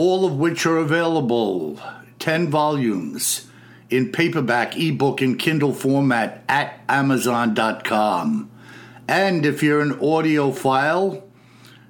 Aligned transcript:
all 0.00 0.24
of 0.24 0.34
which 0.38 0.64
are 0.64 0.78
available, 0.78 1.78
10 2.20 2.48
volumes, 2.48 3.46
in 3.90 4.10
paperback, 4.10 4.74
ebook, 4.74 5.20
and 5.20 5.38
Kindle 5.38 5.74
format 5.74 6.42
at 6.48 6.80
Amazon.com. 6.88 8.50
And 9.06 9.44
if 9.44 9.62
you're 9.62 9.82
an 9.82 9.92
audiophile, 9.96 11.22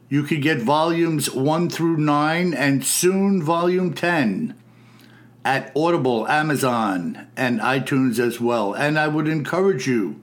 you 0.08 0.24
could 0.24 0.42
get 0.42 0.58
volumes 0.58 1.30
1 1.30 1.70
through 1.70 1.98
9 1.98 2.52
and 2.52 2.84
soon 2.84 3.44
volume 3.44 3.94
10 3.94 4.56
at 5.44 5.70
Audible, 5.76 6.26
Amazon, 6.26 7.28
and 7.36 7.60
iTunes 7.60 8.18
as 8.18 8.40
well. 8.40 8.74
And 8.74 8.98
I 8.98 9.06
would 9.06 9.28
encourage 9.28 9.86
you 9.86 10.20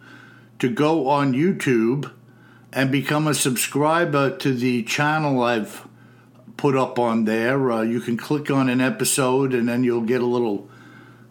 to 0.59 0.67
go 0.67 1.07
on 1.07 1.31
YouTube 1.31 2.11
and 2.73 2.91
become 2.91 3.27
a 3.27 3.33
subscriber 3.33 4.35
to 4.39 4.53
the 4.53 4.83
channel 4.83 5.41
I've 5.41 5.86
put 6.57 6.75
up 6.75 6.99
on 6.99 7.25
there. 7.25 7.71
Uh, 7.71 7.81
you 7.83 8.01
can 8.01 8.17
click 8.17 8.51
on 8.51 8.67
an 8.67 8.81
episode 8.81 9.53
and 9.53 9.69
then 9.69 9.83
you'll 9.83 10.01
get 10.01 10.21
a 10.21 10.25
little 10.25 10.69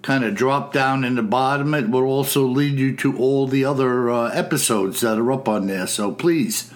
kind 0.03 0.25
of 0.25 0.35
drop 0.35 0.73
down 0.73 1.05
in 1.05 1.17
the 1.17 1.23
bottom. 1.23 1.75
It 1.75 1.91
will 1.91 2.05
also 2.05 2.47
lead 2.47 2.79
you 2.79 2.97
to 2.97 3.19
all 3.19 3.49
the 3.49 3.65
other 3.65 4.09
uh, 4.09 4.29
episodes 4.31 5.01
that 5.01 5.19
are 5.19 5.33
up 5.33 5.49
on 5.49 5.67
there. 5.67 5.89
So 5.89 6.13
please 6.13 6.73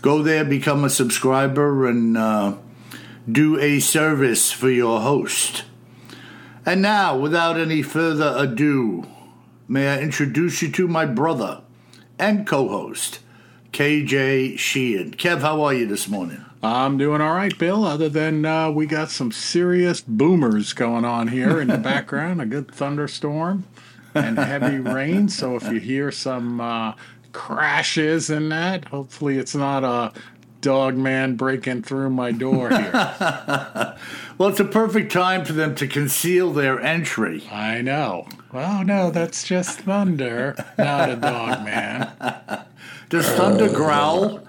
go 0.00 0.22
there, 0.22 0.44
become 0.44 0.84
a 0.84 0.90
subscriber, 0.90 1.88
and 1.88 2.16
uh, 2.16 2.54
do 3.30 3.58
a 3.58 3.80
service 3.80 4.52
for 4.52 4.70
your 4.70 5.00
host. 5.00 5.64
And 6.64 6.80
now, 6.80 7.18
without 7.18 7.58
any 7.58 7.82
further 7.82 8.32
ado, 8.36 9.06
may 9.66 9.88
I 9.88 10.00
introduce 10.00 10.62
you 10.62 10.70
to 10.72 10.86
my 10.86 11.04
brother 11.04 11.62
and 12.18 12.46
co 12.46 12.68
host, 12.68 13.20
KJ 13.72 14.58
Sheehan. 14.58 15.12
Kev, 15.12 15.40
how 15.40 15.62
are 15.62 15.74
you 15.74 15.86
this 15.86 16.08
morning? 16.08 16.44
I'm 16.62 16.98
doing 16.98 17.20
all 17.20 17.34
right, 17.34 17.56
Bill. 17.56 17.84
Other 17.84 18.08
than 18.08 18.44
uh, 18.44 18.70
we 18.70 18.86
got 18.86 19.10
some 19.10 19.30
serious 19.30 20.00
boomers 20.00 20.72
going 20.72 21.04
on 21.04 21.28
here 21.28 21.60
in 21.60 21.68
the 21.68 21.78
background, 21.78 22.40
a 22.40 22.46
good 22.46 22.70
thunderstorm 22.70 23.64
and 24.14 24.38
heavy 24.38 24.78
rain. 24.78 25.28
So 25.28 25.56
if 25.56 25.64
you 25.64 25.78
hear 25.78 26.10
some 26.10 26.60
uh, 26.60 26.94
crashes 27.32 28.30
and 28.30 28.50
that, 28.50 28.86
hopefully 28.86 29.38
it's 29.38 29.54
not 29.54 29.84
a 29.84 30.12
dog 30.60 30.96
man 30.96 31.36
breaking 31.36 31.82
through 31.82 32.10
my 32.10 32.32
door 32.32 32.70
here. 32.70 33.96
Well, 34.38 34.50
it's 34.50 34.60
a 34.60 34.64
perfect 34.64 35.10
time 35.10 35.44
for 35.44 35.52
them 35.52 35.74
to 35.74 35.88
conceal 35.88 36.52
their 36.52 36.78
entry. 36.78 37.42
I 37.50 37.80
know. 37.80 38.28
Well, 38.52 38.84
no, 38.84 39.10
that's 39.10 39.42
just 39.42 39.80
thunder, 39.80 40.54
not 40.78 41.10
a 41.10 41.16
dog 41.16 41.64
man. 41.64 42.12
Does 43.08 43.26
thunder 43.30 43.68
growl? 43.68 44.46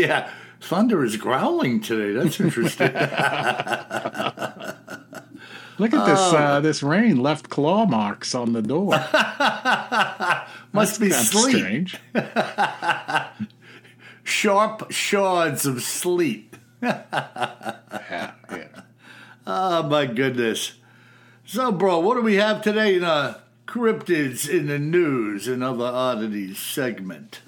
Yeah, 0.00 0.30
thunder 0.60 1.04
is 1.04 1.16
growling 1.16 1.80
today. 1.80 2.12
That's 2.12 2.40
interesting. 2.40 2.92
Look 5.78 5.94
at 5.94 6.04
this. 6.04 6.20
Uh, 6.20 6.60
this 6.62 6.82
rain 6.82 7.22
left 7.22 7.48
claw 7.48 7.86
marks 7.86 8.34
on 8.34 8.52
the 8.52 8.60
door. 8.60 8.90
Must 10.72 11.00
be 11.00 11.08
That's 11.08 11.28
sleep. 11.30 11.56
strange. 11.56 11.96
Sharp 14.24 14.90
shards 14.92 15.66
of 15.66 15.82
sleep. 15.82 16.56
Yeah, 18.10 18.32
yeah. 18.50 18.80
Oh 19.46 19.82
my 19.84 20.06
goodness. 20.06 20.74
So, 21.44 21.70
bro, 21.72 21.98
what 22.00 22.14
do 22.14 22.22
we 22.22 22.36
have 22.36 22.62
today 22.62 22.96
in 22.96 23.04
a 23.04 23.40
cryptids 23.66 24.48
in 24.48 24.66
the 24.66 24.78
news 24.78 25.46
and 25.48 25.62
other 25.62 25.84
oddities 25.84 26.58
segment? 26.58 27.40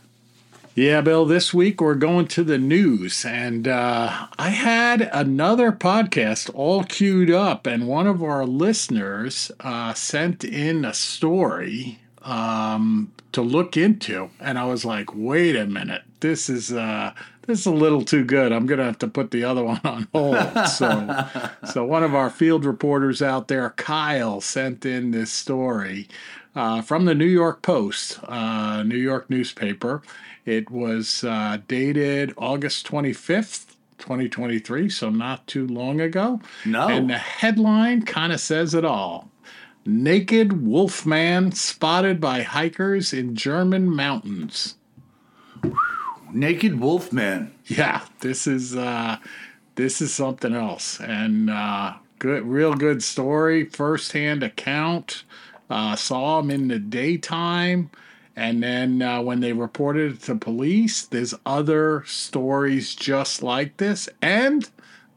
Yeah, 0.74 1.02
Bill, 1.02 1.26
this 1.26 1.52
week 1.52 1.82
we're 1.82 1.94
going 1.94 2.28
to 2.28 2.42
the 2.42 2.56
news. 2.56 3.26
And 3.26 3.68
uh, 3.68 4.28
I 4.38 4.48
had 4.48 5.02
another 5.12 5.70
podcast 5.70 6.50
all 6.54 6.82
queued 6.84 7.30
up, 7.30 7.66
and 7.66 7.86
one 7.86 8.06
of 8.06 8.22
our 8.22 8.46
listeners 8.46 9.52
uh, 9.60 9.92
sent 9.92 10.44
in 10.44 10.86
a 10.86 10.94
story 10.94 11.98
um, 12.22 13.12
to 13.32 13.42
look 13.42 13.76
into. 13.76 14.30
And 14.40 14.58
I 14.58 14.64
was 14.64 14.86
like, 14.86 15.14
wait 15.14 15.56
a 15.56 15.66
minute, 15.66 16.04
this 16.20 16.48
is. 16.48 16.72
Uh, 16.72 17.12
this 17.44 17.58
is 17.58 17.66
a 17.66 17.72
little 17.72 18.04
too 18.04 18.24
good. 18.24 18.52
I'm 18.52 18.66
gonna 18.66 18.84
have 18.84 19.00
to 19.00 19.08
put 19.08 19.32
the 19.32 19.42
other 19.42 19.64
one 19.64 19.80
on 19.82 20.06
hold. 20.14 20.68
So, 20.68 21.26
so 21.72 21.84
one 21.84 22.04
of 22.04 22.14
our 22.14 22.30
field 22.30 22.64
reporters 22.64 23.20
out 23.20 23.48
there, 23.48 23.70
Kyle, 23.70 24.40
sent 24.40 24.86
in 24.86 25.10
this 25.10 25.32
story 25.32 26.06
uh, 26.54 26.82
from 26.82 27.04
the 27.04 27.14
New 27.14 27.26
York 27.26 27.62
Post, 27.62 28.20
uh, 28.24 28.82
New 28.82 28.96
York 28.96 29.28
newspaper. 29.30 30.02
It 30.44 30.70
was 30.70 31.24
uh, 31.24 31.58
dated 31.68 32.34
August 32.36 32.86
25th, 32.86 33.76
2023, 33.98 34.88
so 34.88 35.10
not 35.10 35.46
too 35.46 35.66
long 35.66 36.00
ago. 36.00 36.40
No. 36.64 36.88
And 36.88 37.08
the 37.08 37.18
headline 37.18 38.02
kind 38.02 38.32
of 38.32 38.40
says 38.40 38.74
it 38.74 38.84
all. 38.84 39.28
Naked 39.84 40.64
wolfman 40.64 41.52
spotted 41.52 42.20
by 42.20 42.42
hikers 42.42 43.12
in 43.12 43.34
German 43.34 43.88
mountains. 43.90 44.76
Naked 46.32 46.80
Wolfman. 46.80 47.52
Yeah, 47.66 48.02
this 48.20 48.46
is 48.46 48.76
uh, 48.76 49.18
this 49.74 50.00
is 50.00 50.14
something 50.14 50.54
else, 50.54 50.98
and 51.00 51.50
uh, 51.50 51.94
good, 52.18 52.44
real 52.44 52.74
good 52.74 53.02
story, 53.02 53.66
firsthand 53.66 54.42
account. 54.42 55.24
Uh, 55.72 55.96
saw 55.96 56.38
him 56.40 56.50
in 56.50 56.68
the 56.68 56.78
daytime, 56.78 57.90
and 58.36 58.62
then 58.62 59.00
uh, 59.00 59.22
when 59.22 59.40
they 59.40 59.54
reported 59.54 60.12
it 60.12 60.20
to 60.22 60.34
police, 60.34 61.06
there's 61.06 61.32
other 61.46 62.04
stories 62.06 62.94
just 62.94 63.42
like 63.42 63.78
this, 63.78 64.06
and 64.20 64.68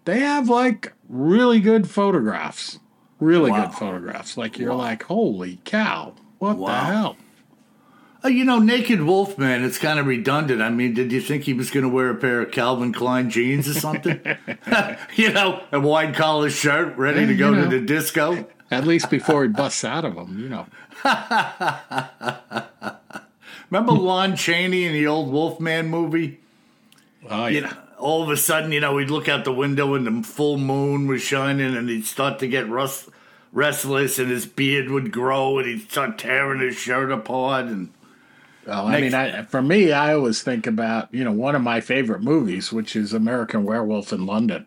they 0.06 0.20
have 0.22 0.48
like 0.48 0.94
really 1.10 1.60
good 1.60 1.90
photographs, 1.90 2.80
really 3.20 3.52
Wow. 3.52 3.66
good 3.66 3.74
photographs. 3.76 4.38
Like 4.38 4.58
you're 4.58 4.74
like, 4.74 5.04
holy 5.04 5.60
cow, 5.66 6.14
what 6.40 6.58
the 6.66 6.74
hell? 6.74 7.18
Uh, 8.24 8.30
you 8.30 8.44
know, 8.46 8.58
Naked 8.60 9.02
Wolf, 9.02 9.38
man, 9.38 9.64
it's 9.64 9.78
kind 9.78 10.00
of 10.00 10.08
redundant. 10.08 10.62
I 10.62 10.70
mean, 10.70 10.94
did 10.94 11.12
you 11.12 11.22
think 11.22 11.44
he 11.44 11.54
was 11.54 11.70
going 11.70 11.84
to 11.84 11.90
wear 11.90 12.10
a 12.10 12.16
pair 12.16 12.42
of 12.42 12.52
Calvin 12.52 12.92
Klein 12.94 13.30
jeans 13.30 13.68
or 13.68 13.74
something? 13.74 14.20
you 15.16 15.32
know, 15.32 15.62
a 15.72 15.80
wide 15.80 16.16
collar 16.16 16.50
shirt, 16.50 16.98
ready 16.98 17.20
Yeah, 17.22 17.28
to 17.28 17.36
go 17.36 17.54
you 17.54 17.62
to 17.62 17.68
the 17.68 17.82
disco? 17.86 18.48
At 18.72 18.86
least 18.88 19.10
before 19.10 19.44
he 19.44 19.50
busts 19.50 19.84
out 19.84 20.06
of 20.06 20.16
them, 20.16 20.40
you 20.40 20.50
know. 20.50 20.66
Remember 23.70 23.92
Lon 23.92 24.36
Chaney 24.36 24.86
in 24.86 24.94
the 24.94 25.08
old 25.08 25.32
Wolfman 25.32 25.88
movie? 25.88 26.40
Oh 27.30 27.48
you 27.48 27.62
know, 27.62 27.72
all 27.98 28.24
of 28.24 28.30
a 28.30 28.38
sudden, 28.38 28.72
you 28.72 28.80
know, 28.80 28.98
he'd 28.98 29.10
look 29.10 29.28
out 29.28 29.46
the 29.46 29.54
window 29.54 29.94
and 29.96 30.06
the 30.06 30.28
full 30.28 30.58
moon 30.58 31.08
was 31.08 31.22
shining, 31.22 31.76
and 31.76 31.90
he'd 31.90 32.06
start 32.06 32.40
to 32.40 32.48
get 32.48 32.70
rust, 32.70 33.10
restless, 33.52 34.20
and 34.20 34.30
his 34.30 34.46
beard 34.46 34.90
would 34.90 35.12
grow, 35.12 35.60
and 35.60 35.68
he'd 35.68 35.90
start 35.92 36.18
tearing 36.18 36.62
his 36.62 36.76
shirt 36.76 37.12
apart. 37.12 37.66
And 37.66 37.92
Well, 38.66 38.88
I 38.88 39.02
mean, 39.02 39.14
I, 39.14 39.44
for 39.44 39.62
me, 39.62 39.92
I 39.92 40.14
always 40.14 40.44
think 40.44 40.68
about 40.68 41.14
you 41.14 41.24
know 41.24 41.32
one 41.32 41.56
of 41.56 41.62
my 41.62 41.82
favorite 41.82 42.22
movies, 42.22 42.72
which 42.72 42.96
is 42.96 43.14
American 43.14 43.64
Werewolf 43.64 44.12
in 44.14 44.26
London. 44.26 44.66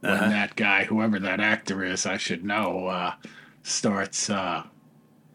When 0.00 0.30
that 0.30 0.56
guy, 0.56 0.84
whoever 0.84 1.18
that 1.18 1.40
actor 1.40 1.84
is, 1.84 2.06
I 2.06 2.16
should 2.16 2.42
know, 2.44 2.86
uh, 2.86 3.14
starts 3.62 4.30
uh, 4.30 4.62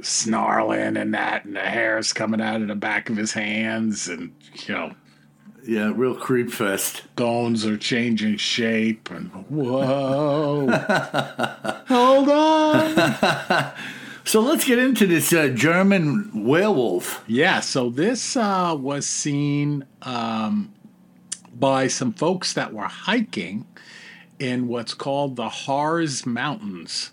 snarling 0.02 0.98
and 0.98 1.14
that, 1.14 1.46
and 1.46 1.56
the 1.56 1.60
hair's 1.62 2.14
coming 2.14 2.42
out 2.42 2.62
of 2.62 2.68
the 2.68 2.76
back 2.76 3.10
of 3.10 3.18
his 3.18 3.34
hands, 3.34 4.08
and 4.08 4.34
you 4.68 4.74
know, 4.74 4.94
Yeah, 5.64 5.92
real 5.96 6.16
creep 6.16 6.52
fest. 6.52 7.04
Stones 7.14 7.66
are 7.66 7.78
changing 7.78 8.38
shape, 8.38 9.12
and 9.12 9.30
whoa, 9.50 10.68
hold 11.88 12.30
on. 12.30 13.72
So 14.28 14.40
let's 14.42 14.66
get 14.66 14.80
into 14.80 15.06
this 15.06 15.32
uh, 15.32 15.50
German 15.50 16.32
werewolf. 16.46 17.24
Yeah, 17.28 17.60
so 17.60 17.92
this 17.92 18.36
uh, 18.36 18.76
was 18.78 19.06
seen 19.06 19.86
um, 20.02 20.74
by 21.54 21.88
some 21.88 22.12
folks 22.12 22.54
that 22.54 22.74
were 22.74 22.88
hiking 22.88 23.68
in 24.40 24.68
what's 24.68 24.94
called 24.94 25.36
the 25.36 25.50
Harz 25.50 26.26
Mountains. 26.26 27.12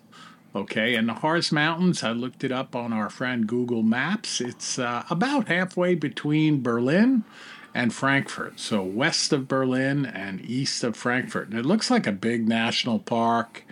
Okay, 0.54 0.94
and 0.94 1.08
the 1.08 1.14
Harz 1.14 1.50
Mountains, 1.50 2.02
I 2.02 2.12
looked 2.12 2.44
it 2.44 2.52
up 2.52 2.76
on 2.76 2.92
our 2.92 3.08
friend 3.08 3.46
Google 3.46 3.82
Maps. 3.82 4.40
It's 4.40 4.78
uh, 4.78 5.04
about 5.08 5.48
halfway 5.48 5.94
between 5.94 6.62
Berlin 6.62 7.24
and 7.74 7.94
Frankfurt, 7.94 8.60
so 8.60 8.82
west 8.82 9.32
of 9.32 9.48
Berlin 9.48 10.04
and 10.04 10.44
east 10.44 10.84
of 10.84 10.94
Frankfurt. 10.94 11.48
And 11.48 11.58
it 11.58 11.64
looks 11.64 11.90
like 11.90 12.06
a 12.06 12.12
big 12.12 12.46
national 12.46 12.98
park 12.98 13.64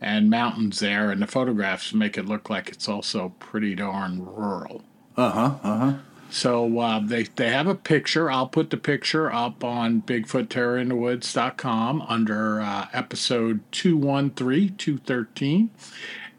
and 0.00 0.30
mountains 0.30 0.78
there, 0.78 1.10
and 1.10 1.20
the 1.20 1.26
photographs 1.26 1.92
make 1.92 2.16
it 2.16 2.26
look 2.26 2.48
like 2.48 2.68
it's 2.68 2.88
also 2.88 3.34
pretty 3.40 3.74
darn 3.74 4.24
rural. 4.24 4.82
Uh 5.16 5.30
huh. 5.30 5.54
Uh 5.62 5.78
huh. 5.78 5.98
So 6.30 6.78
uh, 6.78 7.00
they 7.00 7.24
they 7.24 7.50
have 7.50 7.66
a 7.66 7.74
picture. 7.74 8.30
I'll 8.30 8.46
put 8.46 8.70
the 8.70 8.76
picture 8.76 9.32
up 9.32 9.64
on 9.64 10.02
BigfootTerrorInTheWoods.com 10.02 12.02
under 12.02 12.60
uh, 12.60 12.86
episode 12.92 13.60
213, 13.72 14.76
213. 14.76 15.70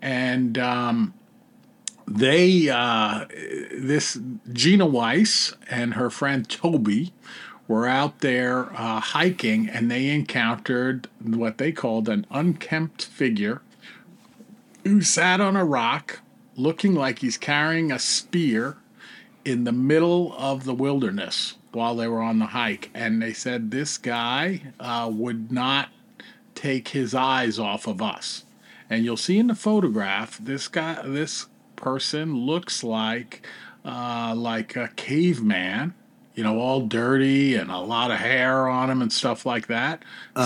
And 0.02 0.58
um, 0.58 1.14
they, 2.08 2.70
uh, 2.70 3.26
this 3.78 4.18
Gina 4.52 4.86
Weiss 4.86 5.54
and 5.70 5.96
her 5.96 6.10
friend 6.10 6.50
Toby 6.50 7.14
were 7.68 7.88
out 7.88 8.20
there 8.20 8.72
uh, 8.74 9.00
hiking 9.00 9.70
and 9.70 9.90
they 9.90 10.10
encountered 10.10 11.08
what 11.22 11.58
they 11.58 11.72
called 11.72 12.10
an 12.10 12.26
unkempt 12.30 13.06
figure 13.06 13.62
who 14.84 15.02
sat 15.02 15.40
on 15.40 15.56
a 15.56 15.64
rock 15.64 16.20
looking 16.56 16.96
like 16.96 17.20
he's 17.20 17.38
carrying 17.38 17.92
a 17.92 18.00
spear 18.00 18.78
in 19.46 19.64
the 19.64 19.72
middle 19.72 20.36
of 20.38 20.64
the 20.66 20.74
wilderness 20.74 21.56
while 21.72 21.96
they 21.96 22.08
were 22.08 22.22
on 22.22 22.40
the 22.40 22.48
hike. 22.48 22.90
And 22.94 23.22
they 23.22 23.34
said 23.34 23.72
this 23.72 23.98
guy 23.98 24.62
uh, 24.80 25.10
would 25.12 25.52
not 25.52 25.90
take 26.56 26.90
his 26.90 27.14
eyes 27.16 27.58
off 27.58 27.88
of 27.88 28.02
us. 28.02 28.46
And 28.90 29.06
you'll 29.06 29.18
see 29.18 29.40
in 29.40 29.48
the 29.48 29.56
photograph, 29.56 30.38
this 30.38 30.68
guy, 30.68 31.02
this 31.06 31.48
person 31.76 32.46
looks 32.46 32.84
like 32.84 33.48
uh, 33.84 34.34
like 34.36 34.76
a 34.76 34.90
caveman, 34.96 35.94
you 36.42 36.48
know, 36.48 36.60
all 36.60 36.82
dirty 36.88 37.54
and 37.54 37.70
a 37.70 37.78
lot 37.78 38.10
of 38.10 38.18
hair 38.18 38.68
on 38.68 38.90
him 38.90 39.00
and 39.00 39.14
stuff 39.14 39.46
like 39.46 39.68
that, 39.68 40.02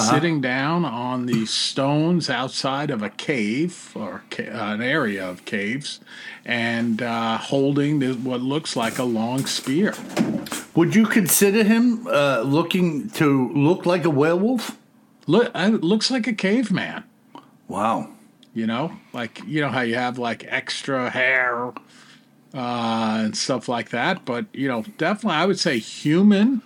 sitting 0.09 0.41
down 0.41 0.83
on 0.83 1.25
the 1.25 1.45
stones 1.45 2.29
outside 2.29 2.91
of 2.91 3.01
a 3.01 3.09
cave 3.09 3.93
or 3.95 4.21
ca- 4.29 4.43
an 4.43 4.81
area 4.81 5.25
of 5.25 5.45
caves, 5.45 6.01
and 6.43 7.01
uh, 7.01 7.37
holding 7.37 7.99
this, 7.99 8.17
what 8.17 8.41
looks 8.41 8.75
like 8.75 8.99
a 8.99 9.05
long 9.05 9.45
spear. 9.45 9.93
Would 10.75 10.95
you 10.95 11.05
consider 11.05 11.63
him 11.63 12.05
uh, 12.07 12.41
looking 12.41 13.09
to 13.11 13.53
look 13.53 13.85
like 13.85 14.03
a 14.03 14.09
werewolf? 14.09 14.77
Look, 15.27 15.49
uh, 15.55 15.77
looks 15.81 16.11
like 16.11 16.27
a 16.27 16.33
caveman. 16.33 17.05
Wow. 17.69 18.09
You 18.53 18.67
know, 18.67 18.91
like 19.13 19.41
you 19.47 19.61
know 19.61 19.69
how 19.69 19.79
you 19.79 19.95
have 19.95 20.17
like 20.17 20.43
extra 20.49 21.09
hair 21.09 21.71
uh, 22.55 23.17
and 23.25 23.35
stuff 23.37 23.67
like 23.69 23.89
that. 23.89 24.25
But 24.25 24.45
you 24.53 24.67
know, 24.67 24.83
definitely, 24.97 25.37
I 25.37 25.45
would 25.45 25.59
say 25.59 25.77
human. 25.77 26.61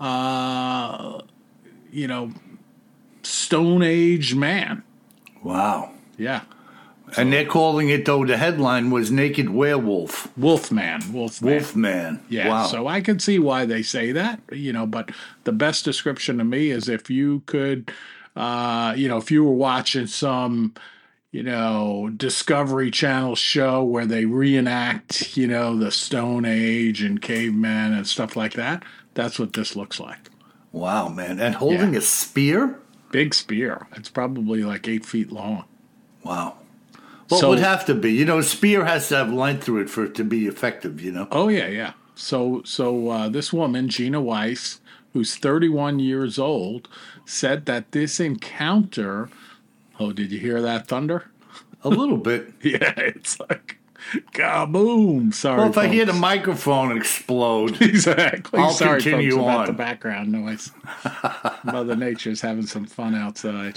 Uh, 0.00 1.20
you 1.90 2.06
know, 2.06 2.32
Stone 3.22 3.82
Age 3.82 4.34
man. 4.34 4.82
Wow. 5.42 5.92
Yeah, 6.18 6.42
And 7.16 7.30
they're 7.32 7.44
calling 7.44 7.88
it 7.90 8.04
though. 8.06 8.24
The 8.24 8.36
headline 8.36 8.90
was 8.90 9.10
"Naked 9.10 9.50
Werewolf." 9.50 10.28
Wolfman. 10.36 11.12
Wolfman. 11.12 11.50
Wolfman. 11.52 12.20
Yeah, 12.28 12.48
Wow. 12.48 12.66
so 12.66 12.86
I 12.86 13.00
can 13.00 13.18
see 13.18 13.38
why 13.38 13.64
they 13.66 13.82
say 13.82 14.12
that, 14.12 14.40
you 14.50 14.72
know, 14.72 14.86
but 14.86 15.10
the 15.44 15.52
best 15.52 15.84
description 15.84 16.38
to 16.38 16.44
me 16.44 16.70
is 16.70 16.88
if 16.88 17.10
you 17.10 17.42
could, 17.46 17.90
uh, 18.34 18.94
you 18.96 19.08
know, 19.08 19.18
if 19.18 19.30
you 19.30 19.44
were 19.44 19.52
watching 19.52 20.06
some, 20.06 20.72
you 21.36 21.42
know, 21.42 22.10
Discovery 22.16 22.90
Channel 22.90 23.36
show 23.36 23.84
where 23.84 24.06
they 24.06 24.24
reenact, 24.24 25.36
you 25.36 25.46
know, 25.46 25.76
the 25.76 25.90
Stone 25.90 26.46
Age 26.46 27.02
and 27.02 27.20
cavemen 27.20 27.92
and 27.92 28.06
stuff 28.06 28.36
like 28.36 28.54
that, 28.54 28.82
that's 29.12 29.38
what 29.38 29.52
this 29.52 29.76
looks 29.76 30.00
like. 30.00 30.30
wow, 30.72 31.08
man. 31.08 31.38
And 31.40 31.54
holding 31.54 31.92
Yeah. 31.92 31.98
a 32.00 32.02
spear. 32.02 32.78
Big 33.12 33.34
spear. 33.34 33.86
It's 33.96 34.08
probably 34.10 34.62
like 34.64 34.86
eight 34.88 35.04
feet 35.06 35.30
long. 35.32 35.64
Wow. 36.22 36.54
Well, 37.30 37.40
So- 37.40 37.46
it 37.46 37.50
would 37.50 37.58
have 37.60 37.84
to 37.86 37.94
be. 37.94 38.12
You 38.12 38.24
know, 38.26 38.38
a 38.38 38.42
spear 38.42 38.84
has 38.84 39.08
to 39.08 39.16
have 39.16 39.32
length 39.32 39.64
through 39.64 39.80
it 39.82 39.90
for 39.90 40.04
it 40.04 40.14
to 40.16 40.24
be 40.24 40.46
effective. 40.46 41.00
You 41.02 41.12
know. 41.12 41.28
Oh 41.32 41.48
yeah, 41.48 41.68
yeah. 41.68 41.92
So 42.14 42.62
so 42.64 43.08
uh, 43.10 43.28
this 43.30 43.52
woman, 43.54 43.88
Gina 43.88 44.20
Weiss, 44.20 44.80
who's 45.12 45.36
31 45.36 45.98
years 45.98 46.38
old, 46.38 46.88
said 47.24 47.66
that 47.66 47.92
this 47.92 48.20
encounter. 48.20 49.28
Oh, 49.98 50.12
did 50.12 50.30
you 50.32 50.38
hear 50.38 50.60
that 50.62 50.86
thunder? 50.88 51.30
A 51.82 51.88
little 51.88 52.16
bit. 52.18 52.52
Yeah, 52.62 52.92
it's 52.96 53.38
like 53.40 53.78
kaboom. 54.32 55.32
Sorry. 55.34 55.58
Well, 55.58 55.70
if 55.70 55.78
I 55.78 55.88
hear 55.88 56.04
the 56.04 56.12
microphone 56.12 56.96
explode, 56.96 57.80
exactly. 57.82 58.60
I'll 58.60 58.70
Sorry, 58.70 59.00
continue 59.02 59.32
folks, 59.32 59.42
about 59.42 59.60
on. 59.60 59.66
the 59.66 59.72
background 59.72 60.32
noise. 60.32 60.70
Mother 61.64 61.96
Nature's 61.96 62.40
having 62.40 62.66
some 62.66 62.86
fun 62.86 63.14
outside. 63.14 63.74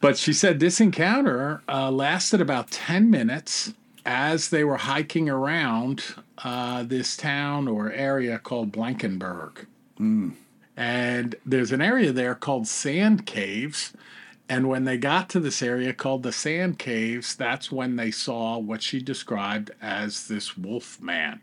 but 0.00 0.16
she 0.16 0.32
said 0.32 0.60
this 0.60 0.80
encounter 0.80 1.62
uh, 1.68 1.90
lasted 1.90 2.40
about 2.40 2.70
10 2.70 3.10
minutes 3.10 3.72
as 4.04 4.50
they 4.50 4.64
were 4.64 4.76
hiking 4.78 5.28
around 5.28 6.04
uh, 6.44 6.82
this 6.82 7.16
town 7.16 7.68
or 7.68 7.92
area 7.92 8.38
called 8.38 8.72
Blankenburg. 8.72 9.66
And 10.76 11.34
there's 11.46 11.70
an 11.72 11.80
area 11.80 12.10
there 12.12 12.34
called 12.34 12.66
Sand 12.66 13.26
Caves. 13.26 13.92
And 14.48 14.68
when 14.68 14.84
they 14.84 14.98
got 14.98 15.28
to 15.30 15.40
this 15.40 15.62
area 15.62 15.94
called 15.94 16.22
the 16.22 16.32
Sand 16.32 16.78
Caves, 16.78 17.34
that's 17.34 17.72
when 17.72 17.96
they 17.96 18.10
saw 18.10 18.58
what 18.58 18.82
she 18.82 19.00
described 19.00 19.70
as 19.80 20.28
this 20.28 20.58
wolf 20.58 21.00
man. 21.00 21.40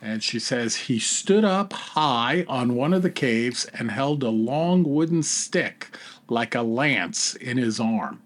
And 0.00 0.22
she 0.22 0.38
says 0.38 0.76
he 0.76 0.98
stood 0.98 1.44
up 1.44 1.72
high 1.72 2.44
on 2.48 2.76
one 2.76 2.94
of 2.94 3.02
the 3.02 3.10
caves 3.10 3.64
and 3.74 3.90
held 3.90 4.22
a 4.22 4.30
long 4.30 4.84
wooden 4.84 5.22
stick 5.22 5.88
like 6.28 6.54
a 6.54 6.62
lance 6.62 7.34
in 7.34 7.56
his 7.58 7.80
arm. 7.80 8.22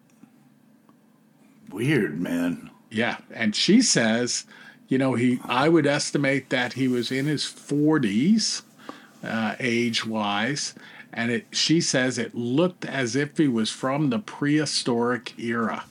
weird, 1.70 2.20
man. 2.20 2.70
Yeah, 2.90 3.16
and 3.30 3.56
she 3.56 3.80
says, 3.80 4.44
you 4.88 4.98
know, 4.98 5.14
he 5.14 5.40
I 5.44 5.68
would 5.70 5.86
estimate 5.86 6.50
that 6.50 6.74
he 6.74 6.88
was 6.88 7.10
in 7.10 7.24
his 7.24 7.44
40s 7.44 8.62
uh, 9.24 9.54
age-wise, 9.58 10.74
and 11.12 11.30
it 11.30 11.46
she 11.52 11.80
says 11.80 12.18
it 12.18 12.34
looked 12.34 12.84
as 12.84 13.14
if 13.14 13.36
he 13.36 13.48
was 13.48 13.70
from 13.70 14.10
the 14.10 14.18
prehistoric 14.18 15.38
era. 15.38 15.84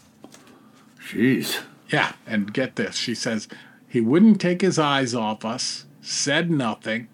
Jeez. 1.09 1.59
Yeah, 1.89 2.13
and 2.25 2.53
get 2.53 2.75
this. 2.77 2.95
She 2.95 3.13
says 3.13 3.47
he 3.87 3.99
wouldn't 4.01 4.39
take 4.39 4.61
his 4.61 4.79
eyes 4.79 5.13
off 5.13 5.43
us, 5.43 5.85
said 6.01 6.49
nothing. 6.49 7.09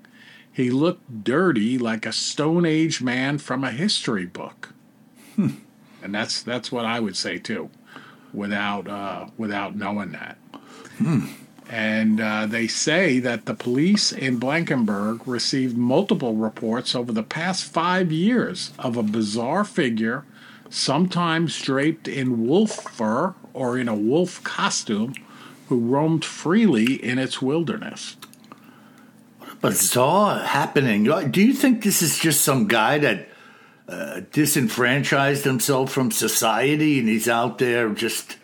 He 0.52 0.70
looked 0.70 1.24
dirty 1.24 1.78
like 1.78 2.06
a 2.06 2.12
Stone 2.12 2.66
Age 2.66 3.02
man 3.02 3.38
from 3.38 3.64
a 3.64 3.72
history 3.72 4.26
book. 4.26 4.74
And 6.02 6.14
that's 6.16 6.42
that's 6.42 6.72
what 6.72 6.86
I 6.86 7.00
would 7.00 7.16
say 7.18 7.38
too, 7.38 7.70
without 8.34 8.88
uh, 8.88 9.28
without 9.38 9.76
knowing 9.76 10.12
that. 10.14 10.38
And 11.70 12.22
uh, 12.22 12.46
they 12.46 12.68
say 12.68 13.20
that 13.20 13.46
the 13.46 13.54
police 13.54 14.12
in 14.12 14.38
Blankenburg 14.38 15.28
received 15.28 15.78
multiple 15.78 16.36
reports 16.36 16.96
over 16.96 17.12
the 17.12 17.24
past 17.24 17.66
five 17.66 18.12
years 18.12 18.72
of 18.80 18.96
a 18.96 19.04
bizarre 19.04 19.66
figure, 19.66 20.24
sometimes 20.70 21.62
draped 21.62 22.08
in 22.08 22.48
wolf 22.48 22.72
fur 22.72 23.36
or 23.54 23.78
in 23.78 23.90
a 23.90 23.96
wolf 23.96 24.42
costume, 24.44 25.14
who 25.68 25.80
roamed 25.80 26.24
freely 26.24 26.94
in 26.94 27.20
its 27.20 27.42
wilderness. 27.42 28.16
Bizarre 29.62 30.40
happening. 30.40 31.04
Do 31.32 31.42
you 31.42 31.54
think 31.54 31.84
this 31.84 32.02
is 32.02 32.18
just 32.18 32.42
some 32.42 32.68
guy 32.68 33.00
that 33.00 33.28
uh, 33.90 34.22
disenfranchised 34.32 35.44
himself 35.44 35.92
from 35.92 36.12
society 36.12 37.00
and 37.00 37.08
he's 37.08 37.28
out 37.28 37.58
there 37.58 37.90
just 37.90 38.38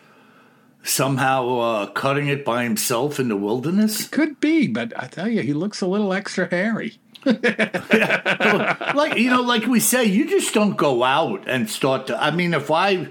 somehow 0.83 1.57
uh, 1.59 1.85
cutting 1.87 2.27
it 2.27 2.45
by 2.45 2.63
himself 2.63 3.19
in 3.19 3.29
the 3.29 3.37
wilderness? 3.37 4.07
Could 4.07 4.39
be, 4.39 4.67
but 4.67 4.93
I 5.01 5.07
tell 5.07 5.27
you, 5.27 5.41
he 5.41 5.53
looks 5.53 5.81
a 5.81 5.87
little 5.87 6.13
extra 6.13 6.47
hairy. 6.49 6.99
like 7.25 9.17
you 9.17 9.29
know, 9.29 9.41
like 9.41 9.65
we 9.65 9.79
say, 9.79 10.03
you 10.03 10.29
just 10.29 10.53
don't 10.53 10.75
go 10.75 11.03
out 11.03 11.47
and 11.47 11.69
start 11.69 12.07
to. 12.07 12.21
I 12.21 12.31
mean, 12.31 12.53
if 12.53 12.69
I, 12.69 13.07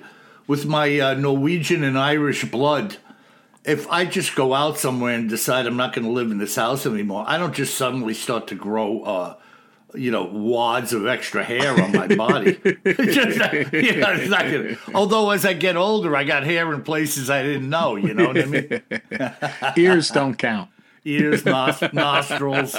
with 0.46 0.66
my 0.66 1.00
uh, 1.00 1.14
Norwegian 1.14 1.82
and 1.82 1.98
Irish 1.98 2.44
blood, 2.44 2.98
if 3.64 3.88
I 3.90 4.04
just 4.04 4.34
go 4.34 4.52
out 4.52 4.76
somewhere 4.76 5.14
and 5.14 5.30
decide 5.30 5.66
I'm 5.66 5.78
not 5.78 5.94
going 5.94 6.04
to 6.04 6.10
live 6.10 6.30
in 6.30 6.38
this 6.38 6.56
house 6.56 6.84
anymore, 6.84 7.24
I 7.26 7.38
don't 7.38 7.54
just 7.54 7.74
suddenly 7.74 8.12
start 8.12 8.48
to 8.48 8.54
grow, 8.54 9.02
uh, 9.02 9.36
you 9.94 10.10
know, 10.10 10.24
wads 10.24 10.92
of 10.92 11.06
extra 11.06 11.44
hair 11.44 11.70
on 11.82 11.92
my 11.92 12.06
body. 12.14 12.54
just, 12.54 13.72
you 13.72 13.96
know, 13.96 14.12
it's 14.12 14.28
not 14.28 14.42
gonna, 14.42 14.76
although 14.94 15.30
as 15.30 15.44
I 15.44 15.52
get 15.52 15.76
older, 15.76 16.14
I 16.16 16.24
got 16.24 16.44
hair 16.44 16.72
in 16.72 16.82
places 16.82 17.30
I 17.30 17.42
didn't 17.42 17.68
know. 17.68 17.96
You 17.96 18.14
know 18.14 18.28
what 18.28 18.38
I 18.38 18.46
mean? 18.46 18.82
Ears 19.76 20.10
don't 20.10 20.36
count. 20.36 20.70
Ears, 21.04 21.44
nos- 21.44 21.82
nostrils. 21.92 22.76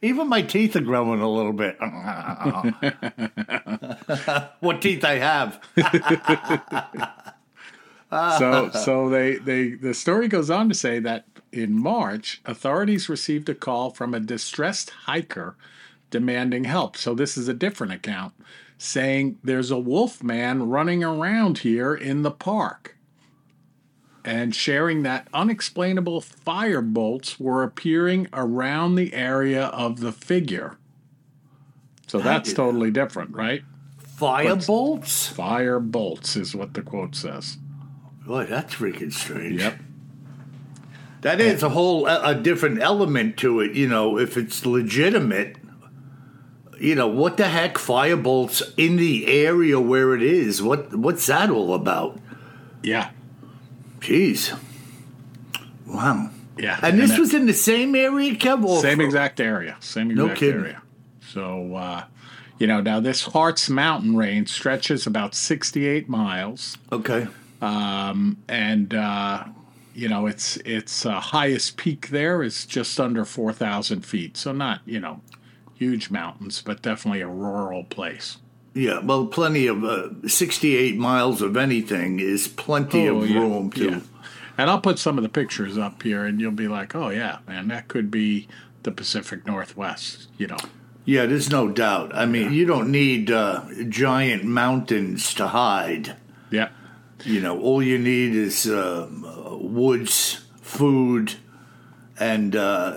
Even 0.00 0.28
my 0.28 0.42
teeth 0.42 0.76
are 0.76 0.80
growing 0.80 1.20
a 1.20 1.28
little 1.28 1.52
bit. 1.52 1.76
what 4.60 4.80
teeth 4.80 5.04
I 5.04 5.18
have? 5.18 5.60
so 8.38 8.70
so 8.70 9.10
they 9.10 9.34
they 9.36 9.70
the 9.70 9.92
story 9.94 10.28
goes 10.28 10.50
on 10.50 10.68
to 10.68 10.74
say 10.74 11.00
that 11.00 11.24
in 11.52 11.78
March, 11.80 12.40
authorities 12.44 13.08
received 13.08 13.48
a 13.48 13.54
call 13.54 13.90
from 13.90 14.14
a 14.14 14.20
distressed 14.20 14.90
hiker 14.90 15.56
demanding 16.10 16.64
help. 16.64 16.96
So 16.96 17.14
this 17.14 17.36
is 17.36 17.48
a 17.48 17.54
different 17.54 17.92
account 17.92 18.32
saying 18.78 19.38
there's 19.42 19.70
a 19.70 19.78
wolf 19.78 20.22
man 20.22 20.68
running 20.68 21.02
around 21.02 21.58
here 21.58 21.94
in 21.94 22.22
the 22.22 22.30
park. 22.30 22.96
And 24.24 24.54
sharing 24.54 25.02
that 25.04 25.28
unexplainable 25.32 26.20
fire 26.20 26.82
bolts 26.82 27.40
were 27.40 27.62
appearing 27.62 28.28
around 28.32 28.94
the 28.94 29.14
area 29.14 29.66
of 29.66 30.00
the 30.00 30.12
figure. 30.12 30.76
So 32.06 32.18
that's 32.20 32.52
totally 32.52 32.90
different, 32.90 33.34
right? 33.34 33.62
Fire 33.98 34.56
bolts? 34.56 35.28
Fire 35.28 35.78
bolts 35.78 36.36
is 36.36 36.54
what 36.54 36.74
the 36.74 36.82
quote 36.82 37.14
says. 37.14 37.58
Boy, 38.26 38.44
that's 38.44 38.74
freaking 38.74 39.12
strange. 39.12 39.60
Yep. 39.60 39.78
That 41.22 41.40
is 41.40 41.62
a 41.62 41.68
whole 41.70 42.06
a 42.06 42.34
different 42.34 42.80
element 42.80 43.36
to 43.38 43.60
it. 43.60 43.72
You 43.74 43.88
know, 43.88 44.18
if 44.18 44.36
it's 44.36 44.64
legitimate, 44.64 45.56
you 46.80 46.94
know 46.94 47.08
what 47.08 47.36
the 47.36 47.48
heck? 47.48 47.74
Firebolts 47.74 48.62
in 48.76 48.96
the 48.96 49.26
area 49.26 49.80
where 49.80 50.14
it 50.14 50.22
is. 50.22 50.62
What 50.62 50.94
what's 50.96 51.26
that 51.26 51.50
all 51.50 51.74
about? 51.74 52.18
Yeah. 52.82 53.10
Jeez. 54.00 54.56
Wow. 55.86 56.30
Yeah. 56.56 56.78
And 56.82 56.98
this 56.98 57.18
was 57.18 57.34
in 57.34 57.46
the 57.46 57.52
same 57.54 57.94
area, 57.94 58.34
Kev. 58.34 58.64
or- 58.64 58.80
same 58.80 59.00
exact 59.00 59.40
area. 59.40 59.76
Same 59.80 60.08
No 60.08 60.24
exact 60.26 60.40
kidding. 60.40 60.60
area. 60.60 60.82
So, 61.32 61.74
uh, 61.76 62.04
you 62.58 62.66
know, 62.66 62.80
now 62.80 63.00
this 63.00 63.22
Harz 63.22 63.68
Mountain 63.70 64.16
range 64.16 64.48
stretches 64.50 65.06
about 65.06 65.34
68 65.34 66.08
miles. 66.08 66.76
Okay. 66.92 67.26
Um, 67.60 68.38
and 68.48 68.94
uh, 68.94 69.44
you 69.98 70.08
know 70.08 70.26
its 70.26 70.56
its 70.58 71.04
uh, 71.04 71.20
highest 71.20 71.76
peak 71.76 72.08
there 72.10 72.42
is 72.42 72.64
just 72.66 72.98
under 73.00 73.24
four 73.24 73.52
thousand 73.52 74.06
feet. 74.06 74.36
So 74.36 74.52
not 74.52 74.80
you 74.86 75.00
know 75.00 75.20
huge 75.74 76.10
mountains, 76.10 76.62
but 76.64 76.82
definitely 76.82 77.20
a 77.20 77.28
rural 77.28 77.84
place. 77.84 78.38
Yeah. 78.74 79.00
Well, 79.00 79.26
plenty 79.26 79.66
of 79.66 79.82
uh, 79.84 80.08
sixty-eight 80.28 80.96
miles 80.96 81.42
of 81.42 81.56
anything 81.56 82.20
is 82.20 82.46
plenty 82.48 83.08
Oh, 83.08 83.20
of 83.22 83.30
yeah, 83.30 83.38
room 83.40 83.70
to. 83.72 83.90
yeah. 83.90 84.00
And 84.56 84.68
I'll 84.70 84.80
put 84.80 84.98
some 84.98 85.16
of 85.18 85.22
the 85.22 85.28
pictures 85.28 85.78
up 85.78 86.02
here, 86.02 86.24
and 86.24 86.40
you'll 86.40 86.50
be 86.52 86.68
like, 86.68 86.94
"Oh 86.94 87.10
yeah, 87.10 87.38
man, 87.46 87.68
that 87.68 87.88
could 87.88 88.10
be 88.10 88.48
the 88.82 88.90
Pacific 88.92 89.46
Northwest." 89.46 90.28
You 90.36 90.48
know, 90.48 90.56
Yeah, 91.04 91.26
there's 91.26 91.50
no 91.50 91.68
doubt. 91.68 92.14
I 92.14 92.26
mean, 92.26 92.52
you 92.52 92.66
don't 92.66 92.90
need 92.90 93.30
uh, 93.30 93.64
giant 93.88 94.44
mountains 94.44 95.32
to 95.34 95.48
hide. 95.48 96.16
yeah, 96.50 96.68
You 97.24 97.40
know, 97.40 97.60
all 97.60 97.82
you 97.82 97.98
need 97.98 98.34
is 98.34 98.66
uh, 98.66 99.08
uh, 99.08 99.56
woods, 99.56 100.44
food, 100.60 101.34
and 102.18 102.54
uh, 102.54 102.94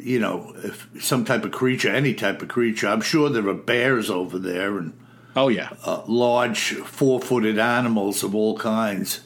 you 0.00 0.18
know, 0.18 0.52
if 0.58 0.88
some 1.00 1.24
type 1.24 1.44
of 1.44 1.52
creature, 1.52 1.88
any 1.88 2.14
type 2.14 2.42
of 2.42 2.48
creature. 2.48 2.88
I'm 2.88 3.00
sure 3.00 3.30
there 3.30 3.48
are 3.48 3.54
bears 3.54 4.10
over 4.10 4.38
there 4.38 4.76
and 4.78 4.92
oh 5.34 5.48
yeah, 5.48 5.70
uh, 5.84 6.02
large 6.06 6.74
four-footed 6.74 7.58
animals 7.58 8.22
of 8.22 8.34
all 8.34 8.56
kinds. 8.58 9.20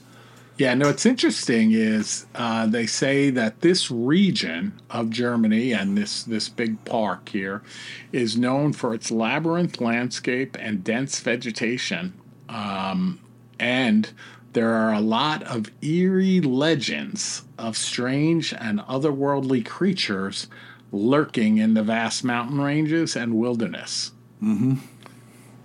Yeah, 0.59 0.75
no, 0.75 0.88
what's 0.88 1.07
interesting 1.07 1.71
is 1.71 2.26
uh, 2.35 2.66
they 2.66 2.87
say 2.87 3.30
that 3.30 3.61
this 3.61 3.92
region 3.92 4.73
of 4.90 5.09
Germany 5.09 5.73
and 5.73 5.97
this, 5.97 6.25
this 6.25 6.49
big 6.49 6.85
park 6.85 7.28
here 7.28 7.62
is 8.11 8.37
known 8.37 8.73
for 8.73 8.92
its 8.92 9.12
labyrinth 9.12 9.80
landscape 9.80 10.57
and 10.59 10.83
dense 10.83 11.21
vegetation. 11.21 12.12
Um, 12.49 13.21
and 13.59 14.11
there 14.53 14.73
are 14.73 14.93
a 14.93 15.00
lot 15.00 15.43
of 15.45 15.71
eerie 15.83 16.41
legends 16.41 17.45
of 17.59 17.77
strange 17.77 18.53
and 18.55 18.81
otherworldly 18.81 19.65
creatures 19.65 20.49
lurking 20.91 21.59
in 21.59 21.75
the 21.75 21.83
vast 21.83 22.25
mountain 22.25 22.61
ranges 22.61 23.15
and 23.15 23.35
wilderness. 23.35 24.12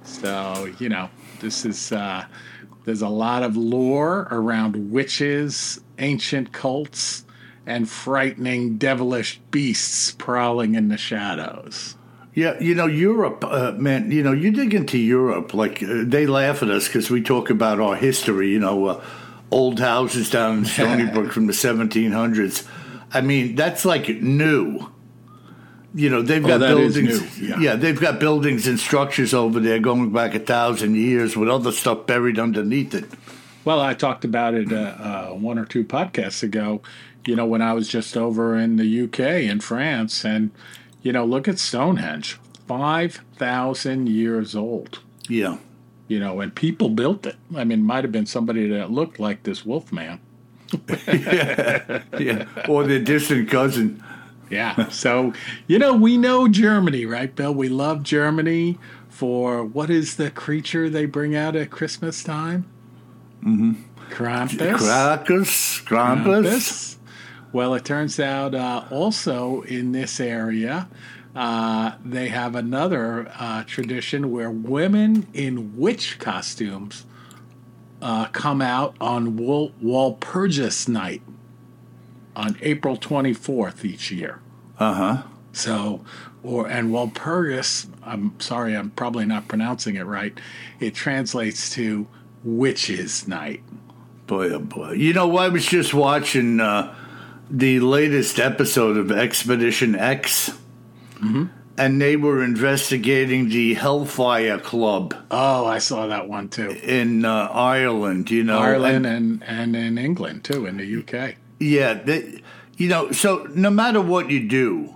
So, 0.04 0.74
you 0.80 0.90
know, 0.90 1.10
this 1.40 1.66
is 1.66 1.92
uh 1.92 2.26
there's 2.86 3.02
a 3.02 3.10
lot 3.10 3.44
of 3.44 3.56
lore 3.56 4.28
around 4.30 4.92
witches, 4.92 5.80
ancient 6.00 6.52
cults, 6.52 7.26
and 7.66 7.90
frightening 7.90 8.78
devilish 8.78 9.40
beasts 9.52 10.12
prowling 10.12 10.76
in 10.76 10.90
the 10.90 10.98
shadows. 10.98 11.96
Yeah, 12.36 12.60
you 12.60 12.74
know, 12.74 12.88
Europe, 12.88 13.46
uh, 13.46 13.74
man, 13.74 14.10
you 14.10 14.24
know, 14.24 14.32
you 14.32 14.52
dig 14.52 14.74
into 14.74 14.98
Europe, 14.98 15.54
like 15.54 15.84
uh, 15.84 16.04
they 16.04 16.26
laugh 16.26 16.64
at 16.64 16.70
us 16.70 16.88
because 16.88 17.12
we 17.12 17.22
talk 17.22 17.52
about 17.52 17.80
our 17.80 17.96
history, 17.96 18.50
you 18.50 18.60
know, 18.60 18.86
uh, 18.88 19.06
old 19.52 19.80
houses 19.80 20.32
down 20.32 20.60
in 20.60 20.66
Stony 20.66 21.06
Brook 21.06 21.32
from 21.32 21.46
the 21.46 21.54
1700s. 21.54 22.68
I 23.14 23.22
mean, 23.22 23.56
that's 23.56 23.86
like 23.86 24.10
new. 24.10 24.90
You 25.94 26.10
know, 26.10 26.24
they've 26.24 26.42
got 26.42 26.60
buildings. 26.60 27.40
new, 27.40 27.60
yeah. 27.60 27.76
they've 27.76 28.00
got 28.00 28.20
buildings 28.20 28.66
and 28.66 28.80
structures 28.80 29.36
over 29.36 29.60
there 29.60 29.78
going 29.78 30.12
back 30.12 30.34
a 30.34 30.40
thousand 30.40 30.96
years 30.96 31.38
with 31.38 31.50
other 31.50 31.72
stuff 31.72 32.08
buried 32.08 32.40
underneath 32.40 32.96
it. 32.96 33.06
Well, 33.64 33.80
I 33.80 33.94
talked 33.94 34.26
about 34.26 34.56
it 34.56 34.74
uh, 34.74 34.76
uh, 34.76 35.30
one 35.36 35.60
or 35.60 35.66
two 35.66 35.84
podcasts 35.84 36.42
ago, 36.42 36.82
you 37.28 37.36
know, 37.36 37.46
when 37.46 37.62
I 37.62 37.74
was 37.74 37.88
just 37.88 38.18
over 38.18 38.58
in 38.58 38.78
the 38.78 39.04
UK 39.04 39.20
and 39.20 39.64
France. 39.64 40.26
And, 40.26 40.50
you 41.04 41.12
know, 41.12 41.26
look 41.26 41.48
at 41.48 41.60
Stonehenge 41.60 42.40
5,000 42.68 44.10
years 44.10 44.56
old. 44.56 45.00
Yeah. 45.30 45.58
You 46.08 46.20
know, 46.20 46.42
and 46.42 46.54
people 46.54 46.90
built 46.90 47.26
it. 47.26 47.36
I 47.56 47.64
mean, 47.64 47.80
it 47.80 47.84
might 47.84 48.04
have 48.04 48.12
been 48.12 48.26
somebody 48.26 48.68
that 48.70 48.92
looked 48.92 49.20
like 49.20 49.44
this 49.44 49.64
wolf 49.66 49.92
man. 49.92 50.20
Yeah. 52.20 52.48
or 52.68 52.84
their 52.86 53.00
distant 53.00 53.50
cousin. 53.50 54.04
Yeah. 54.50 54.90
So, 54.90 55.34
you 55.68 55.78
know, 55.78 55.94
we 55.94 56.18
know 56.18 56.48
Germany, 56.48 57.06
right, 57.06 57.34
Bill? 57.36 57.54
We 57.54 57.70
love 57.70 58.04
Germany 58.04 58.78
for 59.10 59.64
what 59.64 59.90
is 59.90 60.16
the 60.16 60.32
creature 60.32 60.90
they 60.90 61.06
bring 61.06 61.36
out 61.36 61.56
at 61.56 61.70
Christmas 61.70 62.24
time? 62.24 62.66
Mm-hmm. 63.44 63.74
Krampus. 64.12 64.78
Krakus, 64.78 65.84
Krampus. 65.86 66.44
Krampus. 66.44 66.96
Well, 67.54 67.76
it 67.76 67.86
turns 67.86 68.20
out 68.20 68.56
uh, 68.56 68.86
also 68.90 69.62
in 69.62 69.92
this 69.92 70.20
area, 70.20 70.90
uh, 71.36 71.94
they 72.04 72.30
have 72.30 72.56
another 72.56 73.32
uh, 73.38 73.64
tradition 73.66 74.32
where 74.32 74.50
women 74.50 75.28
in 75.34 75.78
witch 75.78 76.18
costumes 76.18 77.06
uh, 78.02 78.26
come 78.30 78.60
out 78.60 78.96
on 79.00 79.38
Wal- 79.38 79.72
Walpurgis 79.84 80.90
night 80.90 81.22
on 82.36 82.58
April 82.62 82.98
24th 82.98 83.86
each 83.86 84.12
year. 84.12 84.42
Uh 84.80 84.94
huh. 84.94 85.24
So, 85.52 86.04
or 86.42 86.68
and 86.68 86.90
Walpurgis, 86.90 87.88
I'm 88.02 88.40
sorry, 88.40 88.76
I'm 88.76 88.90
probably 88.90 89.26
not 89.26 89.48
pronouncing 89.48 89.96
it 89.96 90.08
right. 90.08 90.36
It 90.80 90.96
translates 90.96 91.70
to 91.76 92.08
witches' 92.44 93.28
night. 93.28 93.62
Boy, 94.26 94.50
oh 94.50 94.60
boy. 94.60 94.94
You 94.94 95.14
know, 95.14 95.38
I 95.38 95.50
was 95.50 95.66
just 95.68 95.94
watching 95.94 96.60
uh, 96.60 96.96
the 97.50 97.80
latest 97.80 98.40
episode 98.40 98.98
of 98.98 99.12
Expedition 99.12 99.96
X, 99.96 100.52
and 101.78 102.02
they 102.02 102.16
were 102.16 102.44
investigating 102.44 103.50
the 103.50 103.74
Hellfire 103.76 104.60
Club 104.60 105.16
Oh, 105.32 105.66
I 105.66 105.80
saw 105.80 106.08
that 106.08 106.28
one 106.28 106.50
too. 106.50 106.70
in 106.84 107.26
uh, 107.26 107.48
Ireland, 107.52 108.30
you 108.30 108.44
know. 108.44 108.60
Ireland 108.60 109.06
And, 109.06 109.44
and 109.48 109.76
and 109.76 109.76
in 109.76 109.98
England 109.98 110.44
too, 110.44 110.66
in 110.66 110.78
the 110.78 110.98
UK. 111.00 111.36
yeah, 111.60 111.94
they, 111.94 112.42
you 112.78 112.90
know, 112.90 113.12
so 113.12 113.48
no 113.56 113.70
matter 113.70 114.02
what 114.02 114.30
you 114.30 114.48
do, 114.48 114.96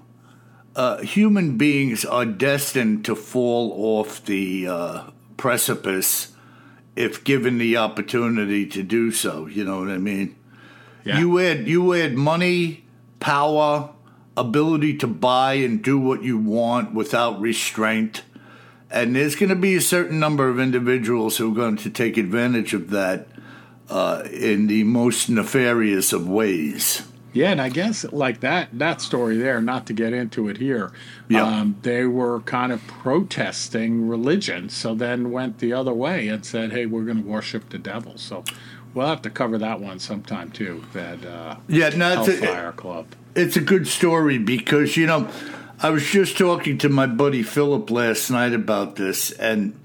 uh, 0.76 0.98
human 1.02 1.58
beings 1.58 2.04
are 2.06 2.26
destined 2.26 3.06
to 3.06 3.16
fall 3.16 3.74
off 4.00 4.24
the 4.26 4.68
uh, 4.68 5.04
precipice 5.38 6.34
if 6.96 7.24
given 7.24 7.58
the 7.60 7.78
opportunity 7.78 8.66
to 8.66 8.84
do 8.84 9.12
so. 9.12 9.46
You 9.48 9.64
know 9.64 9.80
what 9.80 9.90
I 9.90 9.98
mean? 9.98 10.36
Yeah. 11.08 11.20
You 11.20 11.40
add 11.40 11.68
you 11.68 11.94
add 11.94 12.14
money, 12.16 12.86
power, 13.20 13.90
ability 14.36 14.98
to 14.98 15.08
buy 15.08 15.54
and 15.56 15.82
do 15.84 15.98
what 16.00 16.22
you 16.24 16.38
want 16.38 16.94
without 16.94 17.40
restraint. 17.42 18.24
And 18.90 19.16
there's 19.16 19.36
going 19.36 19.50
to 19.50 19.56
be 19.56 19.76
a 19.76 19.82
certain 19.82 20.20
number 20.20 20.48
of 20.50 20.60
individuals 20.60 21.38
who 21.38 21.52
are 21.52 21.56
going 21.56 21.78
to 21.78 21.90
take 21.90 22.18
advantage 22.18 22.74
of 22.74 22.90
that. 22.92 23.28
uh, 23.90 24.28
in 24.34 24.68
the 24.68 24.84
most 24.84 25.30
nefarious 25.30 26.12
of 26.12 26.28
ways. 26.28 27.04
Yeah, 27.32 27.52
and 27.52 27.62
I 27.62 27.70
guess 27.70 28.04
like 28.12 28.42
that 28.42 28.68
that 28.78 29.00
story 29.00 29.38
there, 29.38 29.62
not 29.62 29.86
to 29.88 29.94
get 29.94 30.12
into 30.12 30.50
it 30.50 30.58
here, 30.58 30.92
Yeah. 31.30 31.44
um, 31.46 31.78
they 31.84 32.06
were 32.06 32.42
kind 32.42 32.74
of 32.74 32.86
protesting 32.88 34.08
religion, 34.10 34.68
so 34.70 34.94
then 34.94 35.32
went 35.32 35.60
the 35.60 35.72
other 35.72 35.94
way 35.94 36.28
and 36.28 36.46
said, 36.46 36.74
"Hey, 36.74 36.86
we're 36.86 37.06
going 37.06 37.24
to 37.24 37.30
worship 37.30 37.70
the 37.70 37.78
devil." 37.78 38.14
So 38.18 38.44
we'll 38.98 39.08
have 39.08 39.22
to 39.22 39.30
cover 39.30 39.60
that 39.60 39.80
one 39.80 40.00
sometime 40.00 40.52
too. 40.52 40.84
That 40.94 41.24
uh, 41.24 41.58
Yeah, 41.68 41.90
no, 41.90 42.20
it's 42.24 42.42
a, 42.42 42.46
Hellfire 42.46 42.72
Club. 42.74 43.06
it's 43.36 43.56
a 43.56 43.62
good 43.62 43.88
story 43.88 44.40
because 44.40 44.98
you 44.98 45.06
know 45.06 45.30
I 45.80 45.92
was 45.92 46.04
just 46.04 46.38
talking 46.38 46.80
to 46.80 46.90
my 46.90 47.06
buddy 47.06 47.44
Philip 47.44 47.90
last 47.92 48.32
night 48.32 48.54
about 48.54 48.96
this, 48.96 49.32
and 49.32 49.80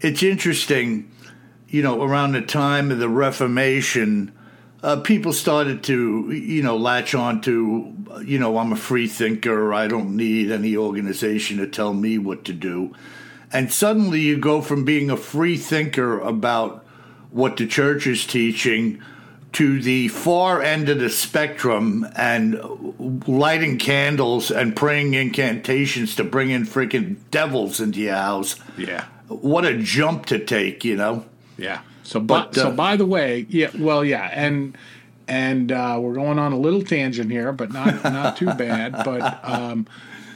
it's 0.00 0.22
interesting. 0.22 1.10
You 1.68 1.82
know, 1.82 2.02
around 2.02 2.32
the 2.32 2.42
time 2.42 2.90
of 2.90 2.98
the 2.98 3.08
Reformation, 3.08 4.30
uh, 4.82 4.96
people 5.00 5.32
started 5.32 5.82
to 5.84 6.30
you 6.30 6.62
know 6.62 6.76
latch 6.76 7.14
on 7.14 7.40
to 7.42 8.22
you 8.24 8.38
know 8.38 8.58
I'm 8.58 8.72
a 8.72 8.76
free 8.76 9.08
thinker. 9.08 9.74
I 9.74 9.88
don't 9.88 10.16
need 10.16 10.52
any 10.52 10.76
organization 10.76 11.58
to 11.58 11.66
tell 11.66 11.94
me 11.94 12.16
what 12.16 12.44
to 12.44 12.52
do, 12.52 12.94
and 13.52 13.72
suddenly 13.72 14.20
you 14.20 14.38
go 14.38 14.62
from 14.62 14.84
being 14.84 15.10
a 15.10 15.16
free 15.16 15.56
thinker 15.56 16.20
about 16.20 16.81
what 17.32 17.56
the 17.56 17.66
church 17.66 18.06
is 18.06 18.26
teaching 18.26 19.02
to 19.52 19.82
the 19.82 20.08
far 20.08 20.62
end 20.62 20.88
of 20.88 20.98
the 20.98 21.10
spectrum 21.10 22.06
and 22.16 22.58
lighting 23.26 23.78
candles 23.78 24.50
and 24.50 24.74
praying 24.74 25.12
incantations 25.14 26.16
to 26.16 26.24
bring 26.24 26.50
in 26.50 26.64
freaking 26.64 27.16
devils 27.30 27.80
into 27.80 28.00
your 28.00 28.14
house. 28.14 28.56
Yeah. 28.78 29.04
What 29.28 29.64
a 29.64 29.76
jump 29.76 30.26
to 30.26 30.42
take, 30.42 30.84
you 30.84 30.96
know? 30.96 31.26
Yeah. 31.58 31.80
So, 32.02 32.20
But, 32.20 32.52
but, 32.52 32.54
so 32.54 32.68
uh, 32.68 32.70
by 32.72 32.96
the 32.96 33.06
way, 33.06 33.46
yeah. 33.48 33.70
Well, 33.78 34.04
yeah, 34.04 34.30
and 34.32 34.76
and 35.28 35.72
uh, 35.72 35.98
we're 36.00 36.14
going 36.14 36.38
on 36.38 36.52
a 36.52 36.58
little 36.58 36.82
tangent 36.82 37.30
here, 37.30 37.52
but 37.52 37.72
not 37.72 38.02
not 38.04 38.36
too 38.36 38.46
bad. 38.54 38.92
But 39.04 39.40
um, 39.44 39.86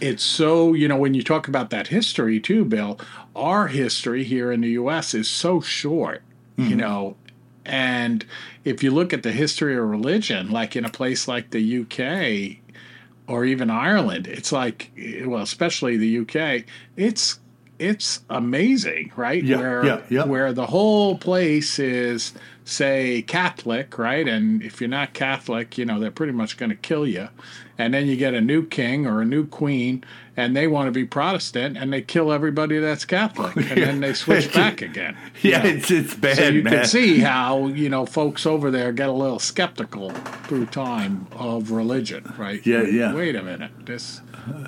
it's 0.00 0.22
so 0.22 0.72
you 0.72 0.88
know 0.88 0.96
when 0.96 1.14
you 1.14 1.22
talk 1.22 1.48
about 1.48 1.70
that 1.70 1.88
history 1.88 2.40
too, 2.40 2.64
Bill. 2.64 2.98
Our 3.34 3.66
history 3.66 4.24
here 4.24 4.50
in 4.50 4.62
the 4.62 4.70
U.S. 4.70 5.12
is 5.12 5.28
so 5.28 5.60
short, 5.60 6.22
you 6.56 6.64
mm-hmm. 6.64 6.78
know. 6.78 7.16
And 7.64 8.25
if 8.64 8.82
you 8.82 8.92
look 8.92 9.12
at 9.12 9.22
the 9.22 9.32
history 9.32 9.76
of 9.76 9.84
religion, 9.84 10.50
like 10.50 10.76
in 10.76 10.84
a 10.84 10.90
place 10.90 11.26
like 11.26 11.50
the 11.50 11.80
UK 11.80 12.58
or 13.26 13.44
even 13.44 13.70
Ireland, 13.70 14.26
it's 14.28 14.52
like, 14.52 14.92
well, 15.25 15.42
especially 15.42 15.96
the 15.96 16.18
UK, 16.20 16.64
it's 16.96 17.40
it's 17.78 18.20
amazing, 18.30 19.12
right? 19.16 19.42
Yeah, 19.42 19.58
where 19.58 19.84
yeah, 19.84 20.02
yeah. 20.08 20.25
where 20.25 20.52
the 20.52 20.66
whole 20.66 21.18
place 21.18 21.78
is, 21.78 22.32
say, 22.64 23.22
Catholic, 23.22 23.98
right? 23.98 24.26
And 24.26 24.62
if 24.62 24.80
you're 24.80 24.88
not 24.88 25.12
Catholic, 25.12 25.76
you 25.76 25.84
know 25.84 26.00
they're 26.00 26.10
pretty 26.10 26.32
much 26.32 26.56
going 26.56 26.70
to 26.70 26.76
kill 26.76 27.06
you. 27.06 27.28
And 27.78 27.92
then 27.92 28.06
you 28.06 28.16
get 28.16 28.34
a 28.34 28.40
new 28.40 28.66
king 28.66 29.06
or 29.06 29.20
a 29.20 29.26
new 29.26 29.46
queen, 29.46 30.04
and 30.37 30.55
they 30.57 30.66
want 30.66 30.87
to 30.87 30.93
be 30.93 31.05
Protestant, 31.05 31.76
and 31.78 31.93
they 31.93 32.02
kill 32.02 32.31
everybody 32.33 32.78
that's 32.78 33.05
Catholic, 33.05 33.57
and 33.57 33.83
then 33.83 34.00
they 34.00 34.12
switch 34.25 34.52
back 34.52 34.83
again. 34.83 35.16
Yeah, 35.43 35.64
it's 35.64 35.90
it's 35.90 36.14
bad, 36.14 36.37
So 36.37 36.49
you 36.49 36.62
man. 36.62 36.73
can 36.73 36.85
see 36.87 37.19
how 37.21 37.69
you 37.69 37.88
know 37.88 38.05
folks 38.07 38.47
over 38.47 38.71
there 38.71 38.90
get 38.93 39.09
a 39.09 39.12
little 39.12 39.38
skeptical 39.38 40.11
through 40.49 40.66
time 40.66 41.26
of 41.33 41.71
religion, 41.71 42.35
right? 42.38 42.64
Yeah, 42.66 42.83
yeah. 42.83 43.14
Wait 43.14 43.37
a 43.37 43.43
minute, 43.43 43.71
this 43.85 44.21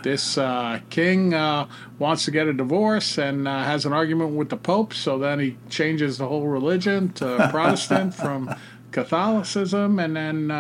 this 0.03 0.37
uh, 0.39 0.81
king 0.91 1.35
uh, 1.35 1.67
wants 1.99 2.25
to 2.27 2.31
get 2.31 2.47
a 2.49 2.53
divorce 2.53 3.17
and 3.19 3.47
uh, 3.49 3.63
has 3.65 3.87
an 3.87 3.93
argument 3.93 4.33
with 4.33 4.49
the 4.51 4.57
pope, 4.57 4.93
so 4.95 5.19
then 5.19 5.39
he 5.41 5.57
changes 5.71 6.19
the 6.19 6.27
whole 6.29 6.47
religion 6.47 7.13
to 7.15 7.49
Protestant 7.51 8.15
from 8.15 8.55
Catholicism, 8.93 9.99
and 9.99 10.17
then. 10.17 10.51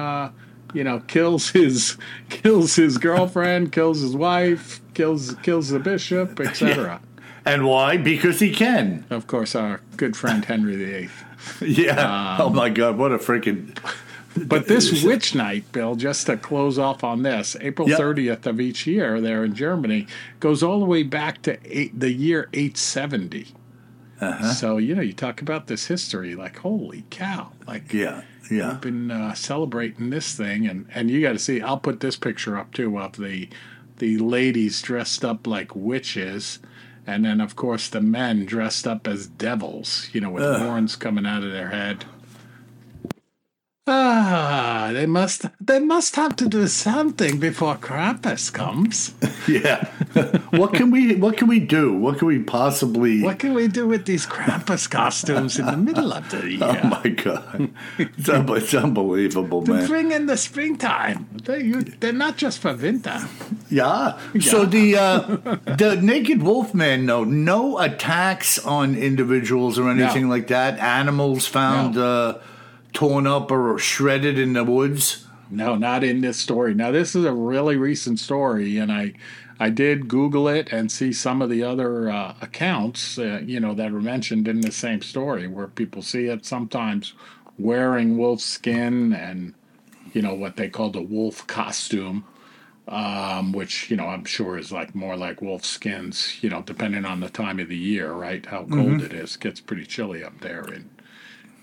You 0.75 0.84
know, 0.84 1.00
kills 1.00 1.50
his 1.50 1.96
kills 2.28 2.76
his 2.76 2.98
girlfriend, 2.98 3.72
kills 3.72 4.00
his 4.00 4.14
wife, 4.14 4.80
kills 4.94 5.34
kills 5.42 5.70
the 5.70 5.78
bishop, 5.78 6.38
etc. 6.40 7.00
and 7.44 7.66
why? 7.66 7.96
Because 7.96 8.40
he 8.40 8.52
can. 8.52 9.04
Of 9.10 9.26
course, 9.26 9.54
our 9.54 9.80
good 9.96 10.16
friend 10.16 10.44
Henry 10.44 10.76
VIII. 10.76 11.09
Yeah. 11.62 12.35
Um, 12.35 12.40
oh 12.42 12.50
my 12.50 12.68
God, 12.68 12.98
what 12.98 13.12
a 13.12 13.18
freaking. 13.18 13.74
But 14.37 14.66
this 14.66 15.02
witch 15.04 15.35
night, 15.35 15.70
Bill, 15.72 15.94
just 15.94 16.26
to 16.26 16.37
close 16.37 16.78
off 16.78 17.02
on 17.04 17.22
this, 17.22 17.57
April 17.61 17.88
Yep. 17.88 17.98
30th 17.98 18.46
of 18.46 18.61
each 18.61 18.87
year 18.87 19.20
there 19.20 19.44
in 19.44 19.54
Germany 19.54 20.07
goes 20.40 20.62
all 20.62 20.81
the 20.81 20.85
way 20.85 21.04
back 21.04 21.40
to 21.42 21.59
eight, 21.64 21.98
the 21.98 22.12
year 22.12 22.48
870. 22.52 23.46
Uh-huh. 24.20 24.52
So, 24.52 24.76
you 24.78 24.94
know, 24.96 25.00
you 25.00 25.12
talk 25.12 25.40
about 25.40 25.68
this 25.68 25.87
history, 25.87 26.35
like, 26.35 26.59
holy 26.59 27.04
cow. 27.09 27.52
Like, 27.68 27.92
Yeah, 27.92 28.22
yeah. 28.50 28.72
we've 28.72 28.80
been 28.80 29.11
uh, 29.11 29.34
celebrating 29.34 30.11
this 30.11 30.34
thing. 30.34 30.66
And, 30.66 30.87
and 30.94 31.11
you 31.11 31.20
got 31.20 31.32
to 31.32 31.38
see, 31.38 31.61
I'll 31.61 31.78
put 31.78 32.00
this 32.00 32.16
picture 32.16 32.56
up 32.56 32.72
too 32.72 32.98
of 32.98 33.16
the, 33.16 33.48
the 33.98 34.18
ladies 34.18 34.82
dressed 34.82 35.24
up 35.24 35.46
like 35.46 35.74
witches. 35.74 36.58
And 37.06 37.24
then, 37.24 37.40
of 37.40 37.56
course, 37.56 37.88
the 37.88 38.02
men 38.02 38.44
dressed 38.44 38.87
up 38.87 39.08
as 39.08 39.26
devils, 39.26 40.08
you 40.12 40.20
know, 40.20 40.30
with 40.30 40.44
horns 40.58 40.94
coming 40.94 41.24
out 41.24 41.42
of 41.42 41.52
their 41.52 41.70
head. 41.70 42.04
Ah, 43.90 44.90
they 44.92 45.07
must 45.07 45.46
they 45.61 45.81
must 45.81 46.16
have 46.16 46.37
to 46.37 46.48
do 46.48 46.66
something 46.68 47.38
before 47.40 47.77
Krampus 47.77 48.53
comes. 48.53 49.14
Yeah. 49.48 49.87
what 50.51 50.74
can 50.74 50.90
we 50.90 51.14
what 51.14 51.38
can 51.38 51.48
we 51.48 51.59
do? 51.59 51.96
What 51.96 52.18
can 52.18 52.29
we 52.29 52.38
possibly 52.38 53.22
What 53.22 53.38
can 53.38 53.55
we 53.55 53.66
do 53.66 53.88
with 53.88 54.05
these 54.05 54.27
Krampus 54.27 54.90
costumes 54.90 55.59
in 55.59 55.64
the 55.64 55.77
middle 55.79 56.12
of 56.12 56.29
the 56.31 56.51
year? 56.53 56.59
Oh 56.85 56.87
my 56.87 57.09
god. 57.09 57.70
It's, 57.96 58.29
un- 58.29 58.46
it's 58.55 58.74
unbelievable, 58.74 59.62
to 59.64 59.72
man. 59.72 59.87
bring 59.87 60.12
in 60.12 60.27
the 60.27 60.37
springtime. 60.37 61.27
They, 61.44 61.62
you, 61.62 61.81
they're 61.81 62.12
not 62.12 62.37
just 62.37 62.59
for 62.59 62.74
winter. 62.77 63.18
Yeah. 63.70 64.18
So 64.38 64.66
the 64.66 64.96
uh, 64.96 65.20
the 65.64 65.96
naked 66.03 66.42
wolfman, 66.42 67.07
no, 67.07 67.24
no 67.24 67.79
attacks 67.79 68.59
on 68.59 68.94
individuals 68.96 69.79
or 69.79 69.88
anything 69.88 70.24
No. 70.24 70.35
like 70.37 70.48
that. 70.48 70.79
Animals 70.79 71.46
found 71.46 71.94
No. 71.94 72.05
uh, 72.05 72.38
torn 72.98 73.28
up 73.28 73.48
or 73.52 73.78
shredded 73.78 74.40
in 74.40 74.54
the 74.54 74.64
woods. 74.64 75.24
No, 75.48 75.76
not 75.76 76.02
in 76.02 76.20
this 76.20 76.37
story. 76.37 76.74
Now 76.74 76.90
this 76.90 77.14
is 77.14 77.24
a 77.24 77.32
really 77.32 77.76
recent 77.76 78.18
story, 78.18 78.76
and 78.76 78.90
I 78.90 79.12
I 79.61 79.70
did 79.70 80.08
Google 80.08 80.48
it 80.48 80.72
and 80.72 80.90
see 80.90 81.12
some 81.12 81.40
of 81.40 81.48
the 81.48 81.62
other 81.62 82.11
uh, 82.11 82.34
accounts, 82.40 83.16
uh, 83.16 83.40
you 83.44 83.61
know, 83.61 83.72
that 83.74 83.92
are 83.92 84.00
mentioned 84.00 84.48
in 84.48 84.62
the 84.62 84.72
same 84.72 85.00
story, 85.00 85.46
where 85.46 85.68
people 85.68 86.02
see 86.02 86.24
it 86.24 86.44
sometimes 86.44 87.14
wearing 87.56 88.18
wolf 88.18 88.40
skin 88.40 89.12
and 89.12 89.54
you 90.12 90.20
know 90.20 90.34
what 90.34 90.56
they 90.56 90.68
call 90.68 90.90
the 90.90 91.00
wolf 91.00 91.46
costume, 91.46 92.24
um, 92.88 93.52
which 93.52 93.92
you 93.92 93.96
know 93.96 94.08
I'm 94.08 94.24
sure 94.24 94.58
is 94.58 94.72
like 94.72 94.96
more 94.96 95.16
like 95.16 95.40
wolf 95.40 95.64
skins, 95.64 96.42
you 96.42 96.50
know, 96.50 96.62
depending 96.62 97.04
on 97.04 97.20
the 97.20 97.30
time 97.30 97.61
of 97.61 97.68
the 97.68 97.76
year, 97.76 98.11
right? 98.11 98.44
How 98.44 98.64
cold 98.64 99.02
it 99.02 99.12
is. 99.12 99.37
gets 99.37 99.61
pretty 99.61 99.87
chilly 99.87 100.24
up 100.24 100.40
there 100.40 100.64
in 100.64 100.90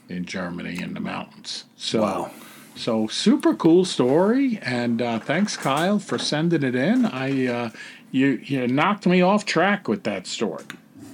in 0.09 0.25
Germany 0.25 0.81
in 0.81 0.93
the 0.93 0.99
mountains. 0.99 1.65
So. 1.77 2.01
Wow. 2.01 2.31
So 2.77 3.07
super 3.07 3.53
cool 3.55 3.85
story, 3.85 4.59
and 4.61 5.01
uh, 5.01 5.19
thanks 5.19 5.55
Kyle 5.55 5.97
for 5.97 6.17
sending 6.17 6.61
it 6.61 6.75
in. 6.75 7.05
I 7.05 7.47
uh, 7.47 7.69
you 8.11 8.41
you 8.43 8.67
knocked 8.67 9.05
me 9.07 9.21
off 9.21 9.45
track 9.45 9.87
with 9.87 10.03
that 10.03 10.27
story, 10.27 10.65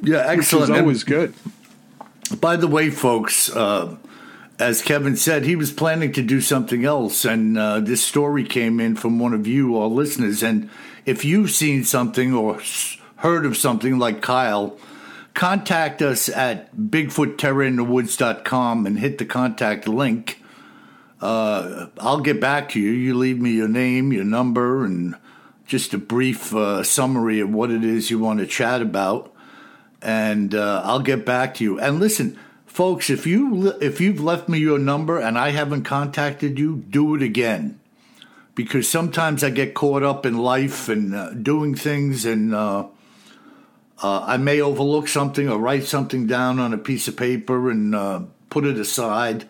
Yeah, 0.01 0.23
excellent. 0.25 0.71
always 0.71 1.03
good. 1.03 1.35
by 2.39 2.55
the 2.55 2.65
way, 2.67 2.89
folks, 2.89 3.55
uh, 3.55 3.95
as 4.57 4.81
Kevin 4.81 5.15
said, 5.15 5.45
he 5.45 5.55
was 5.55 5.71
planning 5.71 6.11
to 6.13 6.23
do 6.23 6.41
something 6.41 6.83
else, 6.83 7.25
and 7.25 7.55
uh, 7.59 7.79
this 7.79 8.03
story 8.03 8.43
came 8.43 8.79
in 8.79 8.95
from 8.95 9.19
one 9.19 9.33
of 9.35 9.45
you, 9.45 9.77
our 9.77 9.87
listeners. 9.87 10.41
And 10.41 10.67
if 11.05 11.23
you've 11.23 11.51
seen 11.51 11.83
something 11.83 12.33
or 12.33 12.59
heard 13.17 13.45
of 13.45 13.55
something 13.55 13.99
like 13.99 14.23
Kyle, 14.23 14.77
contact 15.33 16.01
us 16.01 16.29
at 16.29 16.75
bigfootterrorinthewoods.com 16.75 18.85
and 18.85 18.99
hit 18.99 19.17
the 19.17 19.25
contact 19.25 19.87
link. 19.87 20.41
Uh, 21.19 21.87
I'll 21.99 22.21
get 22.21 22.41
back 22.41 22.69
to 22.69 22.79
you. 22.79 22.91
You 22.91 23.15
leave 23.15 23.39
me 23.39 23.51
your 23.51 23.67
name, 23.67 24.11
your 24.11 24.23
number, 24.23 24.83
and 24.83 25.15
just 25.65 25.93
a 25.93 25.97
brief 25.97 26.55
uh, 26.55 26.83
summary 26.83 27.39
of 27.39 27.53
what 27.53 27.71
it 27.71 27.83
is 27.83 28.09
you 28.09 28.19
want 28.19 28.39
to 28.39 28.47
chat 28.47 28.81
about 28.81 29.31
and 30.01 30.55
uh, 30.55 30.81
I'll 30.83 31.01
get 31.01 31.25
back 31.25 31.55
to 31.55 31.63
you. 31.63 31.79
And 31.79 31.99
listen, 31.99 32.37
folks, 32.65 33.09
if 33.09 33.27
you 33.27 33.73
if 33.81 34.01
you've 34.01 34.19
left 34.19 34.49
me 34.49 34.59
your 34.59 34.79
number 34.79 35.19
and 35.19 35.37
I 35.37 35.51
haven't 35.51 35.83
contacted 35.83 36.57
you, 36.57 36.83
do 36.89 37.15
it 37.15 37.21
again, 37.21 37.79
because 38.55 38.89
sometimes 38.89 39.43
I 39.43 39.51
get 39.51 39.73
caught 39.73 40.03
up 40.03 40.25
in 40.25 40.37
life 40.37 40.89
and 40.89 41.13
uh, 41.13 41.29
doing 41.31 41.75
things, 41.75 42.25
and 42.25 42.53
uh, 44.01 44.21
I 44.21 44.37
may 44.37 44.61
overlook 44.61 45.07
something 45.07 45.49
or 45.49 45.57
write 45.57 45.83
something 45.83 46.27
down 46.27 46.59
on 46.59 46.73
a 46.73 46.77
piece 46.77 47.07
of 47.07 47.15
paper 47.15 47.69
and 47.69 47.93
uh, 47.93 48.21
put 48.49 48.65
it 48.65 48.77
aside. 48.77 49.49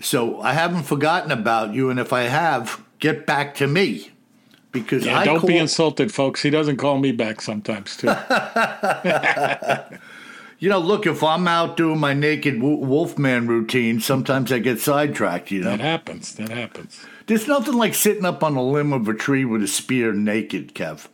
So 0.00 0.40
I 0.40 0.52
haven't 0.52 0.84
forgotten 0.84 1.30
about 1.30 1.74
you, 1.74 1.90
and 1.90 2.00
if 2.00 2.12
I 2.12 2.22
have, 2.22 2.82
get 2.98 3.26
back 3.26 3.54
to 3.56 3.66
me. 3.66 4.10
Because 4.72 5.04
Yeah, 5.04 5.18
I 5.18 5.24
don't 5.24 5.46
be 5.46 5.58
insulted, 5.58 6.12
folks. 6.12 6.42
He 6.42 6.50
doesn't 6.50 6.78
call 6.78 6.98
me 6.98 7.12
back 7.12 7.40
sometimes 7.42 7.96
too. 7.96 8.08
You 10.62 10.68
know, 10.68 10.78
look, 10.78 11.08
if 11.08 11.24
I'm 11.24 11.48
out 11.48 11.76
doing 11.76 11.98
my 11.98 12.14
naked 12.14 12.62
wolfman 12.62 13.48
routine, 13.48 13.98
sometimes 13.98 14.52
I 14.52 14.60
get 14.60 14.78
sidetracked, 14.78 15.50
you 15.50 15.60
know. 15.60 15.70
That 15.70 15.80
happens. 15.80 16.36
That 16.36 16.50
happens. 16.50 17.04
There's 17.26 17.48
nothing 17.48 17.74
like 17.74 17.94
sitting 17.94 18.24
up 18.24 18.44
on 18.44 18.54
a 18.54 18.62
limb 18.62 18.92
of 18.92 19.08
a 19.08 19.14
tree 19.14 19.44
with 19.44 19.64
a 19.64 19.66
spear 19.66 20.12
naked, 20.12 20.72
Kev. 20.72 21.08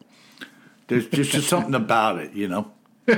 There's 0.89 1.07
just, 1.07 1.31
just 1.31 1.49
something 1.49 1.75
about 1.75 2.19
it, 2.19 2.33
you 2.33 2.49
know. 2.49 2.73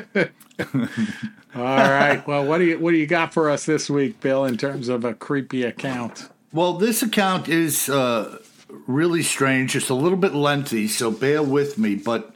All 1.55 1.65
right. 1.65 2.25
Well, 2.27 2.45
what 2.45 2.59
do 2.59 2.65
you 2.65 2.79
what 2.79 2.93
do 2.93 2.97
you 2.97 3.07
got 3.07 3.33
for 3.33 3.51
us 3.51 3.65
this 3.67 3.89
week, 3.91 4.21
Bill, 4.21 4.45
in 4.45 4.57
terms 4.57 4.89
of 4.89 5.05
a 5.05 5.15
creepy 5.15 5.65
account? 5.65 6.29
Well, 6.53 6.75
this 6.75 7.03
account 7.03 7.49
is 7.49 7.89
uh, 7.89 8.39
really 8.87 9.23
strange, 9.23 9.77
It's 9.77 9.89
a 9.89 9.95
little 9.95 10.19
bit 10.19 10.35
lengthy, 10.35 10.89
so 10.89 11.11
bear 11.11 11.43
with 11.43 11.79
me, 11.79 11.95
but 11.95 12.35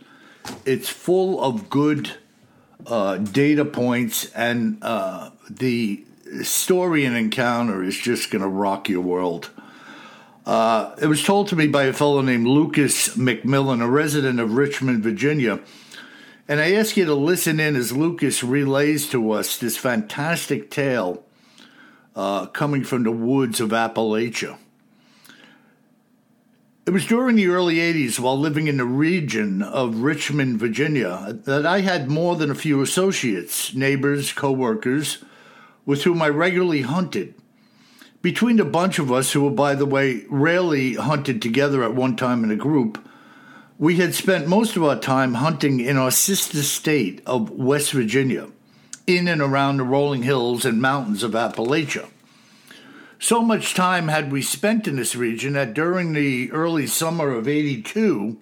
it's 0.65 0.89
full 0.89 1.43
of 1.43 1.69
good 1.69 2.13
uh, 2.87 3.17
data 3.17 3.65
points, 3.65 4.31
and 4.33 4.79
uh, 4.83 5.31
the 5.49 6.05
story 6.43 7.05
and 7.05 7.17
encounter 7.17 7.83
is 7.83 7.97
just 7.97 8.31
going 8.31 8.43
to 8.43 8.49
rock 8.49 8.89
your 8.89 9.01
world. 9.01 9.51
Uh, 10.47 10.95
it 11.01 11.07
was 11.07 11.25
told 11.25 11.49
to 11.49 11.57
me 11.57 11.67
by 11.67 11.85
a 11.85 11.93
fellow 11.93 12.21
named 12.21 12.47
Lucas 12.47 13.17
McMillan, 13.17 13.83
a 13.83 13.89
resident 13.89 14.41
of 14.41 14.53
Richmond, 14.55 15.03
Virginia. 15.03 15.61
And 16.47 16.61
I 16.61 16.75
ask 16.75 16.97
you 16.97 17.07
to 17.07 17.15
listen 17.15 17.59
in 17.59 17.77
as 17.77 17.97
Lucas 17.97 18.45
relays 18.45 19.09
to 19.11 19.33
us 19.33 19.57
this 19.57 19.79
fantastic 19.79 20.71
tale 20.71 21.25
uh, 22.15 22.47
coming 22.47 22.85
from 22.85 23.05
the 23.05 23.11
woods 23.11 23.61
of 23.61 23.71
Appalachia. 23.71 24.59
It 26.87 26.91
was 26.91 27.07
during 27.07 27.37
the 27.37 27.47
early 27.47 27.77
80s, 27.77 28.19
while 28.19 28.39
living 28.39 28.67
in 28.67 28.77
the 28.77 28.85
region 28.85 29.63
of 29.63 30.01
Richmond, 30.01 30.59
Virginia, 30.59 31.39
that 31.45 31.65
I 31.65 31.81
had 31.81 32.11
more 32.11 32.37
than 32.37 32.51
a 32.51 32.55
few 32.55 32.83
associates, 32.83 33.75
neighbors, 33.75 34.35
coworkers, 34.35 35.25
with 35.87 36.03
whom 36.03 36.21
I 36.21 36.29
regularly 36.29 36.83
hunted. 36.83 37.35
Between 38.25 38.59
a 38.59 38.65
bunch 38.65 38.99
of 38.99 39.13
us, 39.13 39.33
who 39.33 39.43
were, 39.43 39.51
by 39.51 39.75
the 39.75 39.85
way, 39.85 40.25
rarely 40.31 40.95
hunted 40.95 41.43
together 41.43 41.85
at 41.85 41.95
one 41.95 42.17
time 42.17 42.43
in 42.43 42.51
a 42.51 42.57
group, 42.57 43.07
we 43.79 43.97
had 43.97 44.15
spent 44.15 44.49
most 44.49 44.77
of 44.77 44.83
our 44.83 44.99
time 44.99 45.35
hunting 45.35 45.79
in 45.79 45.99
our 45.99 46.11
sister 46.11 46.63
state 46.63 47.21
of 47.27 47.51
West 47.51 47.93
Virginia, 47.93 48.49
in 49.07 49.29
and 49.29 49.43
around 49.43 49.77
the 49.77 49.85
rolling 49.85 50.23
hills 50.23 50.65
and 50.65 50.81
mountains 50.81 51.23
of 51.23 51.33
Appalachia. 51.33 52.09
So 53.19 53.43
much 53.43 53.75
time 53.75 54.09
had 54.09 54.33
we 54.33 54.41
spent 54.41 54.89
in 54.89 54.97
this 54.97 55.15
region 55.15 55.53
that 55.53 55.75
during 55.75 56.15
the 56.15 56.51
early 56.51 56.87
summer 56.87 57.31
of 57.31 57.47
82, 57.47 58.39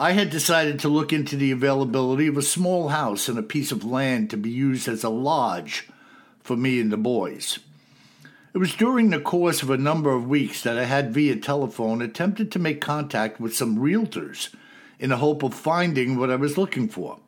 I 0.00 0.10
had 0.10 0.28
decided 0.28 0.80
to 0.80 0.88
look 0.88 1.12
into 1.12 1.36
the 1.36 1.52
availability 1.52 2.26
of 2.26 2.36
a 2.36 2.42
small 2.42 2.88
house 2.88 3.28
and 3.28 3.38
a 3.38 3.44
piece 3.44 3.70
of 3.70 3.84
land 3.84 4.30
to 4.30 4.36
be 4.36 4.50
used 4.50 4.88
as 4.88 5.04
a 5.04 5.08
lodge 5.08 5.88
for 6.40 6.56
me 6.56 6.80
and 6.80 6.90
the 6.90 6.96
boys. 6.96 7.60
It 8.54 8.58
was 8.58 8.74
during 8.74 9.08
the 9.08 9.18
course 9.18 9.62
of 9.62 9.70
a 9.70 9.78
number 9.78 10.12
of 10.12 10.28
weeks 10.28 10.62
that 10.62 10.76
I 10.76 10.84
had 10.84 11.14
via 11.14 11.36
telephone 11.36 12.02
attempted 12.02 12.52
to 12.52 12.58
make 12.58 12.82
contact 12.82 13.40
with 13.40 13.56
some 13.56 13.78
realtors 13.78 14.54
in 14.98 15.08
the 15.08 15.16
hope 15.16 15.42
of 15.42 15.54
finding 15.54 16.18
what 16.18 16.30
I 16.30 16.36
was 16.36 16.58
looking 16.58 16.86
for. 16.86 17.18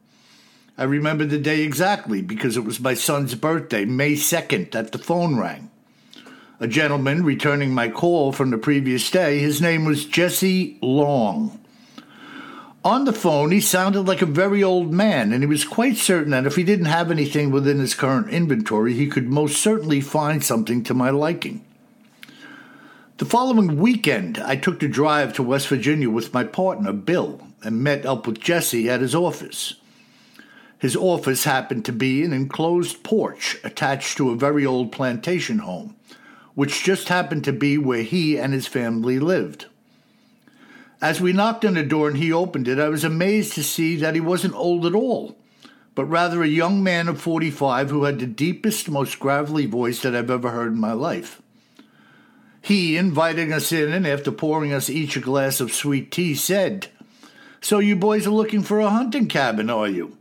I 0.76 0.82
remember 0.84 1.24
the 1.24 1.38
day 1.38 1.62
exactly 1.62 2.20
because 2.20 2.58
it 2.58 2.64
was 2.64 2.78
my 2.78 2.92
son's 2.92 3.34
birthday, 3.36 3.86
May 3.86 4.14
2nd, 4.14 4.72
that 4.72 4.92
the 4.92 4.98
phone 4.98 5.38
rang. 5.38 5.70
A 6.60 6.68
gentleman 6.68 7.24
returning 7.24 7.72
my 7.72 7.88
call 7.88 8.32
from 8.32 8.50
the 8.50 8.58
previous 8.58 9.10
day, 9.10 9.38
his 9.38 9.62
name 9.62 9.86
was 9.86 10.04
Jesse 10.04 10.76
Long. 10.82 11.63
On 12.84 13.06
the 13.06 13.14
phone, 13.14 13.50
he 13.50 13.62
sounded 13.62 14.02
like 14.02 14.20
a 14.20 14.26
very 14.26 14.62
old 14.62 14.92
man, 14.92 15.32
and 15.32 15.42
he 15.42 15.46
was 15.46 15.64
quite 15.64 15.96
certain 15.96 16.32
that 16.32 16.44
if 16.44 16.56
he 16.56 16.64
didn't 16.64 16.84
have 16.84 17.10
anything 17.10 17.50
within 17.50 17.78
his 17.78 17.94
current 17.94 18.28
inventory, 18.28 18.92
he 18.92 19.06
could 19.06 19.30
most 19.30 19.56
certainly 19.56 20.02
find 20.02 20.44
something 20.44 20.84
to 20.84 20.92
my 20.92 21.08
liking. 21.08 21.64
The 23.16 23.24
following 23.24 23.80
weekend, 23.80 24.36
I 24.36 24.56
took 24.56 24.80
the 24.80 24.88
drive 24.88 25.32
to 25.34 25.42
West 25.42 25.68
Virginia 25.68 26.10
with 26.10 26.34
my 26.34 26.44
partner, 26.44 26.92
Bill, 26.92 27.40
and 27.62 27.82
met 27.82 28.04
up 28.04 28.26
with 28.26 28.38
Jesse 28.38 28.90
at 28.90 29.00
his 29.00 29.14
office. 29.14 29.76
His 30.78 30.94
office 30.94 31.44
happened 31.44 31.86
to 31.86 31.92
be 31.92 32.22
an 32.22 32.34
enclosed 32.34 33.02
porch 33.02 33.56
attached 33.64 34.18
to 34.18 34.28
a 34.28 34.36
very 34.36 34.66
old 34.66 34.92
plantation 34.92 35.60
home, 35.60 35.96
which 36.54 36.84
just 36.84 37.08
happened 37.08 37.44
to 37.44 37.52
be 37.54 37.78
where 37.78 38.02
he 38.02 38.36
and 38.36 38.52
his 38.52 38.66
family 38.66 39.18
lived. 39.18 39.66
As 41.00 41.20
we 41.20 41.32
knocked 41.32 41.64
on 41.64 41.74
the 41.74 41.82
door 41.82 42.08
and 42.08 42.16
he 42.16 42.32
opened 42.32 42.68
it, 42.68 42.78
I 42.78 42.88
was 42.88 43.04
amazed 43.04 43.54
to 43.54 43.62
see 43.62 43.96
that 43.96 44.14
he 44.14 44.20
wasn't 44.20 44.54
old 44.54 44.86
at 44.86 44.94
all, 44.94 45.36
but 45.94 46.04
rather 46.06 46.42
a 46.42 46.48
young 46.48 46.82
man 46.82 47.08
of 47.08 47.20
45 47.20 47.90
who 47.90 48.04
had 48.04 48.18
the 48.18 48.26
deepest, 48.26 48.88
most 48.88 49.18
gravelly 49.18 49.66
voice 49.66 50.00
that 50.02 50.14
I've 50.14 50.30
ever 50.30 50.50
heard 50.50 50.72
in 50.72 50.80
my 50.80 50.92
life. 50.92 51.42
He, 52.62 52.96
inviting 52.96 53.52
us 53.52 53.72
in 53.72 53.92
and 53.92 54.06
after 54.06 54.32
pouring 54.32 54.72
us 54.72 54.88
each 54.88 55.16
a 55.16 55.20
glass 55.20 55.60
of 55.60 55.72
sweet 55.72 56.10
tea, 56.10 56.34
said, 56.34 56.88
So 57.60 57.78
you 57.78 57.94
boys 57.94 58.26
are 58.26 58.30
looking 58.30 58.62
for 58.62 58.80
a 58.80 58.88
hunting 58.88 59.28
cabin, 59.28 59.68
are 59.68 59.88
you? 59.88 60.16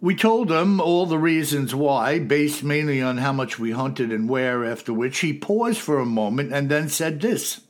We 0.00 0.14
told 0.14 0.52
him 0.52 0.80
all 0.80 1.06
the 1.06 1.18
reasons 1.18 1.74
why, 1.74 2.18
based 2.18 2.62
mainly 2.62 3.00
on 3.00 3.18
how 3.18 3.32
much 3.32 3.58
we 3.58 3.70
hunted 3.70 4.12
and 4.12 4.28
where, 4.28 4.64
after 4.64 4.92
which 4.92 5.20
he 5.20 5.32
paused 5.32 5.80
for 5.80 5.98
a 5.98 6.04
moment 6.04 6.52
and 6.52 6.68
then 6.68 6.88
said 6.88 7.20
this. 7.20 7.62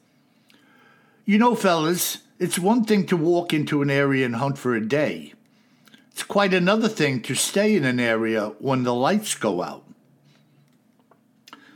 You 1.29 1.37
know, 1.37 1.55
fellas, 1.55 2.23
it's 2.39 2.59
one 2.59 2.85
thing 2.85 3.05
to 3.09 3.15
walk 3.15 3.53
into 3.53 3.83
an 3.83 3.91
area 3.91 4.25
and 4.25 4.37
hunt 4.37 4.57
for 4.57 4.75
a 4.75 4.81
day. 4.81 5.35
It's 6.11 6.23
quite 6.23 6.55
another 6.55 6.89
thing 6.89 7.21
to 7.25 7.35
stay 7.35 7.77
in 7.77 7.85
an 7.85 8.01
area 8.01 8.53
when 8.61 8.83
the 8.83 8.95
lights 8.95 9.35
go 9.35 9.63
out. 9.63 9.85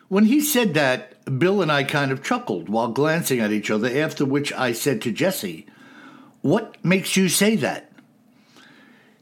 When 0.08 0.24
he 0.24 0.40
said 0.40 0.72
that, 0.72 1.38
Bill 1.38 1.60
and 1.60 1.70
I 1.70 1.84
kind 1.84 2.10
of 2.10 2.24
chuckled 2.24 2.70
while 2.70 2.88
glancing 2.88 3.40
at 3.40 3.52
each 3.52 3.70
other, 3.70 3.90
after 3.94 4.24
which 4.24 4.54
I 4.54 4.72
said 4.72 5.02
to 5.02 5.12
Jesse, 5.12 5.66
What 6.40 6.82
makes 6.82 7.18
you 7.18 7.28
say 7.28 7.54
that? 7.56 7.92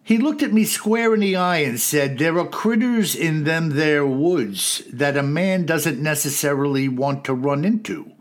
He 0.01 0.16
looked 0.16 0.45
at 0.45 0.53
me 0.53 0.64
square 0.64 1.12
in 1.12 1.19
the 1.19 1.35
eye 1.35 1.59
and 1.59 1.81
said, 1.81 2.19
There 2.19 2.38
are 2.38 2.47
critters 2.47 3.16
in 3.16 3.43
them 3.43 3.71
there 3.71 4.07
woods 4.07 4.85
that 4.93 5.16
a 5.16 5.25
man 5.25 5.66
doesn't 5.66 6.01
necessarily 6.01 6.88
want 6.88 7.25
to 7.25 7.35
run 7.35 7.64
into 7.64 8.12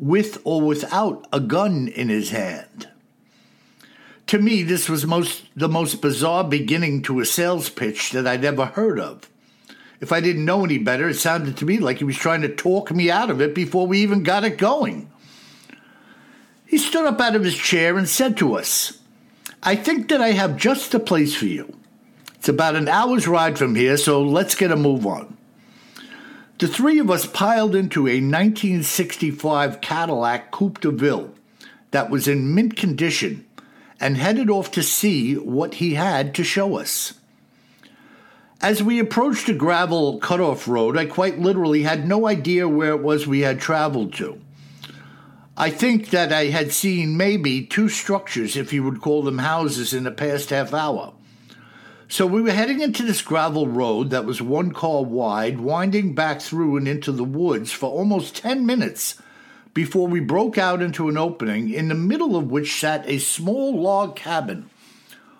with 0.00 0.40
or 0.44 0.62
without 0.62 1.28
a 1.32 1.38
gun 1.38 1.86
in 1.86 2.08
his 2.08 2.30
hand. 2.30 2.88
To 4.28 4.38
me, 4.38 4.62
this 4.62 4.88
was 4.88 5.06
most 5.06 5.44
the 5.54 5.68
most 5.68 6.00
bizarre 6.00 6.44
beginning 6.44 7.02
to 7.02 7.20
a 7.20 7.24
sales 7.24 7.68
pitch 7.68 8.12
that 8.12 8.26
I'd 8.26 8.44
ever 8.44 8.66
heard 8.66 8.98
of. 8.98 9.28
If 10.00 10.12
I 10.12 10.20
didn't 10.20 10.46
know 10.46 10.64
any 10.64 10.78
better, 10.78 11.08
it 11.08 11.14
sounded 11.14 11.58
to 11.58 11.66
me 11.66 11.78
like 11.78 11.98
he 11.98 12.04
was 12.04 12.16
trying 12.16 12.40
to 12.42 12.48
talk 12.48 12.90
me 12.90 13.10
out 13.10 13.28
of 13.28 13.42
it 13.42 13.54
before 13.54 13.86
we 13.86 14.00
even 14.00 14.22
got 14.22 14.44
it 14.44 14.56
going. 14.56 15.10
He 16.64 16.78
stood 16.78 17.06
up 17.06 17.20
out 17.20 17.36
of 17.36 17.44
his 17.44 17.56
chair 17.56 17.98
and 17.98 18.08
said 18.08 18.38
to 18.38 18.56
us, 18.56 18.98
I 19.62 19.76
think 19.76 20.08
that 20.08 20.22
I 20.22 20.30
have 20.30 20.56
just 20.56 20.92
the 20.92 21.00
place 21.00 21.34
for 21.34 21.46
you. 21.46 21.76
It's 22.36 22.48
about 22.48 22.76
an 22.76 22.88
hour's 22.88 23.28
ride 23.28 23.58
from 23.58 23.74
here, 23.74 23.98
so 23.98 24.22
let's 24.22 24.54
get 24.54 24.72
a 24.72 24.76
move 24.76 25.04
on. 25.04 25.36
The 26.60 26.68
three 26.68 26.98
of 26.98 27.10
us 27.10 27.24
piled 27.24 27.74
into 27.74 28.06
a 28.06 28.20
1965 28.20 29.80
Cadillac 29.80 30.50
Coupe 30.50 30.78
de 30.82 30.90
Ville 30.90 31.32
that 31.90 32.10
was 32.10 32.28
in 32.28 32.54
mint 32.54 32.76
condition 32.76 33.46
and 33.98 34.18
headed 34.18 34.50
off 34.50 34.70
to 34.72 34.82
see 34.82 35.36
what 35.36 35.76
he 35.76 35.94
had 35.94 36.34
to 36.34 36.44
show 36.44 36.76
us. 36.76 37.14
As 38.60 38.82
we 38.82 38.98
approached 38.98 39.48
a 39.48 39.54
gravel 39.54 40.18
cutoff 40.18 40.68
road, 40.68 40.98
I 40.98 41.06
quite 41.06 41.38
literally 41.38 41.82
had 41.84 42.06
no 42.06 42.26
idea 42.26 42.68
where 42.68 42.90
it 42.90 43.02
was 43.02 43.26
we 43.26 43.40
had 43.40 43.58
traveled 43.58 44.12
to. 44.16 44.38
I 45.56 45.70
think 45.70 46.10
that 46.10 46.30
I 46.30 46.48
had 46.48 46.72
seen 46.72 47.16
maybe 47.16 47.64
two 47.64 47.88
structures, 47.88 48.54
if 48.54 48.70
you 48.70 48.84
would 48.84 49.00
call 49.00 49.22
them 49.22 49.38
houses, 49.38 49.94
in 49.94 50.04
the 50.04 50.10
past 50.10 50.50
half 50.50 50.74
hour. 50.74 51.14
So 52.10 52.26
we 52.26 52.42
were 52.42 52.50
heading 52.50 52.80
into 52.80 53.04
this 53.04 53.22
gravel 53.22 53.68
road 53.68 54.10
that 54.10 54.24
was 54.24 54.42
one 54.42 54.72
car 54.72 55.04
wide, 55.04 55.60
winding 55.60 56.12
back 56.12 56.40
through 56.40 56.76
and 56.76 56.88
into 56.88 57.12
the 57.12 57.22
woods 57.22 57.70
for 57.70 57.88
almost 57.88 58.34
10 58.34 58.66
minutes 58.66 59.22
before 59.74 60.08
we 60.08 60.18
broke 60.18 60.58
out 60.58 60.82
into 60.82 61.08
an 61.08 61.16
opening 61.16 61.70
in 61.70 61.86
the 61.86 61.94
middle 61.94 62.34
of 62.34 62.50
which 62.50 62.80
sat 62.80 63.08
a 63.08 63.18
small 63.18 63.80
log 63.80 64.16
cabin 64.16 64.68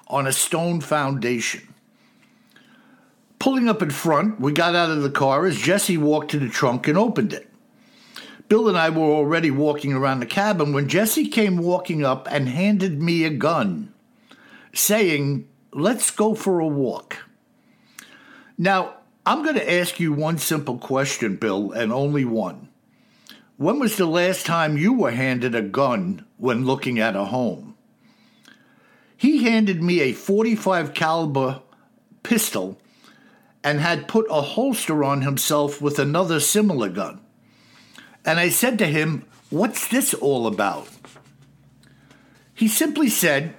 on 0.07 0.29
a 0.29 0.33
stone 0.33 0.81
foundation. 0.81 1.75
Pulling 3.41 3.69
up 3.69 3.83
in 3.83 3.91
front, 3.91 4.41
we 4.41 4.53
got 4.53 4.77
out 4.77 4.93
of 4.93 5.03
the 5.03 5.11
car 5.11 5.47
as 5.47 5.59
Jesse 5.59 5.99
walked 5.99 6.31
to 6.31 6.39
the 6.39 6.49
trunk 6.49 6.87
and 6.87 6.97
opened 6.97 7.33
it. 7.33 7.51
Bill 8.49 8.69
and 8.69 8.79
I 8.79 8.91
were 8.91 9.03
already 9.03 9.51
walking 9.51 9.93
around 9.93 10.21
the 10.21 10.27
cabin 10.27 10.73
when 10.73 10.89
Jesse 10.89 11.27
came 11.27 11.57
walking 11.57 12.05
up 12.05 12.29
and 12.31 12.49
handed 12.49 13.03
me 13.03 13.25
a 13.25 13.31
gun, 13.31 13.93
saying, 14.73 15.49
let's 15.73 16.11
go 16.11 16.35
for 16.35 16.61
a 16.61 16.67
walk. 16.67 17.19
Now, 18.59 18.95
I'm 19.25 19.43
going 19.43 19.57
to 19.57 19.73
ask 19.73 20.01
you 20.01 20.13
one 20.13 20.39
simple 20.39 20.79
question, 20.79 21.37
Bill, 21.37 21.73
and 21.73 21.93
only 21.93 22.25
one. 22.25 22.69
When 23.57 23.79
was 23.79 23.97
the 23.97 24.07
last 24.07 24.47
time 24.47 24.79
you 24.79 24.93
were 24.93 25.11
handed 25.11 25.55
a 25.55 25.63
gun 25.63 26.25
when 26.39 26.65
looking 26.65 26.99
at 26.99 27.17
a 27.17 27.27
home? 27.27 27.75
He 29.17 29.45
handed 29.45 29.83
me 29.83 30.01
a 30.01 30.15
45 30.15 30.95
caliber 30.95 31.61
pistol 32.23 32.81
and 33.63 33.81
had 33.81 34.09
put 34.09 34.27
a 34.31 34.41
holster 34.41 35.05
on 35.05 35.21
himself 35.21 35.83
with 35.83 35.99
another 35.99 36.41
similar 36.41 36.89
gun. 36.89 37.21
And 38.25 38.41
I 38.41 38.49
said 38.49 38.79
to 38.79 38.87
him, 38.87 39.27
What's 39.51 39.89
this 39.89 40.15
all 40.15 40.47
about? 40.47 40.89
He 42.55 42.69
simply 42.69 43.09
said, 43.09 43.55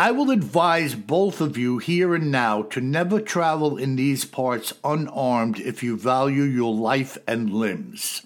I 0.00 0.12
will 0.12 0.30
advise 0.30 0.94
both 0.94 1.40
of 1.40 1.58
you 1.58 1.78
here 1.78 2.14
and 2.14 2.30
now 2.30 2.62
to 2.62 2.80
never 2.80 3.20
travel 3.20 3.76
in 3.76 3.96
these 3.96 4.24
parts 4.24 4.72
unarmed 4.84 5.58
if 5.58 5.82
you 5.82 5.96
value 5.96 6.44
your 6.44 6.72
life 6.72 7.18
and 7.26 7.52
limbs. 7.52 8.22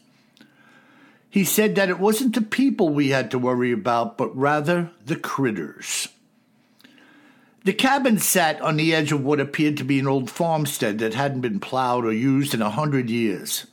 He 1.30 1.44
said 1.44 1.74
that 1.76 1.88
it 1.88 1.98
wasn't 1.98 2.34
the 2.34 2.42
people 2.42 2.90
we 2.90 3.08
had 3.08 3.30
to 3.30 3.38
worry 3.38 3.72
about, 3.72 4.18
but 4.18 4.36
rather 4.36 4.90
the 5.06 5.16
critters. 5.16 6.08
The 7.64 7.72
cabin 7.72 8.18
sat 8.18 8.60
on 8.60 8.76
the 8.76 8.94
edge 8.94 9.10
of 9.10 9.24
what 9.24 9.40
appeared 9.40 9.78
to 9.78 9.84
be 9.84 9.98
an 9.98 10.06
old 10.06 10.28
farmstead 10.30 10.98
that 10.98 11.14
hadn't 11.14 11.40
been 11.40 11.58
plowed 11.58 12.04
or 12.04 12.12
used 12.12 12.52
in 12.52 12.60
a 12.60 12.68
hundred 12.68 13.08
years. 13.08 13.66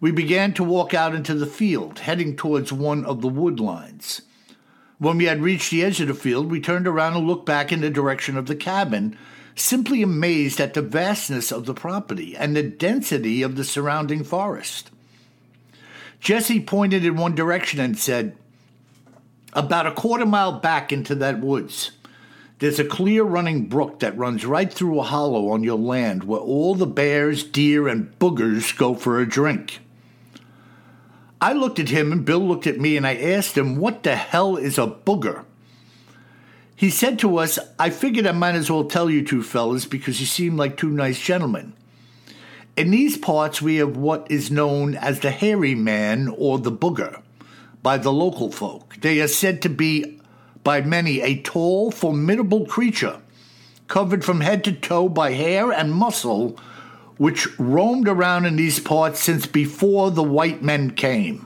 We 0.00 0.10
began 0.10 0.54
to 0.54 0.64
walk 0.64 0.94
out 0.94 1.14
into 1.14 1.34
the 1.34 1.44
field, 1.44 1.98
heading 1.98 2.34
towards 2.34 2.72
one 2.72 3.04
of 3.04 3.20
the 3.20 3.28
wood 3.28 3.60
lines. 3.60 4.22
When 5.00 5.16
we 5.16 5.24
had 5.24 5.40
reached 5.40 5.70
the 5.70 5.82
edge 5.82 5.98
of 6.02 6.08
the 6.08 6.14
field, 6.14 6.50
we 6.50 6.60
turned 6.60 6.86
around 6.86 7.16
and 7.16 7.26
looked 7.26 7.46
back 7.46 7.72
in 7.72 7.80
the 7.80 7.88
direction 7.88 8.36
of 8.36 8.44
the 8.44 8.54
cabin, 8.54 9.16
simply 9.54 10.02
amazed 10.02 10.60
at 10.60 10.74
the 10.74 10.82
vastness 10.82 11.50
of 11.50 11.64
the 11.64 11.72
property 11.72 12.36
and 12.36 12.54
the 12.54 12.62
density 12.62 13.40
of 13.40 13.56
the 13.56 13.64
surrounding 13.64 14.22
forest. 14.22 14.90
Jesse 16.20 16.60
pointed 16.60 17.02
in 17.02 17.16
one 17.16 17.34
direction 17.34 17.80
and 17.80 17.98
said, 17.98 18.36
About 19.54 19.86
a 19.86 19.92
quarter 19.92 20.26
mile 20.26 20.60
back 20.60 20.92
into 20.92 21.14
that 21.14 21.40
woods, 21.40 21.92
there's 22.58 22.78
a 22.78 22.84
clear 22.84 23.24
running 23.24 23.70
brook 23.70 24.00
that 24.00 24.18
runs 24.18 24.44
right 24.44 24.70
through 24.70 25.00
a 25.00 25.04
hollow 25.04 25.48
on 25.48 25.64
your 25.64 25.78
land 25.78 26.24
where 26.24 26.40
all 26.40 26.74
the 26.74 26.86
bears, 26.86 27.42
deer, 27.42 27.88
and 27.88 28.18
boogers 28.18 28.76
go 28.76 28.94
for 28.94 29.18
a 29.18 29.26
drink. 29.26 29.80
I 31.40 31.54
looked 31.54 31.78
at 31.78 31.88
him 31.88 32.12
and 32.12 32.24
Bill 32.24 32.46
looked 32.46 32.66
at 32.66 32.80
me 32.80 32.96
and 32.96 33.06
I 33.06 33.14
asked 33.16 33.56
him, 33.56 33.76
What 33.76 34.02
the 34.02 34.16
hell 34.16 34.56
is 34.56 34.76
a 34.76 34.86
booger? 34.86 35.44
He 36.76 36.90
said 36.90 37.18
to 37.18 37.38
us, 37.38 37.58
I 37.78 37.90
figured 37.90 38.26
I 38.26 38.32
might 38.32 38.54
as 38.54 38.70
well 38.70 38.84
tell 38.84 39.10
you 39.10 39.24
two 39.24 39.42
fellas 39.42 39.84
because 39.84 40.20
you 40.20 40.26
seem 40.26 40.56
like 40.56 40.76
two 40.76 40.90
nice 40.90 41.20
gentlemen. 41.20 41.74
In 42.76 42.90
these 42.90 43.18
parts, 43.18 43.60
we 43.60 43.76
have 43.76 43.96
what 43.96 44.26
is 44.30 44.50
known 44.50 44.94
as 44.94 45.20
the 45.20 45.30
hairy 45.30 45.74
man 45.74 46.28
or 46.38 46.58
the 46.58 46.72
booger 46.72 47.20
by 47.82 47.98
the 47.98 48.12
local 48.12 48.50
folk. 48.50 48.96
They 49.00 49.20
are 49.20 49.28
said 49.28 49.60
to 49.62 49.68
be, 49.68 50.20
by 50.64 50.80
many, 50.80 51.20
a 51.20 51.42
tall, 51.42 51.90
formidable 51.90 52.66
creature, 52.66 53.20
covered 53.88 54.24
from 54.24 54.40
head 54.40 54.64
to 54.64 54.72
toe 54.72 55.08
by 55.08 55.32
hair 55.32 55.72
and 55.72 55.92
muscle, 55.92 56.58
which 57.20 57.46
roamed 57.58 58.08
around 58.08 58.46
in 58.46 58.56
these 58.56 58.80
parts 58.80 59.20
since 59.20 59.44
before 59.44 60.10
the 60.10 60.22
white 60.22 60.62
men 60.62 60.90
came. 60.90 61.44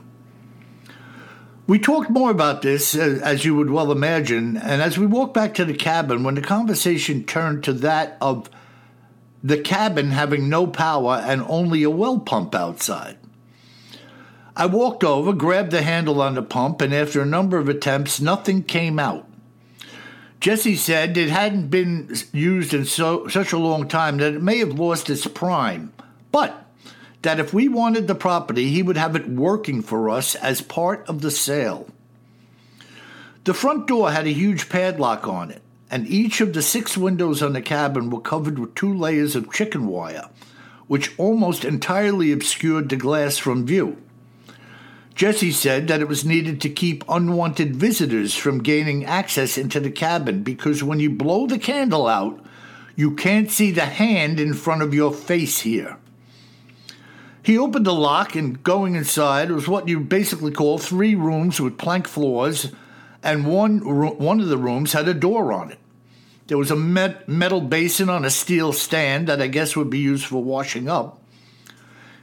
We 1.67 1.79
talked 1.79 2.09
more 2.09 2.31
about 2.31 2.61
this, 2.61 2.95
uh, 2.95 3.19
as 3.21 3.43
you 3.43 3.55
would 3.55 3.69
well 3.69 3.91
imagine, 3.91 4.55
and 4.55 4.81
as 4.81 4.97
we 4.97 5.05
walked 5.05 5.33
back 5.33 5.53
to 5.55 5.65
the 5.65 5.73
cabin, 5.73 6.23
when 6.23 6.35
the 6.35 6.41
conversation 6.41 7.25
turned 7.25 7.65
to 7.65 7.73
that 7.73 8.17
of 8.21 8.49
the 9.43 9.57
cabin 9.57 10.11
having 10.11 10.47
no 10.47 10.65
power 10.65 11.21
and 11.25 11.43
only 11.49 11.83
a 11.83 11.89
well 11.89 12.19
pump 12.19 12.55
outside. 12.55 13.17
I 14.55 14.67
walked 14.67 15.03
over, 15.03 15.33
grabbed 15.33 15.71
the 15.71 15.81
handle 15.81 16.21
on 16.21 16.35
the 16.35 16.41
pump, 16.41 16.79
and 16.79 16.93
after 16.93 17.21
a 17.21 17.25
number 17.25 17.57
of 17.57 17.67
attempts, 17.67 18.21
nothing 18.21 18.63
came 18.63 18.97
out. 18.97 19.27
Jesse 20.45 20.75
said 20.75 21.17
it 21.17 21.31
hadn't 21.31 21.69
been 21.69 22.15
used 22.31 22.71
in 22.75 22.85
so, 22.85 23.27
such 23.27 23.51
a 23.51 23.57
long 23.57 23.87
time 23.87 24.17
that 24.17 24.35
it 24.35 24.43
may 24.43 24.59
have 24.59 24.77
lost 24.77 25.09
its 25.09 25.25
prime, 25.25 25.91
but 26.31 26.67
that 27.23 27.39
if 27.39 27.51
we 27.51 27.67
wanted 27.67 28.05
the 28.05 28.13
property, 28.13 28.69
he 28.69 28.83
would 28.83 28.95
have 28.95 29.15
it 29.15 29.27
working 29.27 29.81
for 29.81 30.07
us 30.07 30.35
as 30.35 30.61
part 30.61 31.03
of 31.09 31.21
the 31.21 31.31
sale. 31.31 31.87
The 33.45 33.55
front 33.55 33.87
door 33.87 34.11
had 34.11 34.27
a 34.27 34.33
huge 34.33 34.69
padlock 34.69 35.27
on 35.27 35.49
it 35.49 35.63
and 35.89 36.07
each 36.07 36.39
of 36.41 36.53
the 36.53 36.61
six 36.61 36.95
windows 36.95 37.41
on 37.41 37.53
the 37.53 37.61
cabin 37.63 38.11
were 38.11 38.21
covered 38.21 38.59
with 38.59 38.75
two 38.75 38.93
layers 38.93 39.35
of 39.35 39.51
chicken 39.51 39.87
wire, 39.87 40.29
which 40.85 41.17
almost 41.17 41.65
entirely 41.65 42.31
obscured 42.31 42.89
the 42.89 42.97
glass 42.97 43.39
from 43.39 43.65
view. 43.65 43.97
Jesse 45.15 45.53
said 45.53 45.87
that 45.87 46.01
it 46.01 46.09
was 46.09 46.25
needed 46.25 46.59
to 46.59 46.69
keep 46.69 47.05
unwanted 47.07 47.73
visitors 47.73 48.35
from 48.35 48.61
gaining 48.61 49.05
access 49.05 49.57
into 49.57 49.79
the 49.79 49.89
cabin 49.89 50.43
because 50.43 50.83
when 50.83 50.99
you 50.99 51.09
blow 51.09 51.47
the 51.47 51.57
candle 51.57 52.05
out, 52.05 52.43
you 52.97 53.15
can't 53.15 53.49
see 53.49 53.71
the 53.71 53.85
hand 53.85 54.41
in 54.41 54.53
front 54.53 54.81
of 54.81 54.93
your 54.93 55.13
face 55.13 55.61
here. 55.61 55.97
He 57.41 57.57
opened 57.57 57.85
the 57.85 57.93
lock 57.93 58.35
and 58.35 58.61
going 58.61 58.95
inside 58.95 59.51
was 59.51 59.69
what 59.69 59.87
you 59.87 60.01
basically 60.01 60.51
call 60.51 60.79
three 60.79 61.15
rooms 61.15 61.61
with 61.61 61.77
plank 61.77 62.07
floors 62.07 62.73
and 63.23 63.45
one 63.45 63.79
one 64.17 64.41
of 64.41 64.47
the 64.47 64.57
rooms 64.57 64.91
had 64.91 65.07
a 65.07 65.13
door 65.13 65.53
on 65.53 65.71
it. 65.71 65.79
There 66.47 66.57
was 66.57 66.71
a 66.71 66.75
met, 66.75 67.27
metal 67.29 67.61
basin 67.61 68.09
on 68.09 68.25
a 68.25 68.29
steel 68.29 68.73
stand 68.73 69.27
that 69.27 69.41
I 69.41 69.47
guess 69.47 69.77
would 69.77 69.89
be 69.89 69.99
used 69.99 70.25
for 70.25 70.43
washing 70.43 70.89
up, 70.89 71.21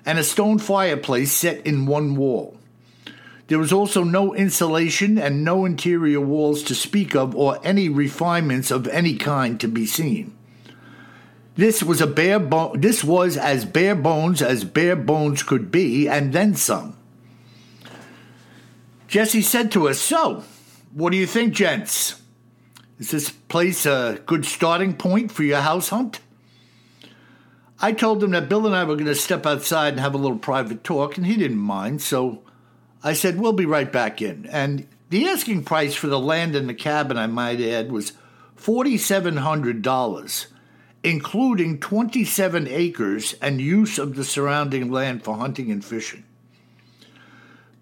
and 0.04 0.18
a 0.18 0.24
stone 0.24 0.58
fireplace 0.58 1.32
set 1.32 1.66
in 1.66 1.86
one 1.86 2.16
wall. 2.16 2.56
There 3.52 3.58
was 3.58 3.70
also 3.70 4.02
no 4.02 4.34
insulation 4.34 5.18
and 5.18 5.44
no 5.44 5.66
interior 5.66 6.22
walls 6.22 6.62
to 6.62 6.74
speak 6.74 7.14
of 7.14 7.36
or 7.36 7.60
any 7.62 7.86
refinements 7.86 8.70
of 8.70 8.88
any 8.88 9.14
kind 9.14 9.60
to 9.60 9.68
be 9.68 9.84
seen. 9.84 10.34
This 11.54 11.82
was 11.82 12.00
a 12.00 12.06
bare 12.06 12.38
bo- 12.38 12.74
this 12.74 13.04
was 13.04 13.36
as 13.36 13.66
bare 13.66 13.94
bones 13.94 14.40
as 14.40 14.64
bare 14.64 14.96
bones 14.96 15.42
could 15.42 15.70
be, 15.70 16.08
and 16.08 16.32
then 16.32 16.54
some. 16.54 16.96
Jesse 19.06 19.42
said 19.42 19.70
to 19.72 19.86
us, 19.86 20.00
So, 20.00 20.44
what 20.94 21.10
do 21.10 21.18
you 21.18 21.26
think, 21.26 21.52
gents? 21.52 22.22
Is 22.98 23.10
this 23.10 23.28
place 23.28 23.84
a 23.84 24.18
good 24.24 24.46
starting 24.46 24.94
point 24.94 25.30
for 25.30 25.42
your 25.42 25.60
house 25.60 25.90
hunt? 25.90 26.20
I 27.80 27.92
told 27.92 28.24
him 28.24 28.30
that 28.30 28.48
Bill 28.48 28.64
and 28.64 28.74
I 28.74 28.84
were 28.84 28.96
going 28.96 29.04
to 29.08 29.14
step 29.14 29.44
outside 29.44 29.92
and 29.92 30.00
have 30.00 30.14
a 30.14 30.16
little 30.16 30.38
private 30.38 30.82
talk, 30.82 31.18
and 31.18 31.26
he 31.26 31.36
didn't 31.36 31.58
mind, 31.58 32.00
so 32.00 32.42
I 33.04 33.12
said, 33.12 33.38
We'll 33.38 33.52
be 33.52 33.66
right 33.66 33.90
back 33.90 34.22
in. 34.22 34.46
And 34.46 34.86
the 35.10 35.28
asking 35.28 35.64
price 35.64 35.94
for 35.94 36.06
the 36.06 36.18
land 36.18 36.54
and 36.54 36.68
the 36.68 36.74
cabin, 36.74 37.18
I 37.18 37.26
might 37.26 37.60
add, 37.60 37.92
was 37.92 38.12
$4,700, 38.58 40.46
including 41.02 41.80
27 41.80 42.68
acres 42.68 43.34
and 43.42 43.60
use 43.60 43.98
of 43.98 44.14
the 44.14 44.24
surrounding 44.24 44.90
land 44.90 45.24
for 45.24 45.36
hunting 45.36 45.70
and 45.70 45.84
fishing. 45.84 46.24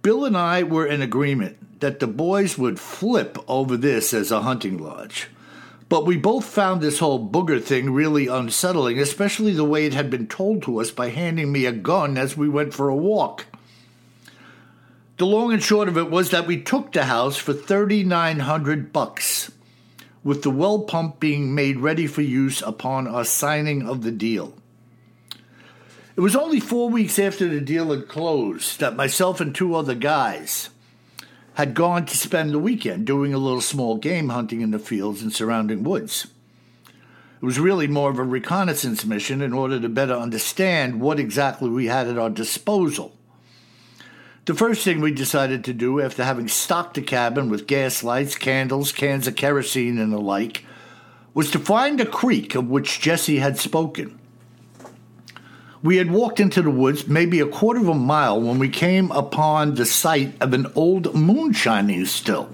Bill 0.03 0.25
and 0.25 0.37
I 0.37 0.63
were 0.63 0.87
in 0.87 1.03
agreement 1.03 1.81
that 1.81 2.01
the 2.01 2.07
boys 2.07 2.57
would 2.57 2.81
flip 2.81 3.37
over 3.47 3.77
this 3.77 4.15
as 4.15 4.31
a 4.31 4.43
hunting 4.43 4.79
lodge. 4.79 5.29
But 5.91 6.07
we 6.07 6.17
both 6.17 6.45
found 6.45 6.81
this 6.81 7.01
whole 7.01 7.29
booger 7.29 7.63
thing 7.63 7.91
really 7.91 8.29
unsettling, 8.29 8.99
especially 8.99 9.53
the 9.53 9.65
way 9.65 9.87
it 9.87 9.93
had 9.93 10.09
been 10.09 10.27
told 10.27 10.63
to 10.63 10.81
us 10.81 10.91
by 10.91 11.09
handing 11.09 11.53
me 11.53 11.67
a 11.67 11.73
gun 11.73 12.17
as 12.17 12.37
we 12.37 12.49
went 12.49 12.73
for 12.73 12.89
a 12.89 12.97
walk. 12.97 13.47
The 15.21 15.27
long 15.27 15.53
and 15.53 15.63
short 15.63 15.87
of 15.87 15.99
it 15.99 16.11
was 16.11 16.31
that 16.31 16.47
we 16.47 16.63
took 16.63 16.95
the 16.95 17.05
house 17.05 17.37
for 17.37 17.53
3900 17.53 18.91
bucks, 18.91 19.53
with 20.25 20.43
the 20.43 20.49
well 20.49 20.79
pump 20.79 21.21
being 21.21 21.55
made 21.55 21.79
ready 21.79 22.07
for 22.07 22.23
use 22.23 22.63
upon 22.63 23.07
our 23.07 23.27
signing 23.27 23.87
of 23.87 24.01
the 24.01 24.13
deal. 24.13 24.55
It 26.17 26.23
was 26.23 26.35
only 26.35 26.59
four 26.59 26.89
weeks 26.89 27.19
after 27.19 27.47
the 27.47 27.61
deal 27.61 27.91
had 27.91 28.09
closed 28.09 28.81
that 28.81 28.97
myself 28.97 29.43
and 29.43 29.55
two 29.55 29.75
other 29.75 29.95
guys 29.95 30.71
had 31.53 31.75
gone 31.75 32.07
to 32.07 32.17
spend 32.17 32.53
the 32.53 32.59
weekend 32.59 33.07
doing 33.07 33.35
a 33.35 33.39
little 33.39 33.61
small 33.61 33.99
game 33.99 34.31
hunting 34.31 34.63
in 34.63 34.71
the 34.71 34.79
fields 34.79 35.21
and 35.21 35.35
surrounding 35.35 35.85
woods. 35.85 36.29
It 36.87 37.45
was 37.45 37.61
really 37.61 37.89
more 37.89 38.11
of 38.11 38.19
a 38.19 38.25
reconnaissance 38.25 39.05
mission 39.05 39.43
in 39.43 39.53
order 39.53 39.79
to 39.81 39.89
better 39.91 40.15
understand 40.15 40.99
what 40.99 41.21
exactly 41.21 41.69
we 41.69 41.89
had 41.89 42.09
at 42.09 42.17
our 42.17 42.31
disposal. 42.31 43.19
The 44.51 44.57
first 44.57 44.83
thing 44.83 45.01
we 45.01 45.13
decided 45.13 45.63
to 45.63 45.73
do 45.73 46.01
after 46.01 46.25
having 46.25 46.49
stocked 46.49 46.95
the 46.95 47.03
cabin 47.03 47.51
with 47.51 47.69
gas 47.69 48.03
lights, 48.03 48.35
candles, 48.35 48.91
cans 48.91 49.29
of 49.29 49.37
kerosene, 49.37 49.97
and 49.97 50.13
the 50.13 50.19
like 50.19 50.65
was 51.35 51.53
to 51.53 51.61
find 51.61 52.01
a 52.01 52.05
creek 52.05 52.57
of 52.57 52.69
which 52.69 53.01
Jesse 53.01 53.39
had 53.39 53.61
spoken. 53.61 54.19
We 55.85 55.99
had 55.99 56.11
walked 56.11 56.41
into 56.41 56.63
the 56.63 56.71
woods 56.73 57.07
maybe 57.07 57.39
a 57.39 57.47
quarter 57.47 57.79
of 57.79 57.87
a 57.87 57.95
mile 57.95 58.41
when 58.41 58.59
we 58.59 58.69
came 58.69 59.13
upon 59.13 59.77
the 59.77 59.87
site 59.87 60.35
of 60.43 60.53
an 60.53 60.67
old 60.75 61.15
moonshining 61.15 62.07
still. 62.07 62.51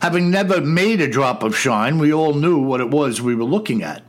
Having 0.00 0.30
never 0.30 0.60
made 0.60 1.00
a 1.00 1.10
drop 1.10 1.42
of 1.42 1.58
shine, 1.58 1.98
we 1.98 2.14
all 2.14 2.34
knew 2.34 2.58
what 2.58 2.80
it 2.80 2.90
was 2.90 3.20
we 3.20 3.34
were 3.34 3.42
looking 3.42 3.82
at. 3.82 4.04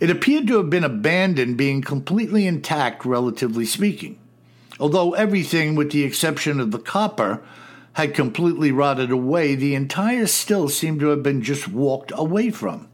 It 0.00 0.10
appeared 0.10 0.48
to 0.48 0.56
have 0.56 0.68
been 0.68 0.82
abandoned, 0.82 1.56
being 1.56 1.80
completely 1.80 2.44
intact, 2.44 3.04
relatively 3.04 3.64
speaking, 3.66 4.18
although 4.78 5.14
everything, 5.14 5.74
with 5.74 5.92
the 5.92 6.04
exception 6.04 6.60
of 6.60 6.70
the 6.70 6.78
copper, 6.78 7.42
had 7.94 8.14
completely 8.14 8.70
rotted 8.70 9.10
away, 9.10 9.54
the 9.54 9.74
entire 9.74 10.26
still 10.26 10.68
seemed 10.68 11.00
to 11.00 11.08
have 11.08 11.22
been 11.22 11.40
just 11.40 11.66
walked 11.66 12.12
away 12.14 12.50
from. 12.50 12.88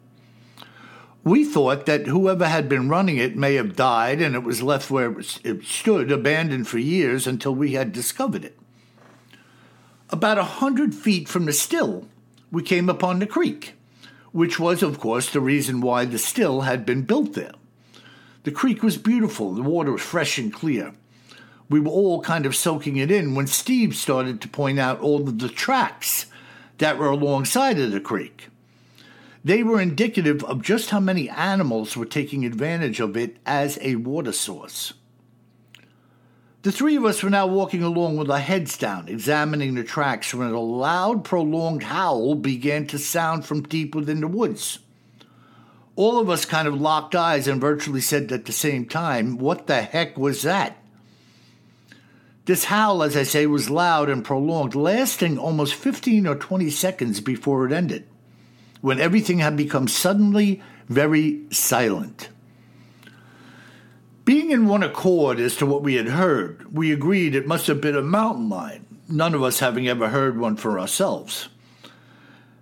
We 1.25 1.45
thought 1.45 1.87
that 1.87 2.07
whoever 2.07 2.47
had 2.47 2.69
been 2.69 2.89
running 2.89 3.17
it 3.17 3.37
may 3.37 3.55
have 3.55 3.77
died 3.77 4.21
and 4.21 4.35
it 4.35 4.43
was 4.43 4.63
left 4.63 4.91
where 4.91 5.17
it, 5.19 5.65
stood, 5.65 6.11
abandoned 6.11 6.69
for 6.69 6.79
years 6.79 7.27
until 7.27 7.55
we 7.55 7.73
had 7.73 7.93
discovered 7.93 8.45
it. 8.45 8.59
About 10.11 10.39
a 10.39 10.45
hundred 10.45 10.95
feet 10.95 11.29
from 11.29 11.47
the 11.47 11.53
still, 11.53 12.07
we 12.51 12.63
came 12.63 12.89
upon 12.89 13.19
the 13.19 13.27
creek, 13.27 13.75
which 14.33 14.61
was, 14.61 14.83
of 14.83 14.99
course, 15.01 15.31
the 15.31 15.41
reason 15.41 15.81
why 15.81 16.05
the 16.05 16.19
still 16.19 16.63
had 16.63 16.85
been 16.85 17.03
built 17.03 17.35
there. 17.35 17.53
The 18.45 18.51
creek 18.51 18.83
was 18.83 18.99
beautiful, 18.99 19.53
the 19.55 19.63
water 19.63 19.93
was 19.93 20.03
fresh 20.03 20.39
and 20.39 20.53
clear. 20.53 20.93
We 21.73 21.81
were 21.81 21.91
all 21.91 22.21
kind 22.21 22.45
of 22.45 22.55
soaking 22.55 22.99
it 22.99 23.11
in 23.11 23.35
when 23.35 23.47
Steve 23.47 23.97
started 23.97 24.43
to 24.43 24.49
point 24.49 24.79
out 24.79 25.01
all 25.01 25.27
of 25.27 25.39
the 25.39 25.49
tracks 25.49 26.27
that 26.77 26.99
were 26.99 27.09
alongside 27.09 27.79
of 27.79 27.93
the 27.93 28.01
creek. 28.01 28.49
They 29.43 29.63
were 29.63 29.81
indicative 29.81 30.45
of 30.45 30.61
just 30.61 30.91
how 30.91 31.01
many 31.01 31.31
animals 31.31 31.97
were 31.97 32.05
taking 32.05 32.45
advantage 32.45 33.01
of 33.01 33.17
it 33.17 33.39
as 33.47 33.79
a 33.81 33.97
water 33.97 34.33
source. 34.33 34.93
The 36.61 36.73
three 36.73 36.95
of 36.95 37.07
us 37.07 37.23
were 37.23 37.31
now 37.31 37.47
walking 37.47 37.83
along 37.83 38.19
with 38.19 38.31
our 38.31 38.39
heads 38.39 38.77
down, 38.77 39.09
examining 39.09 39.75
the 39.75 39.83
tracks 39.83 40.35
when 40.35 40.51
a 40.51 40.61
loud, 40.61 41.25
prolonged 41.25 41.85
howl 41.85 42.35
began 42.35 42.87
to 42.89 42.99
sound 42.99 43.47
from 43.47 43.63
deep 43.63 43.95
within 43.95 44.21
the 44.21 44.29
woods. 44.29 44.81
All 45.97 46.21
of 46.21 46.29
us 46.29 46.45
kind 46.45 46.69
of 46.69 46.79
locked 46.79 47.15
eyes 47.15 47.49
and 47.49 47.63
virtually 47.63 48.03
said 48.03 48.31
at 48.31 48.45
the 48.45 48.53
same 48.53 48.85
time, 48.85 49.39
What 49.39 49.69
the 49.69 49.81
heck 49.81 50.19
was 50.19 50.43
that? 50.43 50.77
This 52.45 52.65
howl, 52.65 53.03
as 53.03 53.17
I 53.17 53.23
say, 53.23 53.47
was 53.47 53.71
loud 53.71 54.09
and 54.09 54.25
prolonged, 54.25 54.75
lasting 54.75 55.39
almost 55.39 55.75
15 55.75 56.27
or 56.27 56.35
20 56.35 56.71
seconds 56.71 57.21
before 57.21 57.67
it 57.67 57.73
ended 57.73 58.07
when 58.83 59.01
everything 59.01 59.39
had 59.39 59.57
become 59.57 59.89
suddenly 59.89 60.61
very 60.89 61.41
silent. 61.51 62.29
Being 64.25 64.51
in 64.51 64.67
one 64.67 64.83
accord 64.83 65.41
as 65.41 65.57
to 65.57 65.67
what 65.67 65.83
we 65.83 65.95
had 65.95 66.09
heard, 66.09 66.75
we 66.75 66.93
agreed 66.93 67.35
it 67.35 67.47
must 67.47 67.69
have 67.69 67.81
been 67.81 67.97
a 67.97 68.03
mountain 68.03 68.49
lion, 68.49 68.99
none 69.09 69.35
of 69.35 69.43
us 69.43 69.61
having 69.61 69.89
ever 69.89 70.09
heard 70.09 70.39
one 70.39 70.57
for 70.57 70.79
ourselves. 70.79 71.49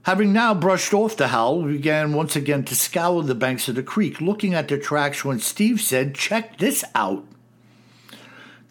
Having 0.04 0.32
now 0.32 0.54
brushed 0.54 0.94
off 0.94 1.16
the 1.16 1.28
howl, 1.28 1.62
we 1.62 1.72
began 1.72 2.14
once 2.14 2.36
again 2.36 2.64
to 2.64 2.76
scour 2.76 3.22
the 3.22 3.34
banks 3.34 3.68
of 3.68 3.74
the 3.74 3.82
creek, 3.82 4.20
looking 4.20 4.54
at 4.54 4.68
the 4.68 4.78
tracks 4.78 5.24
when 5.24 5.38
Steve 5.38 5.80
said, 5.80 6.14
Check 6.14 6.58
this 6.58 6.84
out. 6.94 7.26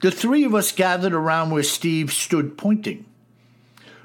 The 0.01 0.11
three 0.11 0.45
of 0.45 0.55
us 0.55 0.71
gathered 0.71 1.13
around 1.13 1.49
where 1.49 1.63
Steve 1.63 2.13
stood 2.13 2.57
pointing. 2.57 3.05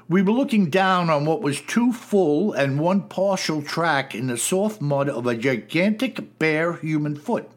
We 0.09 0.21
were 0.21 0.33
looking 0.33 0.69
down 0.69 1.09
on 1.09 1.25
what 1.25 1.41
was 1.41 1.61
two 1.61 1.93
full 1.93 2.51
and 2.51 2.79
one 2.79 3.03
partial 3.03 3.61
track 3.61 4.13
in 4.13 4.27
the 4.27 4.37
soft 4.37 4.81
mud 4.81 5.07
of 5.07 5.25
a 5.25 5.35
gigantic 5.35 6.37
bare 6.37 6.73
human 6.73 7.15
foot, 7.15 7.49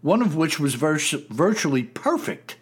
one 0.00 0.22
of 0.22 0.36
which 0.36 0.60
was 0.60 0.74
vir- 0.74 1.00
virtually 1.28 1.82
perfect 1.82 2.56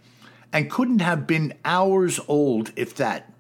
and 0.54 0.70
couldn't 0.70 1.00
have 1.00 1.26
been 1.26 1.54
hours 1.64 2.18
old, 2.26 2.72
if 2.74 2.94
that. 2.96 3.30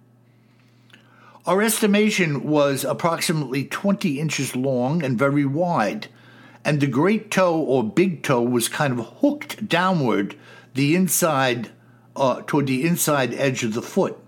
Our 1.46 1.62
estimation 1.62 2.44
was 2.44 2.84
approximately 2.84 3.64
20 3.64 4.20
inches 4.20 4.54
long 4.54 5.02
and 5.02 5.18
very 5.18 5.44
wide, 5.44 6.08
and 6.64 6.80
the 6.80 6.86
great 6.86 7.30
toe 7.30 7.58
or 7.58 7.82
big 7.82 8.22
toe 8.22 8.42
was 8.42 8.68
kind 8.68 8.98
of 8.98 9.06
hooked 9.20 9.68
downward 9.68 10.36
the 10.74 10.94
inside 10.94 11.70
uh, 12.16 12.42
toward 12.46 12.66
the 12.66 12.86
inside 12.86 13.34
edge 13.34 13.64
of 13.64 13.74
the 13.74 13.82
foot. 13.82 14.18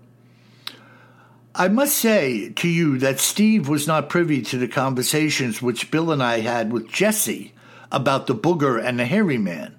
I 1.53 1.69
must 1.69 1.97
say 1.97 2.49
to 2.49 2.67
you 2.67 2.97
that 2.99 3.19
Steve 3.19 3.69
was 3.69 3.87
not 3.87 4.09
privy 4.09 4.41
to 4.41 4.57
the 4.57 4.67
conversations 4.67 5.61
which 5.61 5.89
Bill 5.89 6.11
and 6.11 6.21
I 6.21 6.41
had 6.41 6.73
with 6.73 6.89
Jesse 6.89 7.53
about 7.91 8.27
the 8.27 8.35
booger 8.35 8.83
and 8.83 8.99
the 8.99 9.05
hairy 9.05 9.37
man. 9.37 9.75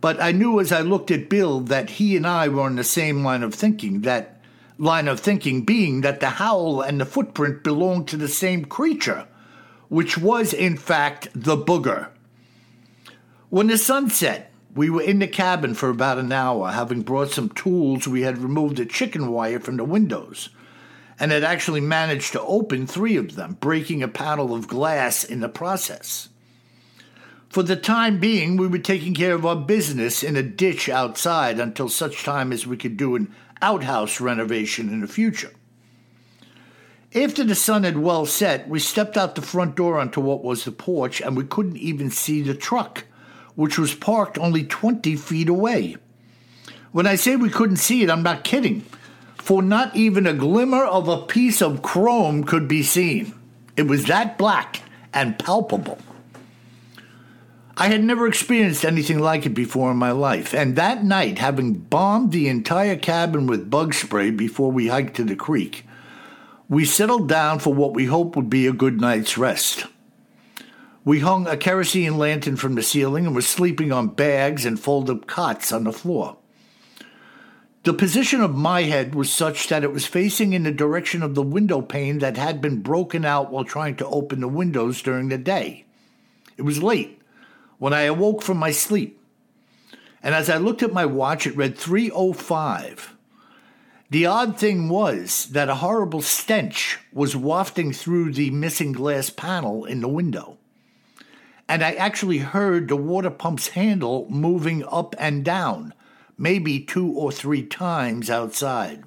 But 0.00 0.20
I 0.20 0.32
knew 0.32 0.58
as 0.58 0.72
I 0.72 0.80
looked 0.80 1.12
at 1.12 1.28
Bill 1.28 1.60
that 1.60 1.90
he 1.90 2.16
and 2.16 2.26
I 2.26 2.48
were 2.48 2.62
on 2.62 2.74
the 2.74 2.84
same 2.84 3.22
line 3.22 3.44
of 3.44 3.54
thinking, 3.54 4.00
that 4.00 4.40
line 4.76 5.06
of 5.06 5.20
thinking 5.20 5.64
being 5.64 6.00
that 6.00 6.18
the 6.18 6.30
howl 6.30 6.80
and 6.80 7.00
the 7.00 7.06
footprint 7.06 7.62
belonged 7.62 8.08
to 8.08 8.16
the 8.16 8.26
same 8.26 8.64
creature, 8.64 9.28
which 9.88 10.18
was 10.18 10.52
in 10.52 10.76
fact 10.76 11.28
the 11.34 11.56
booger. 11.56 12.08
When 13.50 13.68
the 13.68 13.78
sun 13.78 14.10
set, 14.10 14.51
we 14.74 14.88
were 14.88 15.02
in 15.02 15.18
the 15.18 15.28
cabin 15.28 15.74
for 15.74 15.90
about 15.90 16.18
an 16.18 16.32
hour, 16.32 16.70
having 16.70 17.02
brought 17.02 17.30
some 17.30 17.50
tools. 17.50 18.08
We 18.08 18.22
had 18.22 18.38
removed 18.38 18.76
the 18.76 18.86
chicken 18.86 19.30
wire 19.30 19.60
from 19.60 19.76
the 19.76 19.84
windows 19.84 20.48
and 21.18 21.30
had 21.30 21.44
actually 21.44 21.80
managed 21.80 22.32
to 22.32 22.40
open 22.40 22.86
three 22.86 23.16
of 23.16 23.36
them, 23.36 23.58
breaking 23.60 24.02
a 24.02 24.08
panel 24.08 24.54
of 24.54 24.68
glass 24.68 25.24
in 25.24 25.40
the 25.40 25.48
process. 25.48 26.30
For 27.48 27.62
the 27.62 27.76
time 27.76 28.18
being, 28.18 28.56
we 28.56 28.66
were 28.66 28.78
taking 28.78 29.12
care 29.12 29.34
of 29.34 29.44
our 29.44 29.56
business 29.56 30.22
in 30.22 30.36
a 30.36 30.42
ditch 30.42 30.88
outside 30.88 31.60
until 31.60 31.90
such 31.90 32.24
time 32.24 32.50
as 32.50 32.66
we 32.66 32.78
could 32.78 32.96
do 32.96 33.14
an 33.14 33.32
outhouse 33.60 34.20
renovation 34.20 34.88
in 34.88 35.02
the 35.02 35.06
future. 35.06 35.52
After 37.14 37.44
the 37.44 37.54
sun 37.54 37.84
had 37.84 37.98
well 37.98 38.24
set, 38.24 38.70
we 38.70 38.78
stepped 38.78 39.18
out 39.18 39.34
the 39.34 39.42
front 39.42 39.76
door 39.76 40.00
onto 40.00 40.18
what 40.18 40.42
was 40.42 40.64
the 40.64 40.72
porch, 40.72 41.20
and 41.20 41.36
we 41.36 41.44
couldn't 41.44 41.76
even 41.76 42.10
see 42.10 42.40
the 42.40 42.54
truck, 42.54 43.04
which 43.54 43.78
was 43.78 43.94
parked 43.94 44.38
only 44.38 44.64
20 44.64 45.16
feet 45.16 45.48
away. 45.48 45.96
When 46.92 47.06
I 47.06 47.14
say 47.14 47.36
we 47.36 47.50
couldn't 47.50 47.76
see 47.76 48.02
it, 48.02 48.10
I'm 48.10 48.22
not 48.22 48.44
kidding 48.44 48.84
for 49.42 49.60
not 49.60 49.94
even 49.96 50.24
a 50.24 50.32
glimmer 50.32 50.84
of 50.84 51.08
a 51.08 51.26
piece 51.26 51.60
of 51.60 51.82
chrome 51.82 52.44
could 52.44 52.68
be 52.68 52.80
seen. 52.80 53.34
It 53.76 53.88
was 53.88 54.04
that 54.04 54.38
black 54.38 54.82
and 55.12 55.36
palpable. 55.36 55.98
I 57.76 57.88
had 57.88 58.04
never 58.04 58.28
experienced 58.28 58.84
anything 58.84 59.18
like 59.18 59.44
it 59.44 59.50
before 59.50 59.90
in 59.90 59.96
my 59.96 60.12
life, 60.12 60.54
and 60.54 60.76
that 60.76 61.02
night, 61.02 61.40
having 61.40 61.72
bombed 61.72 62.30
the 62.30 62.46
entire 62.46 62.94
cabin 62.94 63.48
with 63.48 63.68
bug 63.68 63.94
spray 63.94 64.30
before 64.30 64.70
we 64.70 64.86
hiked 64.86 65.16
to 65.16 65.24
the 65.24 65.34
creek, 65.34 65.86
we 66.68 66.84
settled 66.84 67.28
down 67.28 67.58
for 67.58 67.74
what 67.74 67.94
we 67.94 68.04
hoped 68.04 68.36
would 68.36 68.48
be 68.48 68.68
a 68.68 68.72
good 68.72 69.00
night's 69.00 69.36
rest. 69.36 69.86
We 71.04 71.18
hung 71.18 71.48
a 71.48 71.56
kerosene 71.56 72.16
lantern 72.16 72.56
from 72.56 72.76
the 72.76 72.82
ceiling 72.82 73.26
and 73.26 73.34
were 73.34 73.42
sleeping 73.42 73.90
on 73.90 74.08
bags 74.08 74.64
and 74.64 74.78
folded 74.78 75.16
up 75.16 75.26
cots 75.26 75.72
on 75.72 75.82
the 75.84 75.92
floor. 75.92 76.36
The 77.82 77.92
position 77.92 78.40
of 78.40 78.54
my 78.54 78.82
head 78.82 79.16
was 79.16 79.32
such 79.32 79.66
that 79.66 79.82
it 79.82 79.92
was 79.92 80.06
facing 80.06 80.52
in 80.52 80.62
the 80.62 80.70
direction 80.70 81.20
of 81.24 81.34
the 81.34 81.42
window 81.42 81.80
pane 81.80 82.20
that 82.20 82.36
had 82.36 82.60
been 82.60 82.82
broken 82.82 83.24
out 83.24 83.50
while 83.50 83.64
trying 83.64 83.96
to 83.96 84.06
open 84.06 84.40
the 84.40 84.46
windows 84.46 85.02
during 85.02 85.28
the 85.28 85.38
day. 85.38 85.86
It 86.56 86.62
was 86.62 86.80
late 86.80 87.20
when 87.78 87.92
I 87.92 88.02
awoke 88.02 88.42
from 88.42 88.58
my 88.58 88.70
sleep, 88.70 89.20
and 90.22 90.36
as 90.36 90.48
I 90.48 90.58
looked 90.58 90.84
at 90.84 90.92
my 90.92 91.04
watch, 91.04 91.48
it 91.48 91.56
read 91.56 91.76
3:05. 91.76 93.14
The 94.10 94.26
odd 94.26 94.56
thing 94.56 94.88
was 94.88 95.46
that 95.46 95.68
a 95.68 95.76
horrible 95.76 96.22
stench 96.22 97.00
was 97.12 97.34
wafting 97.34 97.92
through 97.92 98.34
the 98.34 98.52
missing 98.52 98.92
glass 98.92 99.30
panel 99.30 99.84
in 99.84 100.00
the 100.00 100.08
window. 100.08 100.58
And 101.72 101.82
I 101.82 101.92
actually 101.92 102.36
heard 102.36 102.88
the 102.88 102.96
water 102.96 103.30
pump's 103.30 103.68
handle 103.68 104.26
moving 104.28 104.84
up 104.84 105.14
and 105.18 105.42
down 105.42 105.94
maybe 106.36 106.78
two 106.78 107.10
or 107.12 107.32
three 107.32 107.62
times 107.62 108.28
outside. 108.28 109.04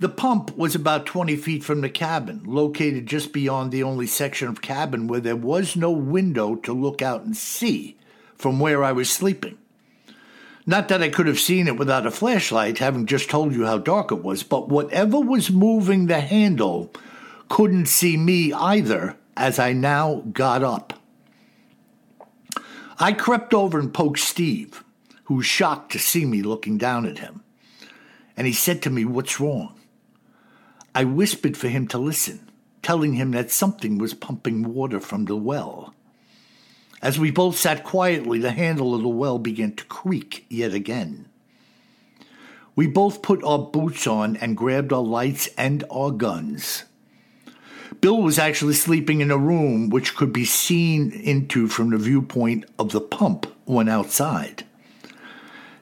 The 0.00 0.08
pump 0.08 0.56
was 0.56 0.74
about 0.74 1.06
20 1.06 1.36
feet 1.36 1.62
from 1.62 1.80
the 1.80 1.88
cabin, 1.88 2.42
located 2.44 3.06
just 3.06 3.32
beyond 3.32 3.70
the 3.70 3.84
only 3.84 4.08
section 4.08 4.48
of 4.48 4.62
cabin 4.62 5.06
where 5.06 5.20
there 5.20 5.36
was 5.36 5.76
no 5.76 5.92
window 5.92 6.56
to 6.56 6.72
look 6.72 7.00
out 7.00 7.22
and 7.22 7.36
see 7.36 7.96
from 8.36 8.58
where 8.58 8.82
I 8.82 8.90
was 8.90 9.08
sleeping. 9.08 9.56
Not 10.66 10.88
that 10.88 11.04
I 11.04 11.08
could 11.08 11.28
have 11.28 11.38
seen 11.38 11.68
it 11.68 11.76
without 11.76 12.04
a 12.04 12.10
flashlight, 12.10 12.78
having 12.78 13.06
just 13.06 13.30
told 13.30 13.54
you 13.54 13.64
how 13.64 13.78
dark 13.78 14.10
it 14.10 14.24
was, 14.24 14.42
but 14.42 14.68
whatever 14.68 15.20
was 15.20 15.52
moving 15.52 16.08
the 16.08 16.20
handle 16.20 16.92
couldn't 17.48 17.86
see 17.86 18.16
me 18.16 18.52
either 18.52 19.16
as 19.36 19.58
I 19.58 19.72
now 19.72 20.22
got 20.32 20.62
up. 20.62 20.92
I 22.98 23.12
crept 23.12 23.54
over 23.54 23.78
and 23.78 23.92
poked 23.92 24.20
Steve 24.20 24.84
who 25.24 25.34
was 25.34 25.46
shocked 25.46 25.92
to 25.92 25.98
see 25.98 26.24
me 26.24 26.42
looking 26.42 26.78
down 26.78 27.06
at 27.06 27.18
him. 27.18 27.42
And 28.36 28.46
he 28.46 28.52
said 28.52 28.82
to 28.82 28.90
me, 28.90 29.04
What's 29.04 29.40
wrong? 29.40 29.78
I 30.94 31.04
whispered 31.04 31.56
for 31.56 31.68
him 31.68 31.88
to 31.88 31.98
listen, 31.98 32.50
telling 32.82 33.14
him 33.14 33.32
that 33.32 33.50
something 33.50 33.98
was 33.98 34.14
pumping 34.14 34.74
water 34.74 35.00
from 35.00 35.24
the 35.24 35.36
well. 35.36 35.94
As 37.02 37.18
we 37.18 37.30
both 37.30 37.58
sat 37.58 37.84
quietly, 37.84 38.38
the 38.38 38.52
handle 38.52 38.94
of 38.94 39.02
the 39.02 39.08
well 39.08 39.38
began 39.38 39.74
to 39.76 39.84
creak 39.86 40.46
yet 40.48 40.72
again. 40.72 41.26
We 42.76 42.86
both 42.86 43.22
put 43.22 43.44
our 43.44 43.58
boots 43.58 44.06
on 44.06 44.36
and 44.36 44.56
grabbed 44.56 44.92
our 44.92 45.02
lights 45.02 45.48
and 45.56 45.84
our 45.90 46.10
guns. 46.10 46.84
Bill 48.04 48.20
was 48.20 48.38
actually 48.38 48.74
sleeping 48.74 49.22
in 49.22 49.30
a 49.30 49.38
room 49.38 49.88
which 49.88 50.14
could 50.14 50.30
be 50.30 50.44
seen 50.44 51.10
into 51.10 51.68
from 51.68 51.88
the 51.88 51.96
viewpoint 51.96 52.66
of 52.78 52.92
the 52.92 53.00
pump 53.00 53.46
when 53.64 53.88
outside. 53.88 54.66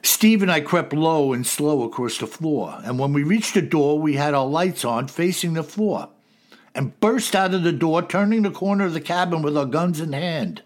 Steve 0.03 0.41
and 0.41 0.49
I 0.49 0.61
crept 0.61 0.93
low 0.93 1.33
and 1.33 1.45
slow 1.45 1.83
across 1.83 2.17
the 2.17 2.25
floor, 2.25 2.79
and 2.85 2.97
when 2.97 3.11
we 3.11 3.23
reached 3.23 3.55
the 3.55 3.61
door, 3.61 3.99
we 3.99 4.13
had 4.13 4.33
our 4.33 4.45
lights 4.47 4.85
on 4.85 5.09
facing 5.09 5.51
the 5.51 5.63
floor, 5.63 6.07
and 6.73 6.97
burst 7.01 7.35
out 7.35 7.53
of 7.53 7.63
the 7.63 7.73
door, 7.73 8.01
turning 8.01 8.43
the 8.43 8.51
corner 8.51 8.85
of 8.85 8.93
the 8.93 9.01
cabin 9.01 9.41
with 9.41 9.57
our 9.57 9.65
guns 9.65 9.99
in 9.99 10.13
hand. 10.13 10.61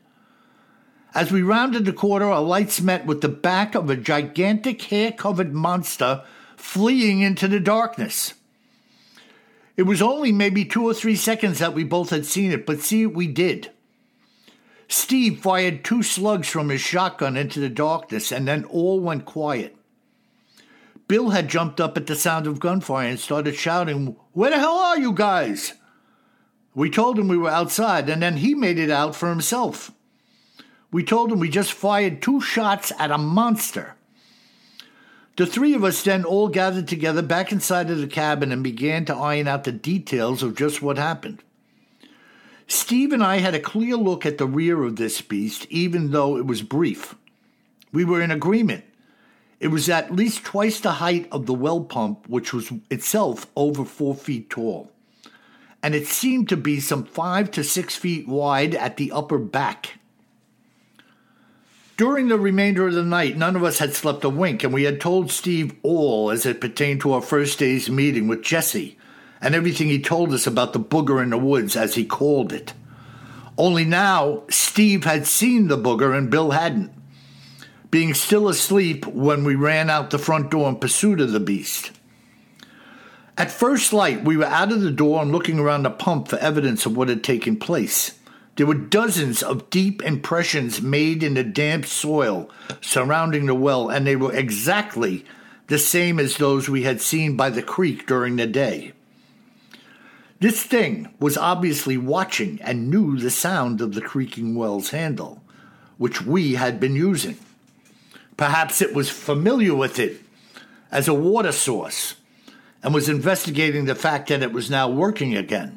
As 1.15 1.31
we 1.31 1.41
rounded 1.41 1.85
the 1.85 1.91
corner, 1.91 2.29
our 2.29 2.43
lights 2.43 2.81
met 2.81 3.07
with 3.07 3.21
the 3.21 3.29
back 3.29 3.73
of 3.73 3.89
a 3.89 3.95
gigantic 3.95 4.79
hair 4.83 5.11
covered 5.11 5.55
monster 5.55 6.23
fleeing 6.55 7.21
into 7.21 7.47
the 7.47 7.59
darkness. 7.59 8.35
It 9.77 9.83
was 9.83 10.01
only 10.01 10.31
maybe 10.31 10.65
two 10.65 10.83
or 10.83 10.95
three 10.95 11.15
seconds 11.15 11.59
that 11.59 11.75
we 11.75 11.83
both 11.83 12.09
had 12.09 12.25
seen 12.25 12.51
it, 12.51 12.65
but 12.65 12.81
see, 12.81 13.05
we 13.05 13.27
did. 13.27 13.71
Steve 14.87 15.39
fired 15.39 15.83
two 15.83 16.01
slugs 16.01 16.49
from 16.49 16.69
his 16.69 16.81
shotgun 16.81 17.37
into 17.37 17.59
the 17.59 17.69
darkness, 17.69 18.31
and 18.31 18.47
then 18.47 18.65
all 18.65 18.99
went 18.99 19.25
quiet. 19.25 19.75
Bill 21.07 21.29
had 21.29 21.47
jumped 21.47 21.79
up 21.79 21.95
at 21.95 22.07
the 22.07 22.15
sound 22.15 22.47
of 22.47 22.59
gunfire 22.59 23.07
and 23.07 23.19
started 23.19 23.55
shouting, 23.55 24.15
Where 24.33 24.49
the 24.49 24.59
hell 24.59 24.77
are 24.77 24.99
you 24.99 25.13
guys? 25.13 25.73
We 26.73 26.89
told 26.89 27.19
him 27.19 27.27
we 27.27 27.37
were 27.37 27.49
outside, 27.49 28.09
and 28.09 28.21
then 28.21 28.37
he 28.37 28.55
made 28.55 28.79
it 28.79 28.89
out 28.89 29.15
for 29.15 29.29
himself. 29.29 29.91
We 30.91 31.03
told 31.03 31.31
him 31.31 31.39
we 31.39 31.49
just 31.49 31.71
fired 31.71 32.21
two 32.21 32.41
shots 32.41 32.91
at 32.97 33.11
a 33.11 33.17
monster. 33.17 33.96
The 35.37 35.45
three 35.45 35.75
of 35.75 35.83
us 35.83 36.01
then 36.01 36.25
all 36.25 36.47
gathered 36.47 36.87
together 36.87 37.21
back 37.21 37.51
inside 37.51 37.91
of 37.91 37.99
the 37.99 38.07
cabin 38.07 38.51
and 38.51 38.63
began 38.63 39.05
to 39.05 39.15
iron 39.15 39.47
out 39.47 39.65
the 39.65 39.71
details 39.71 40.41
of 40.41 40.57
just 40.57 40.81
what 40.81 40.97
happened. 40.97 41.43
Steve 42.67 43.13
and 43.13 43.23
I 43.23 43.37
had 43.37 43.53
a 43.53 43.59
clear 43.59 43.95
look 43.95 44.25
at 44.25 44.39
the 44.39 44.47
rear 44.47 44.83
of 44.83 44.95
this 44.95 45.21
beast, 45.21 45.67
even 45.69 46.09
though 46.09 46.37
it 46.37 46.47
was 46.47 46.63
brief. 46.63 47.13
We 47.93 48.03
were 48.03 48.19
in 48.19 48.31
agreement. 48.31 48.83
It 49.59 49.67
was 49.67 49.89
at 49.89 50.15
least 50.15 50.43
twice 50.43 50.79
the 50.79 50.93
height 50.93 51.27
of 51.31 51.45
the 51.45 51.53
well 51.53 51.81
pump, 51.81 52.27
which 52.27 52.51
was 52.51 52.73
itself 52.89 53.45
over 53.55 53.85
four 53.85 54.15
feet 54.15 54.49
tall. 54.49 54.91
And 55.83 55.93
it 55.93 56.07
seemed 56.07 56.49
to 56.49 56.57
be 56.57 56.79
some 56.79 57.05
five 57.05 57.51
to 57.51 57.63
six 57.63 57.95
feet 57.95 58.27
wide 58.27 58.73
at 58.73 58.97
the 58.97 59.11
upper 59.11 59.37
back. 59.37 59.96
During 61.97 62.27
the 62.27 62.37
remainder 62.37 62.87
of 62.87 62.93
the 62.93 63.01
night, 63.01 63.37
none 63.37 63.55
of 63.55 63.63
us 63.63 63.79
had 63.79 63.95
slept 63.95 64.23
a 64.23 64.29
wink, 64.29 64.63
and 64.63 64.71
we 64.71 64.83
had 64.83 65.01
told 65.01 65.31
Steve 65.31 65.73
all 65.81 66.29
as 66.29 66.45
it 66.45 66.61
pertained 66.61 67.01
to 67.01 67.13
our 67.13 67.23
first 67.23 67.57
day's 67.57 67.89
meeting 67.89 68.27
with 68.27 68.43
Jesse 68.43 68.99
and 69.41 69.55
everything 69.55 69.87
he 69.87 69.99
told 69.99 70.31
us 70.31 70.45
about 70.45 70.73
the 70.73 70.79
booger 70.79 71.21
in 71.23 71.31
the 71.31 71.39
woods, 71.39 71.75
as 71.75 71.95
he 71.95 72.05
called 72.05 72.53
it. 72.53 72.73
Only 73.57 73.83
now, 73.83 74.43
Steve 74.47 75.05
had 75.05 75.25
seen 75.25 75.67
the 75.67 75.77
booger 75.77 76.15
and 76.15 76.29
Bill 76.29 76.51
hadn't, 76.51 76.91
being 77.89 78.13
still 78.13 78.47
asleep 78.47 79.07
when 79.07 79.43
we 79.43 79.55
ran 79.55 79.89
out 79.89 80.11
the 80.11 80.19
front 80.19 80.51
door 80.51 80.69
in 80.69 80.75
pursuit 80.75 81.19
of 81.19 81.31
the 81.31 81.39
beast. 81.39 81.91
At 83.39 83.49
first 83.49 83.91
light, 83.91 84.23
we 84.23 84.37
were 84.37 84.45
out 84.45 84.71
of 84.71 84.81
the 84.81 84.91
door 84.91 85.23
and 85.23 85.31
looking 85.31 85.57
around 85.57 85.83
the 85.83 85.89
pump 85.89 86.27
for 86.27 86.37
evidence 86.37 86.85
of 86.85 86.95
what 86.95 87.09
had 87.09 87.23
taken 87.23 87.57
place. 87.57 88.16
There 88.57 88.65
were 88.65 88.73
dozens 88.73 89.43
of 89.43 89.69
deep 89.69 90.01
impressions 90.01 90.81
made 90.81 91.21
in 91.21 91.35
the 91.35 91.43
damp 91.43 91.85
soil 91.85 92.49
surrounding 92.81 93.45
the 93.45 93.53
well, 93.53 93.89
and 93.89 94.05
they 94.05 94.15
were 94.15 94.33
exactly 94.33 95.25
the 95.67 95.77
same 95.77 96.19
as 96.19 96.37
those 96.37 96.67
we 96.67 96.81
had 96.81 96.99
seen 96.99 97.37
by 97.37 97.51
the 97.51 97.61
creek 97.61 98.07
during 98.07 98.35
the 98.35 98.47
day. 98.47 98.93
This 100.39 100.63
thing 100.63 101.13
was 101.19 101.37
obviously 101.37 101.97
watching 101.97 102.59
and 102.63 102.89
knew 102.89 103.17
the 103.17 103.29
sound 103.29 103.79
of 103.79 103.93
the 103.93 104.01
creaking 104.01 104.55
well's 104.55 104.89
handle, 104.89 105.43
which 105.99 106.23
we 106.23 106.55
had 106.55 106.79
been 106.79 106.95
using. 106.95 107.37
Perhaps 108.37 108.81
it 108.81 108.93
was 108.93 109.09
familiar 109.09 109.75
with 109.75 109.99
it 109.99 110.21
as 110.91 111.07
a 111.07 111.13
water 111.13 111.51
source 111.51 112.15
and 112.81 112.91
was 112.91 113.07
investigating 113.07 113.85
the 113.85 113.95
fact 113.95 114.29
that 114.29 114.41
it 114.41 114.51
was 114.51 114.69
now 114.69 114.89
working 114.89 115.35
again. 115.35 115.76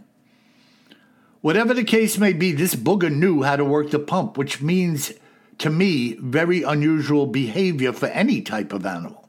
Whatever 1.40 1.72
the 1.72 1.84
case 1.84 2.18
may 2.18 2.32
be, 2.34 2.52
this 2.52 2.74
booger 2.74 3.10
knew 3.10 3.42
how 3.42 3.56
to 3.56 3.64
work 3.64 3.90
the 3.90 3.98
pump, 3.98 4.36
which 4.36 4.60
means, 4.60 5.12
to 5.58 5.70
me, 5.70 6.14
very 6.20 6.62
unusual 6.62 7.26
behavior 7.26 7.92
for 7.92 8.06
any 8.06 8.42
type 8.42 8.72
of 8.72 8.84
animal. 8.84 9.28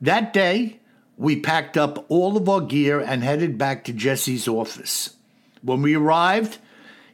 That 0.00 0.32
day, 0.32 0.80
we 1.16 1.40
packed 1.40 1.76
up 1.76 2.04
all 2.08 2.36
of 2.36 2.48
our 2.48 2.60
gear 2.60 3.00
and 3.00 3.22
headed 3.22 3.56
back 3.56 3.84
to 3.84 3.92
Jesse's 3.92 4.48
office. 4.48 5.16
When 5.62 5.80
we 5.80 5.94
arrived, 5.94 6.58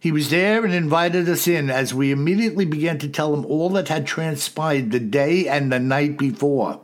he 0.00 0.10
was 0.10 0.30
there 0.30 0.64
and 0.64 0.74
invited 0.74 1.28
us 1.28 1.46
in 1.46 1.70
as 1.70 1.94
we 1.94 2.10
immediately 2.10 2.64
began 2.64 2.98
to 2.98 3.08
tell 3.08 3.34
him 3.34 3.44
all 3.46 3.68
that 3.70 3.88
had 3.88 4.06
transpired 4.06 4.90
the 4.90 5.00
day 5.00 5.46
and 5.46 5.70
the 5.70 5.78
night 5.78 6.16
before. 6.18 6.80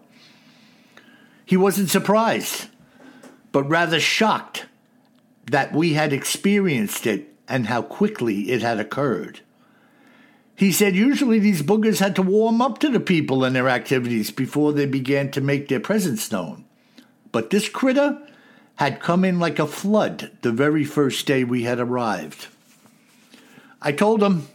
He 1.44 1.56
wasn't 1.56 1.88
surprised, 1.88 2.68
but 3.50 3.64
rather 3.64 3.98
shocked 3.98 4.66
that 5.50 5.72
we 5.72 5.94
had 5.94 6.12
experienced 6.12 7.06
it 7.06 7.34
and 7.48 7.66
how 7.66 7.82
quickly 7.82 8.50
it 8.50 8.62
had 8.62 8.78
occurred. 8.78 9.40
He 10.54 10.72
said 10.72 10.96
usually 10.96 11.38
these 11.38 11.62
boogers 11.62 12.00
had 12.00 12.16
to 12.16 12.22
warm 12.22 12.60
up 12.60 12.78
to 12.78 12.88
the 12.88 13.00
people 13.00 13.44
and 13.44 13.54
their 13.54 13.68
activities 13.68 14.30
before 14.30 14.72
they 14.72 14.86
began 14.86 15.30
to 15.30 15.40
make 15.40 15.68
their 15.68 15.80
presence 15.80 16.32
known. 16.32 16.64
But 17.30 17.50
this 17.50 17.68
critter 17.68 18.20
had 18.76 19.00
come 19.00 19.24
in 19.24 19.38
like 19.38 19.58
a 19.58 19.66
flood 19.66 20.32
the 20.42 20.52
very 20.52 20.84
first 20.84 21.26
day 21.26 21.44
we 21.44 21.62
had 21.62 21.78
arrived. 21.78 22.48
I 23.80 23.92
told 23.92 24.22
him 24.22 24.48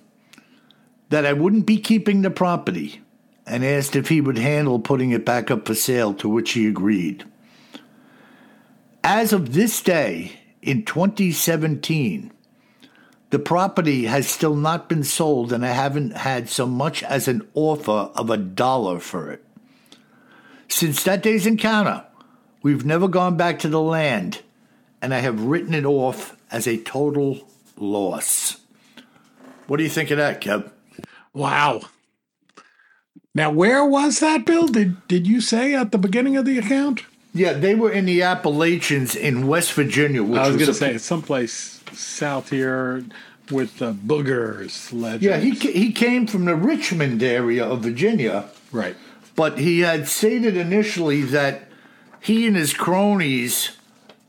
that 1.10 1.26
I 1.26 1.34
wouldn't 1.34 1.66
be 1.66 1.78
keeping 1.78 2.22
the 2.22 2.30
property 2.30 3.02
and 3.46 3.64
asked 3.64 3.96
if 3.96 4.10
he 4.10 4.22
would 4.22 4.38
handle 4.38 4.80
putting 4.80 5.12
it 5.12 5.26
back 5.26 5.52
up 5.52 5.68
for 5.68 5.76
sale, 5.76 6.14
to 6.16 6.30
which 6.30 6.52
he 6.52 6.68
agreed. 6.68 7.26
As 9.04 9.34
of 9.34 9.54
this 9.54 9.82
day, 9.82 10.40
in 10.64 10.86
2017, 10.86 12.32
the 13.30 13.40
property 13.40 14.06
has 14.06 14.28
still 14.28 14.56
not 14.56 14.88
been 14.88 15.04
sold, 15.04 15.52
and 15.52 15.66
I 15.66 15.72
haven't 15.72 16.18
had 16.18 16.50
so 16.50 16.66
much 16.66 17.04
as 17.04 17.28
an 17.28 17.48
offer 17.54 18.12
of 18.16 18.30
a 18.30 18.38
dollar 18.38 19.00
for 19.00 19.32
it. 19.32 19.44
Since 20.68 21.04
that 21.04 21.24
day's 21.24 21.46
encounter, 21.46 22.06
we've 22.62 22.86
never 22.86 23.08
gone 23.08 23.36
back 23.36 23.60
to 23.60 23.70
the 23.70 23.82
land, 23.82 24.42
and 25.02 25.14
I 25.14 25.20
have 25.20 25.44
written 25.44 25.74
it 25.74 25.86
off 25.86 26.38
as 26.52 26.68
a 26.68 26.78
total 26.78 27.48
loss. 27.78 28.58
What 29.68 29.78
do 29.78 29.84
you 29.84 29.90
think 29.90 30.12
of 30.12 30.18
that, 30.18 30.42
Kev? 30.42 30.72
Wow. 31.34 31.82
Now, 33.36 33.52
where 33.52 33.84
was 33.84 34.20
that, 34.20 34.46
Bill? 34.46 34.68
Did 34.68 35.08
did 35.08 35.26
you 35.26 35.42
say 35.42 35.74
at 35.74 35.92
the 35.92 35.98
beginning 35.98 36.38
of 36.38 36.46
the 36.46 36.60
account? 36.60 37.04
Yeah, 37.34 37.54
they 37.54 37.74
were 37.74 37.92
in 37.92 38.06
the 38.06 38.22
Appalachians 38.22 39.16
in 39.16 39.48
West 39.48 39.74
Virginia. 39.74 40.24
Which 40.24 40.40
I 40.40 40.48
was, 40.48 40.58
was 40.58 40.66
going 40.66 40.68
to 40.68 40.74
say 40.74 40.98
someplace 41.00 41.82
south 41.92 42.50
here 42.50 43.04
with 43.52 43.80
the 43.80 43.94
boogers 43.94 44.94
legend. 44.94 45.24
Yeah, 45.24 45.38
he 45.38 45.52
he 45.52 45.92
came 45.92 46.28
from 46.28 46.46
the 46.46 46.56
Richmond 46.56 47.24
area 47.24 47.66
of 47.66 47.82
Virginia, 47.82 48.46
right. 48.72 48.96
but 49.36 49.60
he 49.60 49.82
had 49.82 50.08
stated 50.08 50.56
initially 50.56 51.22
that 51.24 51.68
he 52.22 52.48
and 52.48 52.56
his 52.56 52.74
cronies 52.74 53.78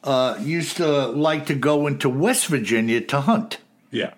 uh, 0.02 0.38
used 0.40 0.76
to 0.78 1.06
like 1.08 1.46
to 1.46 1.54
go 1.54 1.86
into 1.86 2.08
West 2.08 2.46
Virginia 2.46 3.00
to 3.02 3.20
hunt. 3.20 3.58
Yeah. 3.90 4.14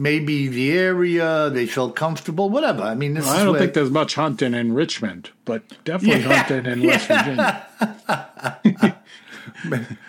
Maybe 0.00 0.46
the 0.46 0.70
area 0.78 1.50
they 1.50 1.66
felt 1.66 1.96
comfortable, 1.96 2.48
whatever. 2.48 2.82
I 2.84 2.94
mean, 2.94 3.14
this 3.14 3.24
Well, 3.24 3.34
I 3.34 3.38
don't 3.42 3.50
where- 3.52 3.60
think 3.60 3.74
there's 3.74 3.90
much 3.90 4.14
hunting 4.14 4.54
in 4.54 4.72
Richmond, 4.72 5.30
but 5.44 5.64
definitely 5.84 6.20
Yeah, 6.22 6.42
hunting 6.44 6.66
in 6.72 6.82
West 6.86 7.08
Virginia. 7.08 7.66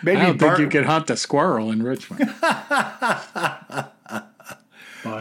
maybe 0.03 0.17
I 0.21 0.25
don't 0.27 0.37
think 0.39 0.55
Bur- 0.57 0.61
you 0.61 0.69
could 0.69 0.85
hunt 0.85 1.09
a 1.09 1.17
squirrel 1.17 1.71
in 1.71 1.81
Richmond. 1.81 2.31
but, 2.41 3.93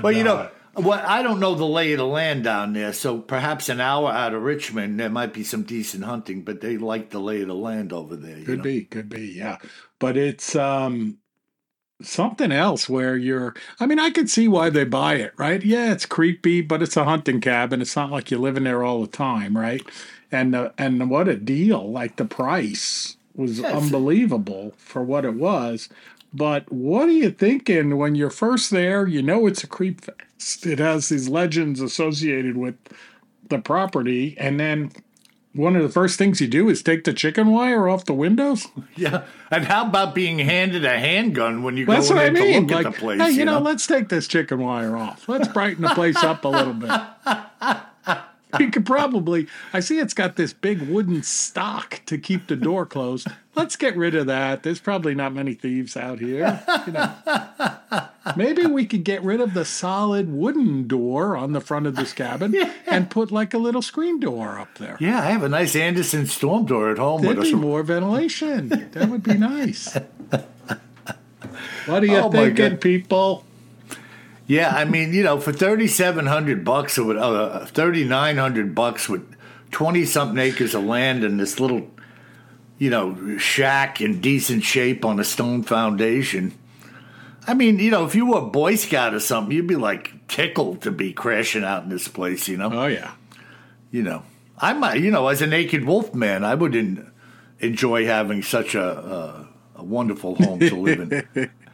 Well, 0.02 0.12
you 0.12 0.22
know, 0.24 0.36
uh, 0.36 0.50
what 0.74 1.02
I 1.04 1.22
don't 1.22 1.40
know 1.40 1.54
the 1.54 1.64
lay 1.64 1.92
of 1.92 1.98
the 1.98 2.06
land 2.06 2.44
down 2.44 2.72
there, 2.72 2.92
so 2.92 3.18
perhaps 3.18 3.68
an 3.68 3.80
hour 3.80 4.10
out 4.10 4.34
of 4.34 4.42
Richmond 4.42 5.00
there 5.00 5.08
might 5.10 5.32
be 5.32 5.44
some 5.44 5.62
decent 5.62 6.04
hunting, 6.04 6.42
but 6.42 6.60
they 6.60 6.76
like 6.76 7.10
the 7.10 7.20
lay 7.20 7.40
of 7.42 7.48
the 7.48 7.54
land 7.54 7.92
over 7.92 8.16
there. 8.16 8.38
you 8.38 8.44
could 8.44 8.58
know? 8.58 8.64
be, 8.64 8.84
could 8.84 9.08
be, 9.08 9.32
yeah. 9.36 9.56
But 9.98 10.16
it's 10.16 10.54
um 10.54 11.18
something 12.03 12.53
else 12.53 12.88
where 12.88 13.16
you're. 13.16 13.55
I 13.80 13.86
mean, 13.86 13.99
I 13.99 14.11
could 14.11 14.30
see 14.30 14.49
why 14.49 14.70
they 14.70 14.84
buy 14.84 15.14
it, 15.16 15.32
right? 15.36 15.62
Yeah, 15.64 15.92
it's 15.92 16.07
creepy, 16.07 16.61
but 16.61 16.82
it's 16.82 16.96
a 16.96 17.05
hunting 17.05 17.40
cabin. 17.40 17.80
It's 17.80 17.96
not 17.96 18.11
like 18.11 18.30
you're 18.30 18.40
living 18.40 18.64
there 18.64 18.84
all 18.84 19.01
the 19.03 19.09
time, 19.09 19.57
right? 19.57 19.82
And 20.30 20.55
uh, 20.55 20.70
and 20.78 21.11
what 21.11 21.28
a 21.28 21.36
deal! 21.36 21.90
Like 21.90 22.16
the 22.16 22.24
price 22.24 23.16
was 23.34 23.59
it's- 23.59 23.74
unbelievable 23.74 24.74
for 24.76 25.03
what 25.03 25.24
it 25.24 25.34
was. 25.34 25.88
But 26.34 26.70
what 26.70 27.09
are 27.09 27.12
you 27.12 27.30
thinking 27.30 27.96
when 27.96 28.14
you're 28.14 28.28
first 28.30 28.70
there? 28.70 29.07
You 29.07 29.22
know 29.22 29.46
it's 29.46 29.64
a 29.64 29.66
creep 29.66 30.03
fest. 30.03 30.66
It 30.66 30.78
has 30.78 31.09
these 31.09 31.28
legends 31.28 31.80
associated 31.80 32.59
with 32.59 32.76
the 33.49 33.59
property, 33.59 34.36
and 34.38 34.61
then 34.61 34.92
one 35.55 35.76
of 35.76 35.82
the 35.82 35.88
first 35.88 36.18
things 36.18 36.40
you 36.40 36.46
do 36.49 36.68
is 36.68 36.82
take 36.82 37.05
the 37.05 37.12
chicken 37.12 37.49
wire 37.51 37.88
off 37.88 38.05
the 38.05 38.14
windows. 38.14 38.66
Yeah, 38.96 39.24
and 39.51 39.64
how 39.64 39.86
about 39.86 40.14
being 40.14 40.40
handed 40.40 40.84
a 40.84 40.99
handgun 40.99 41.62
when 41.62 41.76
you 41.76 41.86
go 41.86 41.92
That's 41.92 42.11
in 42.11 42.18
I 42.18 42.28
to 42.30 42.61
look 42.61 42.70
Like, 42.70 42.86
at 42.86 42.92
the 42.94 42.99
place? 42.99 43.20
hey, 43.20 43.30
you 43.30 43.38
you 43.40 43.44
know, 43.44 43.59
know? 43.59 43.64
let's 43.64 43.86
take 43.86 44.09
this 44.09 44.26
chicken 44.26 44.59
wire 44.61 44.96
off. 44.96 45.28
Let's 45.28 45.46
brighten 45.49 45.82
the 45.82 45.90
place 45.94 46.16
up 46.16 46.44
a 46.44 46.49
little 46.49 46.74
bit. 46.74 46.90
we 48.59 48.70
could 48.70 48.86
probably. 48.86 49.46
I 49.72 49.80
see 49.80 49.99
it's 49.99 50.14
got 50.14 50.36
this 50.36 50.53
big 50.53 50.82
wooden 50.82 51.22
stock 51.22 52.01
to 52.07 52.18
keep 52.18 52.46
the 52.46 52.57
door 52.57 52.86
closed. 52.86 53.28
Let's 53.55 53.76
get 53.76 53.96
rid 53.96 54.14
of 54.14 54.26
that. 54.26 54.62
There's 54.62 54.80
probably 54.80 55.14
not 55.14 55.34
many 55.34 55.55
thieves 55.55 55.96
out 55.96 56.20
here. 56.20 56.62
You 56.86 56.92
know. 56.92 57.14
Maybe 58.36 58.66
we 58.66 58.86
could 58.86 59.05
get 59.05 59.22
rid 59.22 59.40
of 59.40 59.55
the 59.55 59.64
solid 59.64 60.30
wooden 60.32 60.86
door 60.86 61.36
on 61.36 61.53
the 61.53 61.61
front 61.61 61.86
of 61.86 61.96
this 61.96 62.12
cabin 62.12 62.55
and 62.86 63.11
put 63.11 63.30
like 63.32 63.55
a 63.55 63.59
little 63.59 63.82
screen 63.82 64.20
door 64.20 64.59
up 64.59 64.76
there. 64.78 64.96
Yeah, 65.01 65.18
I 65.18 65.30
have 65.30 65.42
a 65.42 65.49
nice 65.49 65.74
Andersen 65.74 66.26
storm 66.26 66.66
door 66.66 66.90
at 66.90 66.99
home. 66.99 67.22
There'd 67.22 67.38
with 67.38 67.46
be 67.46 67.53
a, 67.53 67.57
more 67.57 67.82
ventilation. 67.82 68.68
That 68.92 69.09
would 69.09 69.22
be 69.22 69.34
nice. 69.34 69.96
What 71.86 72.03
are 72.03 72.07
you 72.07 72.18
Oh, 72.18 72.30
thinking, 72.30 72.76
people? 72.76 73.44
Yeah, 74.49 74.70
I 74.70 74.84
mean, 74.84 75.12
you 75.12 75.22
know, 75.22 75.38
for 75.38 75.53
thirty 75.53 75.86
seven 75.86 76.26
hundred 76.26 76.64
bucks 76.64 76.99
or 76.99 77.16
uh, 77.16 77.66
thirty 77.66 78.05
nine 78.05 78.36
hundred 78.38 78.74
bucks 78.74 79.09
with 79.09 79.36
twenty 79.70 80.05
something 80.05 80.38
acres 80.38 80.74
of 80.74 80.82
land 80.84 81.22
and 81.22 81.38
this 81.38 81.61
little, 81.61 81.88
you 82.78 82.90
know, 82.90 83.38
shack 83.38 84.01
in 84.01 84.20
decent 84.20 84.64
shape 84.64 85.05
on 85.05 85.20
a 85.20 85.24
stone 85.24 85.62
foundation. 85.62 86.53
I 87.46 87.55
mean, 87.55 87.78
you 87.78 87.90
know, 87.90 88.05
if 88.05 88.14
you 88.14 88.26
were 88.26 88.38
a 88.38 88.46
Boy 88.46 88.74
Scout 88.76 89.14
or 89.14 89.20
something, 89.20 89.55
you'd 89.55 89.66
be 89.66 89.76
like 89.76 90.26
tickled 90.28 90.82
to 90.82 90.90
be 90.90 91.12
crashing 91.12 91.64
out 91.64 91.84
in 91.84 91.88
this 91.90 92.09
place. 92.09 92.49
You 92.49 92.57
know, 92.57 92.70
Oh 92.72 92.86
yeah. 92.86 93.12
you 93.90 94.03
know, 94.03 94.22
I 94.59 94.72
might, 94.72 95.01
you 95.01 95.11
know, 95.11 95.28
as 95.28 95.40
a 95.40 95.46
naked 95.46 95.84
wolf 95.84 96.14
man, 96.14 96.44
I 96.44 96.55
would 96.55 96.74
not 96.74 97.07
enjoy 97.61 98.05
having 98.07 98.42
such 98.42 98.74
a, 98.74 98.82
a, 99.76 99.80
a 99.80 99.82
wonderful 99.84 100.34
home 100.36 100.61
to 100.61 100.76
live 100.76 101.01
in. 101.34 101.51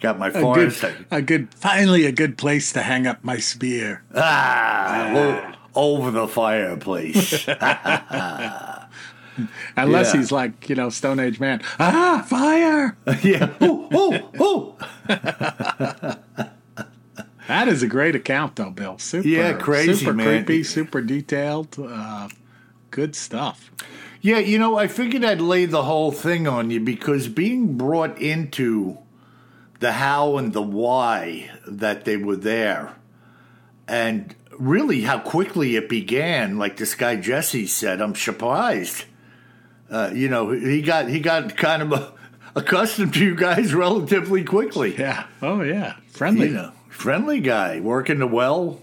Got 0.00 0.18
my 0.18 0.28
A 0.28 0.32
good, 0.32 0.40
forest. 0.42 0.84
a 1.10 1.20
good, 1.22 1.52
finally 1.54 2.06
a 2.06 2.12
good 2.12 2.38
place 2.38 2.72
to 2.72 2.80
hang 2.82 3.06
up 3.06 3.22
my 3.22 3.38
spear. 3.38 4.02
Ah, 4.14 5.12
o- 5.14 5.52
over 5.74 6.10
the 6.10 6.26
fireplace. 6.26 7.46
Unless 9.76 10.12
Yeah. 10.14 10.20
he's 10.20 10.32
like, 10.32 10.68
you 10.68 10.74
know, 10.74 10.88
Stone 10.90 11.20
Age 11.20 11.38
man. 11.40 11.62
Ah, 11.78 12.24
fire! 12.26 12.96
yeah. 13.22 13.50
Oh, 13.60 13.88
oh, 13.92 14.30
oh. 14.38 16.16
That 17.48 17.68
is 17.68 17.82
a 17.82 17.86
great 17.88 18.14
account, 18.14 18.56
though, 18.56 18.70
Bill. 18.70 18.98
Super, 18.98 19.26
Yeah, 19.26 19.52
crazy, 19.54 19.94
super 19.94 20.12
man. 20.14 20.44
creepy, 20.44 20.62
super 20.62 21.00
detailed. 21.00 21.76
Uh, 21.78 22.28
good 22.90 23.16
stuff. 23.16 23.70
Yeah, 24.20 24.38
you 24.38 24.58
know, 24.58 24.76
I 24.78 24.86
figured 24.86 25.24
I'd 25.24 25.40
lay 25.40 25.64
the 25.66 25.82
whole 25.84 26.12
thing 26.12 26.46
on 26.46 26.70
you 26.70 26.78
because 26.80 27.26
being 27.28 27.76
brought 27.76 28.20
into 28.20 28.98
the 29.80 29.92
how 29.92 30.36
and 30.36 30.52
the 30.52 30.62
why 30.62 31.50
that 31.66 32.04
they 32.04 32.16
were 32.16 32.36
there, 32.36 32.94
and 33.88 34.34
really 34.58 35.00
how 35.00 35.18
quickly 35.18 35.74
it 35.74 35.88
began, 35.88 36.58
like 36.58 36.76
this 36.76 36.94
guy 36.94 37.16
Jesse 37.16 37.66
said, 37.66 38.00
I'm 38.00 38.14
surprised. 38.14 39.04
Uh, 39.90 40.10
you 40.14 40.28
know, 40.28 40.50
he 40.50 40.82
got 40.82 41.08
he 41.08 41.18
got 41.18 41.56
kind 41.56 41.82
of 41.82 42.18
accustomed 42.54 43.14
to 43.14 43.24
you 43.24 43.34
guys 43.34 43.74
relatively 43.74 44.44
quickly. 44.44 44.94
Yeah. 44.96 45.26
Oh 45.42 45.62
yeah. 45.62 45.96
Friendly. 46.08 46.48
You 46.48 46.54
know, 46.54 46.72
friendly 46.88 47.40
guy, 47.40 47.80
working 47.80 48.18
the 48.18 48.26
well. 48.26 48.80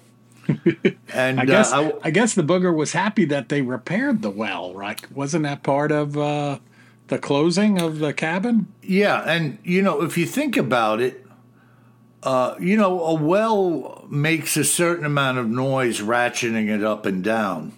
and 1.14 1.40
I 1.42 1.46
guess 1.46 1.72
uh, 1.72 1.92
I, 2.04 2.10
guess 2.10 2.34
the 2.34 2.42
booger 2.42 2.74
was 2.74 2.94
happy 2.94 3.26
that 3.26 3.50
they 3.50 3.62
repaired 3.62 4.22
the 4.22 4.30
well, 4.30 4.74
right? 4.74 5.00
Wasn't 5.12 5.44
that 5.44 5.62
part 5.62 5.92
of 5.92 6.18
uh, 6.18 6.60
the 7.08 7.18
closing 7.18 7.80
of 7.80 8.00
the 8.00 8.14
cabin? 8.14 8.68
Yeah, 8.82 9.22
and 9.22 9.58
you 9.64 9.82
know, 9.82 10.02
if 10.02 10.18
you 10.18 10.26
think 10.26 10.58
about 10.58 11.02
it, 11.02 11.26
uh, 12.24 12.56
you 12.60 12.78
know, 12.78 13.04
a 13.04 13.14
well 13.14 14.06
makes 14.10 14.58
a 14.58 14.64
certain 14.64 15.06
amount 15.06 15.38
of 15.38 15.50
noise, 15.50 16.02
ratcheting 16.02 16.70
it 16.70 16.84
up 16.84 17.06
and 17.06 17.24
down. 17.24 17.74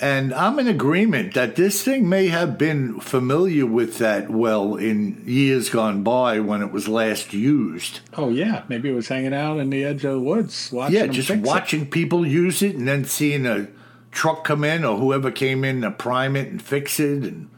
And 0.00 0.32
I'm 0.32 0.60
in 0.60 0.68
agreement 0.68 1.34
that 1.34 1.56
this 1.56 1.82
thing 1.82 2.08
may 2.08 2.28
have 2.28 2.56
been 2.56 3.00
familiar 3.00 3.66
with 3.66 3.98
that 3.98 4.30
well 4.30 4.76
in 4.76 5.22
years 5.26 5.70
gone 5.70 6.04
by 6.04 6.38
when 6.38 6.62
it 6.62 6.70
was 6.70 6.86
last 6.86 7.32
used. 7.32 8.00
Oh 8.16 8.28
yeah, 8.28 8.62
maybe 8.68 8.90
it 8.90 8.94
was 8.94 9.08
hanging 9.08 9.34
out 9.34 9.58
in 9.58 9.70
the 9.70 9.84
edge 9.84 10.04
of 10.04 10.12
the 10.12 10.20
woods 10.20 10.70
watching. 10.70 10.96
yeah, 10.96 11.06
just 11.08 11.28
fix 11.28 11.40
it. 11.40 11.44
watching 11.44 11.86
people 11.90 12.24
use 12.24 12.62
it 12.62 12.76
and 12.76 12.86
then 12.86 13.04
seeing 13.04 13.44
a 13.44 13.66
truck 14.12 14.44
come 14.44 14.62
in 14.62 14.84
or 14.84 14.98
whoever 14.98 15.32
came 15.32 15.64
in 15.64 15.80
to 15.80 15.90
prime 15.90 16.36
it 16.36 16.48
and 16.48 16.62
fix 16.62 17.00
it 17.00 17.24
and 17.24 17.50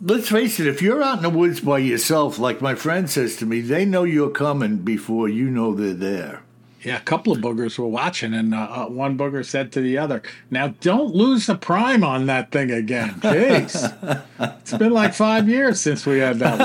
let's 0.00 0.28
face 0.28 0.58
it 0.58 0.66
if 0.66 0.80
you're 0.80 1.02
out 1.02 1.18
in 1.18 1.22
the 1.22 1.30
woods 1.30 1.60
by 1.60 1.78
yourself 1.78 2.38
like 2.38 2.60
my 2.60 2.74
friend 2.74 3.10
says 3.10 3.36
to 3.36 3.44
me 3.46 3.60
they 3.60 3.84
know 3.84 4.04
you're 4.04 4.30
coming 4.30 4.78
before 4.78 5.28
you 5.28 5.50
know 5.50 5.74
they're 5.74 5.92
there 5.94 6.42
Yeah, 6.82 6.96
a 6.96 7.00
couple 7.00 7.30
of 7.34 7.40
boogers 7.40 7.78
were 7.78 7.86
watching, 7.86 8.32
and 8.32 8.54
uh, 8.54 8.58
uh, 8.58 8.86
one 8.86 9.18
booger 9.18 9.44
said 9.44 9.70
to 9.72 9.82
the 9.82 9.98
other, 9.98 10.22
"Now 10.50 10.68
don't 10.80 11.14
lose 11.14 11.44
the 11.44 11.54
prime 11.54 12.02
on 12.02 12.24
that 12.24 12.50
thing 12.52 12.70
again." 12.70 13.20
Jeez, 13.20 13.76
it's 14.60 14.72
been 14.72 14.90
like 14.92 15.12
five 15.12 15.46
years 15.46 15.78
since 15.78 16.06
we 16.06 16.20
had 16.20 16.38
that 16.38 16.56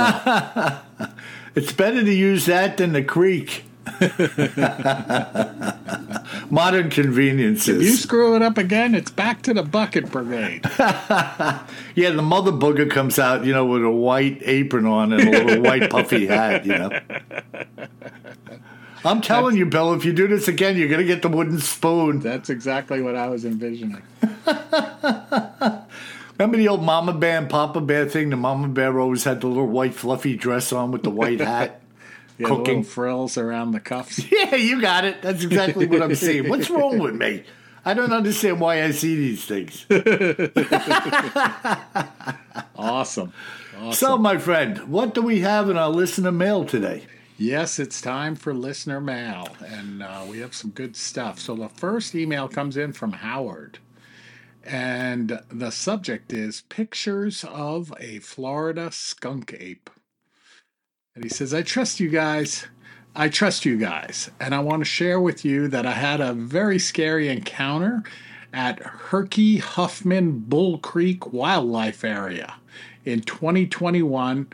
one. 0.97 1.09
it's 1.55 1.73
better 1.73 2.01
to 2.01 2.13
use 2.13 2.45
that 2.45 2.77
than 2.77 2.93
the 2.93 3.03
creek 3.03 3.65
modern 6.49 6.89
conveniences 6.89 7.77
If 7.77 7.83
You 7.83 7.95
screw 7.95 8.35
it 8.35 8.41
up 8.41 8.57
again, 8.57 8.95
it's 8.95 9.11
back 9.11 9.41
to 9.43 9.53
the 9.53 9.63
bucket 9.63 10.11
brigade. 10.11 10.61
yeah 10.79 12.09
the 12.09 12.21
mother 12.23 12.51
booger 12.51 12.89
comes 12.89 13.19
out 13.19 13.45
you 13.45 13.53
know 13.53 13.65
with 13.65 13.83
a 13.83 13.91
white 13.91 14.41
apron 14.43 14.85
on 14.85 15.13
and 15.13 15.27
a 15.27 15.31
little 15.31 15.63
white 15.63 15.89
puffy 15.89 16.27
hat 16.27 16.65
you 16.65 16.77
know 16.77 16.89
i'm 19.05 19.21
telling 19.21 19.55
you 19.55 19.65
bill 19.65 19.93
if 19.93 20.03
you 20.03 20.13
do 20.13 20.27
this 20.27 20.47
again 20.47 20.77
you're 20.77 20.87
going 20.89 20.99
to 20.99 21.05
get 21.05 21.21
the 21.21 21.29
wooden 21.29 21.59
spoon 21.59 22.19
That's 22.19 22.49
exactly 22.49 23.01
what 23.01 23.15
I 23.15 23.27
was 23.27 23.45
envisioning. 23.45 24.01
Remember 26.37 26.57
the 26.57 26.67
old 26.67 26.83
Mama 26.83 27.13
Bear 27.13 27.37
and 27.37 27.49
Papa 27.49 27.79
Bear 27.81 28.07
thing? 28.09 28.29
The 28.29 28.35
Mama 28.35 28.67
Bear 28.67 28.99
always 28.99 29.23
had 29.23 29.41
the 29.41 29.47
little 29.47 29.67
white 29.67 29.93
fluffy 29.93 30.35
dress 30.35 30.73
on 30.73 30.91
with 30.91 31.03
the 31.03 31.09
white 31.09 31.39
hat. 31.39 31.81
Yeah, 32.37 32.47
Cooking. 32.47 32.83
frills 32.83 33.37
around 33.37 33.71
the 33.71 33.79
cuffs. 33.79 34.29
yeah, 34.31 34.55
you 34.55 34.81
got 34.81 35.05
it. 35.05 35.21
That's 35.21 35.43
exactly 35.43 35.85
what 35.87 36.01
I'm 36.01 36.15
saying. 36.27 36.49
What's 36.49 36.69
wrong 36.69 36.99
with 36.99 37.15
me? 37.15 37.43
I 37.85 37.93
don't 37.93 38.11
understand 38.11 38.59
why 38.59 38.83
I 38.83 38.91
see 38.91 39.15
these 39.15 39.45
things. 39.45 39.85
Awesome. 42.77 43.31
Awesome. 43.77 43.91
So, 43.93 44.17
my 44.17 44.37
friend, 44.37 44.87
what 44.89 45.13
do 45.13 45.21
we 45.21 45.41
have 45.41 45.69
in 45.69 45.77
our 45.77 45.89
listener 45.89 46.31
mail 46.31 46.65
today? 46.65 47.03
Yes, 47.37 47.79
it's 47.79 48.01
time 48.01 48.35
for 48.35 48.53
listener 48.53 49.01
mail, 49.01 49.49
and 49.65 50.01
uh, 50.01 50.23
we 50.27 50.39
have 50.39 50.55
some 50.55 50.71
good 50.71 50.95
stuff. 50.95 51.39
So 51.39 51.53
the 51.55 51.67
first 51.67 52.15
email 52.15 52.47
comes 52.47 52.77
in 52.77 52.93
from 52.93 53.11
Howard, 53.11 53.79
and 54.63 55.41
the 55.51 55.69
subject 55.71 56.31
is 56.31 56.61
pictures 56.69 57.43
of 57.43 57.93
a 57.99 58.19
Florida 58.19 58.89
skunk 58.91 59.53
ape. 59.59 59.89
And 61.15 61.23
he 61.23 61.29
says, 61.29 61.53
I 61.53 61.61
trust 61.61 62.01
you 62.01 62.09
guys. 62.09 62.67
I 63.15 63.29
trust 63.29 63.63
you 63.63 63.77
guys. 63.77 64.29
And 64.39 64.53
I 64.53 64.59
want 64.59 64.81
to 64.81 64.85
share 64.85 65.21
with 65.21 65.45
you 65.45 65.69
that 65.69 65.85
I 65.85 65.93
had 65.93 66.19
a 66.19 66.33
very 66.33 66.77
scary 66.77 67.29
encounter 67.29 68.03
at 68.51 68.79
Herky 68.79 69.57
Huffman 69.57 70.39
Bull 70.39 70.77
Creek 70.77 71.31
Wildlife 71.31 72.03
Area 72.03 72.55
in 73.05 73.21
2021 73.21 74.47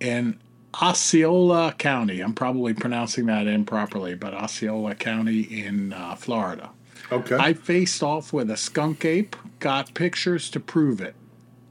in 0.00 0.40
Osceola 0.82 1.74
County. 1.78 2.20
I'm 2.20 2.34
probably 2.34 2.74
pronouncing 2.74 3.26
that 3.26 3.46
improperly, 3.46 4.16
but 4.16 4.34
Osceola 4.34 4.96
County 4.96 5.42
in 5.42 5.92
uh, 5.92 6.16
Florida. 6.16 6.70
Okay. 7.12 7.36
I 7.36 7.52
faced 7.54 8.02
off 8.02 8.32
with 8.32 8.50
a 8.50 8.56
skunk 8.56 9.04
ape, 9.04 9.36
got 9.60 9.94
pictures 9.94 10.50
to 10.50 10.60
prove 10.60 11.00
it. 11.00 11.14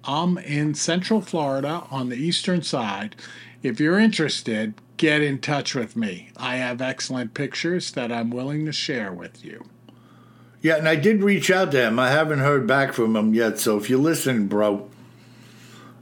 I'm 0.06 0.38
in 0.38 0.74
Central 0.76 1.20
Florida 1.22 1.86
on 1.92 2.08
the 2.08 2.16
eastern 2.16 2.62
side. 2.62 3.16
If 3.62 3.80
you're 3.80 4.00
interested, 4.00 4.74
get 4.98 5.22
in 5.22 5.40
touch 5.40 5.76
with 5.76 5.96
me. 5.96 6.30
I 6.38 6.56
have 6.58 6.82
excellent 6.82 7.34
pictures 7.34 7.92
that 7.92 8.12
I'm 8.12 8.30
willing 8.30 8.66
to 8.66 8.72
share 8.72 9.12
with 9.12 9.44
you. 9.44 9.66
yeah, 10.62 10.76
and 10.76 10.88
I 10.88 10.96
did 10.96 11.24
reach 11.24 11.50
out 11.52 11.72
to 11.72 11.82
him. 11.88 12.00
I 12.00 12.10
haven't 12.12 12.40
heard 12.40 12.68
back 12.68 12.94
from 12.94 13.16
him 13.16 13.34
yet. 13.34 13.60
So, 13.60 13.78
if 13.78 13.90
you're 13.90 14.00
listening, 14.00 14.48
bro, 14.48 14.90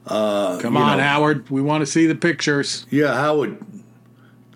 uh, 0.05 0.59
Come 0.59 0.77
on, 0.77 0.97
know- 0.97 1.03
Howard. 1.03 1.49
We 1.49 1.61
want 1.61 1.81
to 1.81 1.85
see 1.85 2.05
the 2.07 2.15
pictures. 2.15 2.85
yeah, 2.89 3.13
Howard, 3.15 3.57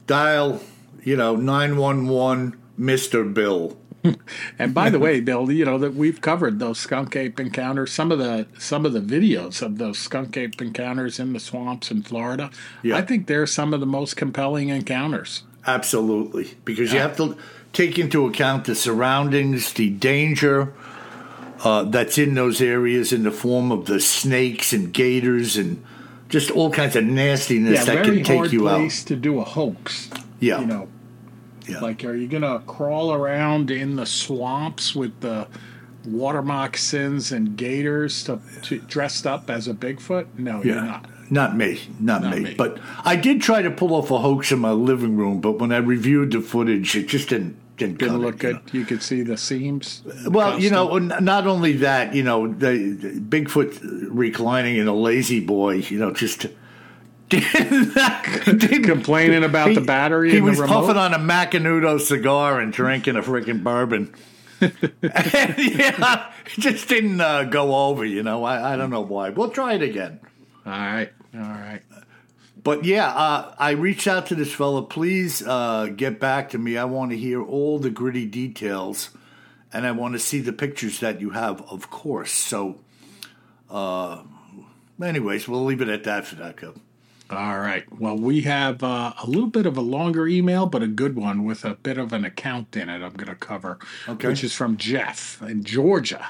dial, 0.08 0.62
you 1.04 1.16
know, 1.18 1.36
911 1.36 2.56
Mr. 2.80 3.32
Bill. 3.34 3.78
And 4.60 4.74
by 4.74 4.90
the 4.90 5.00
way, 5.00 5.20
Bill, 5.20 5.52
you 5.52 5.66
know 5.66 5.78
that 5.78 5.96
we've 5.96 6.22
covered 6.22 6.60
those 6.60 6.80
skunk 6.80 7.16
ape 7.16 7.40
encounters. 7.40 7.92
Some 7.92 8.12
of 8.12 8.20
the 8.20 8.48
some 8.58 8.86
of 8.86 8.94
the 8.94 9.00
videos 9.00 9.62
of 9.62 9.78
those 9.78 9.98
skunk 9.98 10.38
ape 10.38 10.62
encounters 10.62 11.20
in 11.20 11.34
the 11.34 11.40
swamps 11.40 11.92
in 11.92 12.04
Florida. 12.04 12.52
Yeah. 12.84 12.98
I 12.98 13.02
think 13.02 13.28
they're 13.28 13.48
some 13.48 13.74
of 13.74 13.80
the 13.80 13.86
most 13.86 14.16
compelling 14.16 14.70
encounters. 14.70 15.44
Absolutely, 15.66 16.56
because 16.66 16.92
you 16.92 17.00
have 17.00 17.18
to 17.18 17.38
take 17.74 18.00
into 18.00 18.26
account 18.26 18.66
the 18.66 18.76
surroundings, 18.76 19.74
the 19.74 19.90
danger 19.90 20.74
uh, 21.64 21.84
that's 21.84 22.18
in 22.18 22.34
those 22.34 22.62
areas 22.62 23.14
in 23.14 23.24
the 23.24 23.32
form 23.32 23.72
of 23.72 23.86
the 23.86 24.00
snakes 24.00 24.74
and 24.74 24.94
gators 24.94 25.58
and 25.58 25.84
just 26.30 26.50
all 26.52 26.72
kinds 26.72 26.96
of 26.96 27.04
nastiness 27.04 27.86
Yeah, 27.86 27.96
that 27.96 28.06
can 28.06 28.24
take 28.24 28.52
you 28.52 28.62
place 28.62 29.04
to 29.04 29.16
do 29.16 29.40
a 29.40 29.44
hoax. 29.44 30.10
Yeah. 30.40 30.62
you 30.62 30.66
know, 30.66 30.88
Yeah. 31.68 31.80
Like, 31.80 32.04
are 32.06 32.16
you 32.16 32.28
gonna 32.28 32.60
crawl 32.68 33.14
around 33.14 33.72
in 33.72 33.96
the 33.96 34.06
swamps 34.06 34.96
with 34.96 35.20
the 35.22 35.48
water 36.06 36.42
moccasins 36.42 37.32
and 37.32 37.56
gators 37.56 38.24
to, 38.24 38.40
to 38.64 38.80
dressed 38.80 39.28
up 39.28 39.50
as 39.50 39.68
a 39.68 39.74
Bigfoot? 39.74 40.28
No, 40.38 40.64
you're 40.64 40.76
not. 40.82 41.06
Not 41.30 41.56
me, 41.56 41.80
not, 41.98 42.24
Not 42.24 42.36
me. 42.36 42.40
me. 42.42 42.54
But 42.56 42.78
I 43.06 43.16
did 43.16 43.42
try 43.42 43.62
to 43.62 43.72
pull 43.72 43.94
off 43.96 44.12
a 44.12 44.20
hoax 44.20 44.52
in 44.52 44.60
my 44.60 44.72
living 44.72 45.16
room, 45.16 45.40
but 45.40 45.60
when 45.60 45.72
I 45.72 45.78
reviewed 45.78 46.32
the 46.32 46.42
footage, 46.42 46.94
it 46.98 47.08
just 47.08 47.30
didn't 47.30 47.58
didn't, 47.78 48.00
Didn't 48.00 48.22
look 48.22 48.44
it, 48.44 48.48
you 48.48 48.54
good. 48.54 48.74
You 48.74 48.86
could 48.86 49.02
see 49.02 49.22
the 49.24 49.38
seams. 49.38 50.04
know. 50.06 50.30
Well, 50.30 50.60
you 50.60 50.70
know, 50.70 50.98
not 51.00 51.48
only 51.48 51.74
that, 51.78 52.14
you 52.14 52.22
know, 52.22 52.48
the, 52.48 52.92
the 52.92 53.20
Bigfoot 53.20 53.80
reclining 54.12 54.78
in 54.78 54.88
a 54.88 54.94
lazy 54.94 55.40
boy, 55.40 55.76
you 55.76 55.98
know, 55.98 56.12
just 56.12 56.46
complaining 58.84 59.44
about 59.44 59.74
the 59.74 59.82
battery 59.82 60.32
He 60.32 60.42
was 60.42 60.60
puffing 60.60 60.98
on 60.98 61.14
a 61.14 61.20
Macanudo 61.20 62.00
cigar 62.00 62.60
and 62.60 62.74
drinking 62.74 63.16
a 63.16 63.22
freaking 63.22 63.64
bourbon. 63.64 64.14
and, 64.60 64.74
yeah, 65.02 66.32
it 66.46 66.60
just 66.60 66.88
didn't 66.88 67.22
uh, 67.22 67.46
go 67.46 67.88
over, 67.88 68.06
you 68.06 68.24
know. 68.24 68.44
I, 68.44 68.74
I 68.74 68.76
don't 68.76 68.90
know 68.90 69.02
why. 69.02 69.30
We'll 69.30 69.50
try 69.50 69.74
it 69.74 69.82
again. 69.82 70.20
All 70.66 70.72
right, 70.72 71.12
all 71.34 71.40
right. 71.42 71.82
But 72.64 72.86
yeah, 72.86 73.08
uh, 73.08 73.56
I 73.58 73.72
reached 73.72 74.08
out 74.08 74.28
to 74.28 74.36
this 74.36 74.54
fella. 74.54 74.84
Please 74.84 75.46
uh, 75.46 75.88
get 75.96 76.20
back 76.20 76.50
to 76.52 76.58
me. 76.60 76.78
I 76.78 76.86
want 76.86 77.12
to 77.12 77.18
hear 77.18 77.42
all 77.42 77.80
the 77.80 77.90
gritty 77.90 78.28
details, 78.28 79.10
and 79.74 79.88
I 79.88 79.92
want 79.92 80.14
to 80.14 80.20
see 80.20 80.40
the 80.40 80.54
pictures 80.54 81.00
that 81.00 81.22
you 81.22 81.32
have, 81.32 81.62
of 81.64 81.90
course. 81.90 82.32
So, 82.32 82.80
uh, 83.70 84.22
anyways, 85.02 85.48
we'll 85.48 85.66
leave 85.66 85.82
it 85.82 85.90
at 85.90 86.04
that 86.04 86.28
for 86.28 86.36
that. 86.36 86.58
Cub. 86.58 86.78
All 87.32 87.60
right. 87.60 87.86
Well, 88.00 88.18
we 88.18 88.42
have 88.42 88.84
uh, 88.84 89.14
a 89.22 89.26
little 89.26 89.48
bit 89.48 89.66
of 89.66 89.78
a 89.78 89.82
longer 89.82 90.28
email, 90.28 90.66
but 90.66 90.84
a 90.84 90.88
good 90.88 91.16
one 91.16 91.46
with 91.46 91.64
a 91.64 91.76
bit 91.76 91.98
of 91.98 92.12
an 92.12 92.26
account 92.26 92.76
in 92.76 92.90
it 92.90 93.02
I'm 93.02 93.14
going 93.14 93.30
to 93.30 93.36
cover, 93.36 93.80
Okay. 94.10 94.28
which 94.28 94.44
is 94.44 94.54
from 94.54 94.76
Jeff 94.78 95.42
in 95.42 95.64
Georgia. 95.64 96.28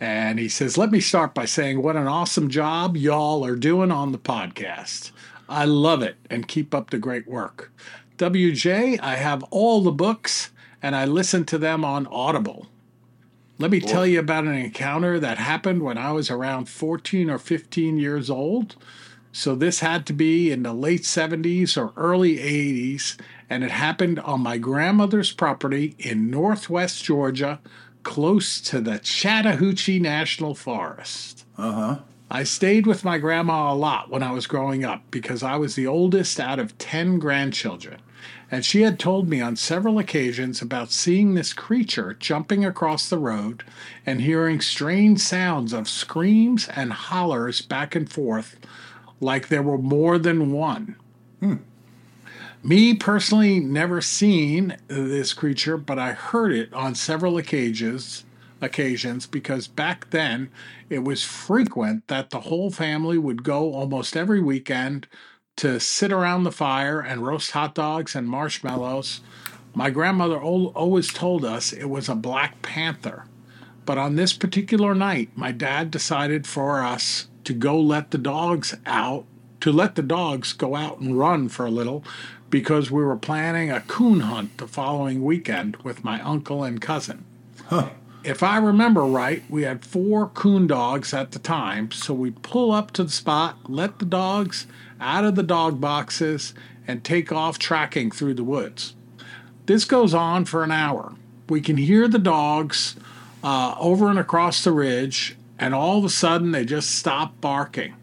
And 0.00 0.38
he 0.38 0.48
says, 0.48 0.76
Let 0.76 0.90
me 0.90 1.00
start 1.00 1.34
by 1.34 1.44
saying 1.46 1.82
what 1.82 1.96
an 1.96 2.06
awesome 2.06 2.50
job 2.50 2.96
y'all 2.96 3.44
are 3.44 3.56
doing 3.56 3.90
on 3.90 4.12
the 4.12 4.18
podcast. 4.18 5.10
I 5.48 5.64
love 5.64 6.02
it 6.02 6.16
and 6.28 6.46
keep 6.46 6.74
up 6.74 6.90
the 6.90 6.98
great 6.98 7.26
work. 7.26 7.72
WJ, 8.18 9.00
I 9.00 9.16
have 9.16 9.42
all 9.44 9.80
the 9.82 9.90
books 9.92 10.50
and 10.82 10.94
I 10.94 11.04
listen 11.06 11.44
to 11.46 11.58
them 11.58 11.84
on 11.84 12.06
Audible. 12.08 12.66
Let 13.60 13.72
me 13.72 13.80
tell 13.80 14.06
you 14.06 14.20
about 14.20 14.44
an 14.44 14.54
encounter 14.54 15.18
that 15.18 15.38
happened 15.38 15.82
when 15.82 15.98
I 15.98 16.12
was 16.12 16.30
around 16.30 16.68
14 16.68 17.28
or 17.28 17.38
15 17.38 17.98
years 17.98 18.30
old. 18.30 18.76
So 19.38 19.54
this 19.54 19.78
had 19.78 20.04
to 20.06 20.12
be 20.12 20.50
in 20.50 20.64
the 20.64 20.72
late 20.72 21.02
70s 21.02 21.76
or 21.76 21.92
early 21.96 22.38
80s, 22.38 23.16
and 23.48 23.62
it 23.62 23.70
happened 23.70 24.18
on 24.18 24.40
my 24.40 24.58
grandmother's 24.58 25.30
property 25.30 25.94
in 25.96 26.28
northwest 26.28 27.04
Georgia, 27.04 27.60
close 28.02 28.60
to 28.62 28.80
the 28.80 28.98
Chattahoochee 28.98 30.00
National 30.00 30.56
Forest. 30.56 31.44
Uh 31.56 31.72
huh. 31.72 31.98
I 32.28 32.42
stayed 32.42 32.84
with 32.84 33.04
my 33.04 33.18
grandma 33.18 33.72
a 33.72 33.76
lot 33.76 34.10
when 34.10 34.24
I 34.24 34.32
was 34.32 34.48
growing 34.48 34.84
up 34.84 35.02
because 35.12 35.44
I 35.44 35.54
was 35.54 35.76
the 35.76 35.86
oldest 35.86 36.40
out 36.40 36.58
of 36.58 36.76
10 36.78 37.20
grandchildren. 37.20 38.00
And 38.50 38.64
she 38.64 38.82
had 38.82 38.98
told 38.98 39.28
me 39.28 39.40
on 39.40 39.54
several 39.54 40.00
occasions 40.00 40.60
about 40.60 40.90
seeing 40.90 41.34
this 41.34 41.52
creature 41.52 42.16
jumping 42.18 42.64
across 42.64 43.08
the 43.08 43.18
road 43.18 43.62
and 44.04 44.20
hearing 44.20 44.60
strange 44.60 45.20
sounds 45.20 45.72
of 45.72 45.88
screams 45.88 46.66
and 46.74 46.92
hollers 46.92 47.60
back 47.60 47.94
and 47.94 48.10
forth 48.10 48.56
like 49.20 49.48
there 49.48 49.62
were 49.62 49.78
more 49.78 50.18
than 50.18 50.52
one. 50.52 50.96
Hmm. 51.40 51.56
Me 52.62 52.94
personally 52.94 53.60
never 53.60 54.00
seen 54.00 54.76
this 54.88 55.32
creature, 55.32 55.76
but 55.76 55.98
I 55.98 56.12
heard 56.12 56.52
it 56.52 56.72
on 56.72 56.94
several 56.94 57.38
occasions 57.38 58.24
occasions 58.60 59.26
because 59.26 59.68
back 59.68 60.10
then 60.10 60.50
it 60.90 61.04
was 61.04 61.22
frequent 61.22 62.06
that 62.08 62.30
the 62.30 62.40
whole 62.40 62.70
family 62.70 63.16
would 63.16 63.44
go 63.44 63.72
almost 63.72 64.16
every 64.16 64.40
weekend 64.40 65.06
to 65.56 65.78
sit 65.78 66.12
around 66.12 66.44
the 66.44 66.52
fire 66.52 67.00
and 67.00 67.26
roast 67.26 67.52
hot 67.52 67.74
dogs 67.74 68.14
and 68.14 68.28
marshmallows. 68.28 69.20
My 69.74 69.90
grandmother 69.90 70.40
always 70.40 71.12
told 71.12 71.44
us 71.44 71.72
it 71.72 71.86
was 71.86 72.08
a 72.08 72.14
black 72.14 72.62
panther. 72.62 73.24
But 73.84 73.98
on 73.98 74.16
this 74.16 74.32
particular 74.32 74.94
night, 74.94 75.30
my 75.34 75.50
dad 75.50 75.90
decided 75.90 76.46
for 76.46 76.82
us 76.82 77.28
to 77.48 77.54
go 77.54 77.80
let 77.80 78.10
the 78.10 78.18
dogs 78.18 78.76
out, 78.84 79.24
to 79.62 79.72
let 79.72 79.94
the 79.94 80.02
dogs 80.02 80.52
go 80.52 80.76
out 80.76 80.98
and 80.98 81.18
run 81.18 81.48
for 81.48 81.64
a 81.64 81.70
little 81.70 82.04
because 82.50 82.90
we 82.90 83.02
were 83.02 83.16
planning 83.16 83.70
a 83.70 83.80
coon 83.80 84.20
hunt 84.20 84.58
the 84.58 84.66
following 84.66 85.24
weekend 85.24 85.74
with 85.78 86.04
my 86.04 86.20
uncle 86.20 86.62
and 86.62 86.78
cousin. 86.82 87.24
If 88.22 88.42
I 88.42 88.58
remember 88.58 89.04
right, 89.04 89.42
we 89.48 89.62
had 89.62 89.82
four 89.82 90.28
coon 90.28 90.66
dogs 90.66 91.14
at 91.14 91.30
the 91.30 91.38
time, 91.38 91.90
so 91.90 92.12
we'd 92.12 92.42
pull 92.42 92.70
up 92.70 92.90
to 92.92 93.04
the 93.04 93.10
spot, 93.10 93.56
let 93.66 93.98
the 93.98 94.04
dogs 94.04 94.66
out 95.00 95.24
of 95.24 95.34
the 95.34 95.42
dog 95.42 95.80
boxes, 95.80 96.52
and 96.86 97.02
take 97.02 97.32
off 97.32 97.58
tracking 97.58 98.10
through 98.10 98.34
the 98.34 98.44
woods. 98.44 98.94
This 99.64 99.86
goes 99.86 100.12
on 100.12 100.44
for 100.44 100.62
an 100.62 100.70
hour. 100.70 101.14
We 101.48 101.62
can 101.62 101.78
hear 101.78 102.08
the 102.08 102.18
dogs 102.18 102.96
uh, 103.42 103.74
over 103.78 104.10
and 104.10 104.18
across 104.18 104.62
the 104.62 104.72
ridge, 104.72 105.37
and 105.58 105.74
all 105.74 105.98
of 105.98 106.04
a 106.04 106.08
sudden 106.08 106.52
they 106.52 106.64
just 106.64 106.90
stop 106.90 107.40
barking. 107.40 107.94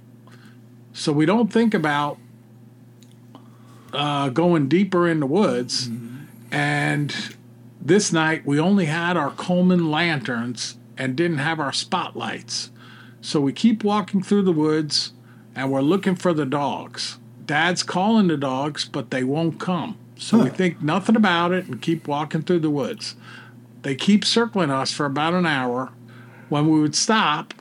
So 0.93 1.11
we 1.11 1.25
don't 1.25 1.51
think 1.51 1.73
about 1.73 2.17
uh, 3.93 4.29
going 4.29 4.67
deeper 4.67 5.07
in 5.07 5.19
the 5.19 5.25
woods. 5.25 5.89
And 6.51 7.35
this 7.81 8.11
night 8.13 8.45
we 8.45 8.59
only 8.59 8.85
had 8.85 9.17
our 9.17 9.31
Coleman 9.31 9.91
lanterns 9.91 10.77
and 10.97 11.15
didn't 11.15 11.39
have 11.39 11.59
our 11.59 11.73
spotlights. 11.73 12.71
So 13.21 13.41
we 13.41 13.53
keep 13.53 13.83
walking 13.83 14.21
through 14.21 14.43
the 14.43 14.51
woods 14.51 15.13
and 15.55 15.71
we're 15.71 15.81
looking 15.81 16.15
for 16.15 16.33
the 16.33 16.45
dogs. 16.45 17.17
Dad's 17.45 17.83
calling 17.83 18.27
the 18.27 18.37
dogs, 18.37 18.85
but 18.85 19.11
they 19.11 19.23
won't 19.23 19.59
come. 19.59 19.97
So 20.17 20.43
we 20.43 20.49
think 20.49 20.81
nothing 20.81 21.15
about 21.15 21.51
it 21.51 21.65
and 21.65 21.81
keep 21.81 22.07
walking 22.07 22.41
through 22.41 22.59
the 22.59 22.69
woods. 22.69 23.15
They 23.81 23.95
keep 23.95 24.25
circling 24.25 24.71
us 24.71 24.91
for 24.91 25.05
about 25.05 25.33
an 25.33 25.45
hour. 25.45 25.91
When 26.49 26.69
we 26.69 26.79
would 26.79 26.95
stop, 26.95 27.53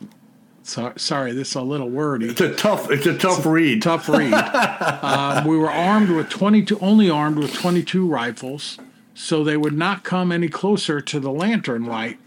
so, 0.63 0.95
sorry, 0.97 1.33
this 1.33 1.51
is 1.51 1.55
a 1.57 1.63
little 1.63 1.91
wordy 1.91 2.29
It's 2.29 2.41
a 2.41 2.55
tough. 2.55 2.91
It's 2.91 3.05
a 3.05 3.17
tough 3.17 3.45
read. 3.45 3.83
tough 3.83 4.09
read. 4.09 4.33
um, 5.03 5.45
we 5.45 5.59
were 5.59 5.71
armed 5.71 6.09
with 6.09 6.31
22, 6.31 6.79
only 6.81 7.11
armed 7.11 7.37
with 7.37 7.53
22 7.53 8.07
rifles, 8.07 8.79
so 9.13 9.45
they 9.45 9.59
would 9.59 9.77
not 9.77 10.05
come 10.05 10.33
any 10.33 10.49
closer 10.49 11.03
to 11.03 11.21
the 11.21 11.31
lantern 11.31 11.85
light. 11.85 12.19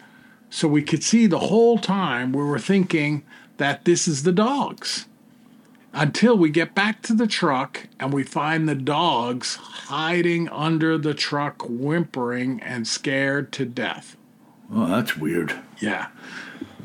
So 0.51 0.67
we 0.67 0.83
could 0.83 1.03
see 1.03 1.25
the 1.25 1.39
whole 1.39 1.79
time 1.79 2.31
we 2.31 2.43
were 2.43 2.59
thinking 2.59 3.23
that 3.57 3.85
this 3.85 4.07
is 4.07 4.21
the 4.21 4.31
dogs. 4.31 5.07
Until 5.91 6.37
we 6.37 6.51
get 6.51 6.75
back 6.75 7.01
to 7.03 7.13
the 7.13 7.25
truck 7.25 7.87
and 7.99 8.13
we 8.13 8.21
find 8.21 8.69
the 8.69 8.75
dogs 8.75 9.55
hiding 9.55 10.47
under 10.49 10.95
the 10.99 11.15
truck, 11.15 11.63
whimpering 11.67 12.61
and 12.61 12.87
scared 12.87 13.51
to 13.53 13.65
death. 13.65 14.15
Oh, 14.71 14.85
that's 14.85 15.17
weird. 15.17 15.55
Yeah. 15.81 16.07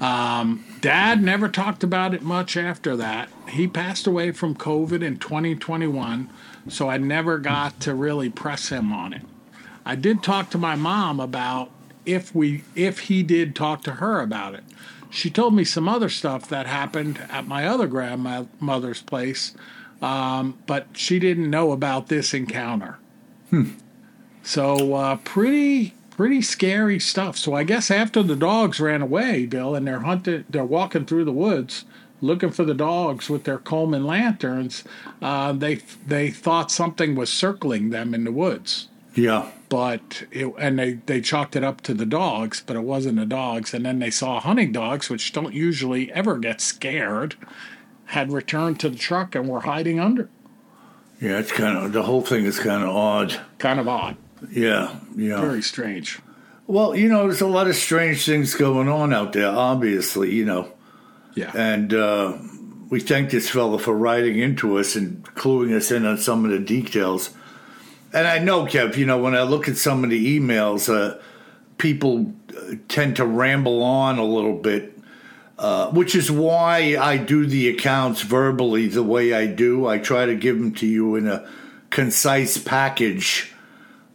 Um, 0.03 0.65
Dad 0.81 1.23
never 1.23 1.49
talked 1.49 1.85
about 1.85 2.13
it 2.13 2.23
much 2.23 2.57
after 2.57 2.97
that. 2.97 3.29
He 3.49 3.69
passed 3.69 4.05
away 4.09 4.33
from 4.33 4.57
COVID 4.57 5.01
in 5.01 5.17
2021, 5.17 6.29
so 6.69 6.91
I 6.91 6.99
never 6.99 7.39
got 7.39 7.79
to 7.81 7.95
really 7.95 8.29
press 8.29 8.71
him 8.71 8.93
on 8.93 9.13
it. 9.13 9.23
I 9.87 9.95
did 9.95 10.21
talk 10.21 10.51
to 10.51 10.59
my 10.59 10.75
mom 10.75 11.21
about 11.21 11.71
if 12.05 12.35
we 12.35 12.65
if 12.75 13.01
he 13.01 13.23
did 13.23 13.55
talk 13.55 13.83
to 13.85 13.93
her 13.93 14.21
about 14.21 14.55
it. 14.55 14.65
She 15.09 15.31
told 15.31 15.55
me 15.55 15.63
some 15.63 15.89
other 15.89 16.09
stuff 16.09 16.49
that 16.49 16.67
happened 16.67 17.21
at 17.31 17.47
my 17.47 17.65
other 17.67 17.87
grandmother's 17.87 19.03
place, 19.03 19.55
um, 20.01 20.59
but 20.67 20.89
she 20.95 21.21
didn't 21.21 21.49
know 21.49 21.71
about 21.71 22.09
this 22.09 22.35
encounter. 22.35 22.99
So 24.43 24.95
uh, 24.95 25.17
pretty 25.17 25.95
pretty 26.17 26.43
scary 26.43 26.99
stuff. 27.01 27.37
So 27.37 27.55
I 27.55 27.65
guess 27.65 27.91
after 27.91 28.23
the 28.23 28.37
dogs 28.37 28.81
ran 28.81 29.03
away, 29.03 29.47
Bill, 29.47 29.75
and 29.75 29.87
they're 29.87 30.01
hunting, 30.01 30.45
they're 30.49 30.65
walking 30.65 31.05
through 31.07 31.25
the 31.25 31.33
woods 31.33 31.85
looking 32.21 32.51
for 32.51 32.65
the 32.65 32.73
dogs 32.75 33.29
with 33.29 33.43
their 33.45 33.59
Coleman 33.59 34.05
lanterns. 34.07 34.85
Uh, 35.21 35.53
they 35.53 35.77
they 36.07 36.31
thought 36.31 36.71
something 36.71 37.15
was 37.17 37.29
circling 37.31 37.91
them 37.91 38.15
in 38.15 38.23
the 38.23 38.31
woods, 38.31 38.87
Yeah. 39.15 39.51
but 39.69 40.23
it, 40.31 40.53
and 40.59 40.79
they 40.79 40.93
they 41.07 41.21
chalked 41.21 41.57
it 41.57 41.65
up 41.65 41.81
to 41.81 41.95
the 41.95 42.07
dogs, 42.07 42.63
but 42.65 42.77
it 42.77 42.85
wasn't 42.85 43.17
the 43.19 43.27
dogs. 43.27 43.75
And 43.75 43.85
then 43.85 43.99
they 43.99 44.11
saw 44.11 44.39
hunting 44.41 44.71
dogs, 44.71 45.11
which 45.11 45.33
don't 45.33 45.53
usually 45.53 46.13
ever 46.13 46.39
get 46.39 46.61
scared, 46.61 47.35
had 48.07 48.31
returned 48.33 48.79
to 48.81 48.89
the 48.89 48.99
truck 48.99 49.35
and 49.35 49.49
were 49.49 49.63
hiding 49.63 49.99
under. 49.99 50.29
Yeah. 51.21 51.39
It's 51.39 51.51
kind 51.53 51.77
of 51.77 51.93
the 51.93 52.05
whole 52.05 52.23
thing 52.23 52.45
is 52.45 52.61
kind 52.61 52.85
of 52.85 52.91
odd. 52.91 53.41
Kind 53.59 53.81
of 53.81 53.89
odd, 53.89 54.17
Yeah. 54.51 54.97
Yeah. 55.17 55.41
very 55.41 55.63
strange. 55.63 56.21
Well, 56.67 56.95
you 56.97 57.09
know, 57.09 57.27
there's 57.27 57.41
a 57.41 57.47
lot 57.47 57.69
of 57.69 57.77
strange 57.77 58.25
things 58.25 58.55
going 58.55 58.89
on 58.89 59.13
out 59.13 59.33
there. 59.33 59.49
Obviously, 59.49 60.33
you 60.33 60.45
know. 60.45 60.73
Yeah. 61.35 61.51
And 61.55 61.93
uh, 61.93 62.39
we 62.89 63.01
thank 63.01 63.31
this 63.31 63.49
fellow 63.51 63.79
for 63.79 63.97
writing 63.97 64.39
into 64.39 64.79
us 64.79 64.97
and 64.97 65.25
cluing 65.35 65.75
us 65.75 65.91
in 65.91 66.05
on 66.05 66.19
some 66.19 66.45
of 66.45 66.51
the 66.51 66.59
details. 66.59 67.31
And 68.13 68.27
I 68.27 68.39
know, 68.39 68.65
Kev, 68.67 68.97
you 68.97 69.07
know, 69.07 69.19
when 69.19 69.35
I 69.35 69.43
look 69.43 69.69
at 69.69 69.79
some 69.79 70.05
of 70.05 70.11
the 70.11 70.39
emails, 70.39 70.93
uh, 70.93 71.19
people 71.79 72.33
uh, 72.57 72.75
tend 72.89 73.17
to 73.17 73.27
ramble 73.27 73.83
on 73.83 74.19
a 74.19 74.25
little 74.25 74.59
bit, 74.59 74.99
uh, 75.59 75.91
which 75.91 76.15
is 76.15 76.31
why 76.31 76.97
I 77.01 77.17
do 77.17 77.47
the 77.47 77.71
accounts 77.71 78.21
verbally 78.21 78.89
the 78.89 79.03
way 79.03 79.33
I 79.33 79.47
do. 79.47 79.87
I 79.87 79.99
try 79.99 80.27
to 80.27 80.35
give 80.35 80.59
them 80.59 80.75
to 80.75 80.87
you 80.87 81.17
in 81.17 81.27
a 81.27 81.49
concise 81.89 82.59
package 82.59 83.52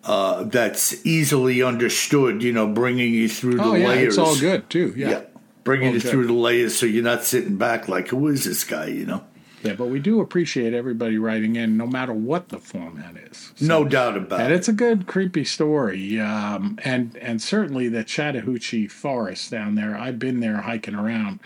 uh, 0.07 0.43
that's 0.43 1.05
easily 1.05 1.61
understood, 1.61 2.41
you 2.41 2.51
know, 2.53 2.67
bringing 2.67 3.13
you 3.13 3.29
through 3.29 3.55
the 3.57 3.63
Oh 3.63 3.75
yeah, 3.75 3.87
layers. 3.89 4.07
it's 4.09 4.17
all 4.17 4.37
good 4.39 4.69
too. 4.69 4.93
Yeah. 4.95 5.09
Yeah. 5.09 5.21
Bringing 5.63 5.89
All 5.89 5.93
you 5.95 5.99
good. 6.01 6.09
through 6.11 6.27
the 6.27 6.33
layers 6.33 6.77
so 6.77 6.85
you're 6.85 7.03
not 7.03 7.23
sitting 7.25 7.57
back 7.57 7.89
like, 7.89 8.07
who 8.07 8.27
is 8.29 8.45
this 8.45 8.63
guy, 8.63 8.85
you 8.87 9.05
know? 9.05 9.23
Yeah, 9.63 9.73
but 9.73 9.87
we 9.87 9.99
do 9.99 10.21
appreciate 10.21 10.73
everybody 10.73 11.17
writing 11.17 11.57
in, 11.57 11.75
no 11.75 11.85
matter 11.87 12.13
what 12.13 12.49
the 12.49 12.59
format 12.59 13.17
is. 13.17 13.51
No 13.59 13.83
doubt 13.83 14.15
about 14.15 14.39
And 14.39 14.43
it. 14.43 14.45
And 14.45 14.53
it's 14.55 14.67
a 14.69 14.73
good, 14.73 15.07
creepy 15.07 15.43
story, 15.43 16.19
um, 16.21 16.77
and 16.85 17.17
and 17.17 17.41
certainly 17.41 17.89
the 17.89 18.03
Chattahoochee 18.05 18.87
Forest 18.87 19.51
down 19.51 19.75
there. 19.75 19.97
I've 19.97 20.19
been 20.19 20.39
there 20.39 20.57
hiking 20.61 20.95
around 20.95 21.39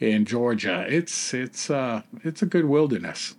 in 0.00 0.24
Georgia. 0.24 0.84
It's 0.88 1.32
it's 1.34 1.70
uh, 1.70 2.02
it's 2.24 2.40
a 2.42 2.46
good 2.46 2.64
wilderness. 2.64 3.36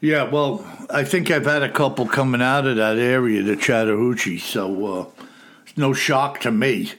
Yeah, 0.00 0.24
well, 0.30 0.64
I 0.88 1.04
think 1.04 1.30
I've 1.30 1.44
had 1.44 1.62
a 1.62 1.70
couple 1.70 2.06
coming 2.06 2.40
out 2.40 2.66
of 2.66 2.76
that 2.76 2.96
area, 2.96 3.42
the 3.42 3.56
Chattahoochee, 3.56 4.38
so 4.38 4.86
uh, 4.86 5.24
it's 5.66 5.76
no 5.76 5.92
shock 5.92 6.40
to 6.40 6.50
me. 6.50 6.92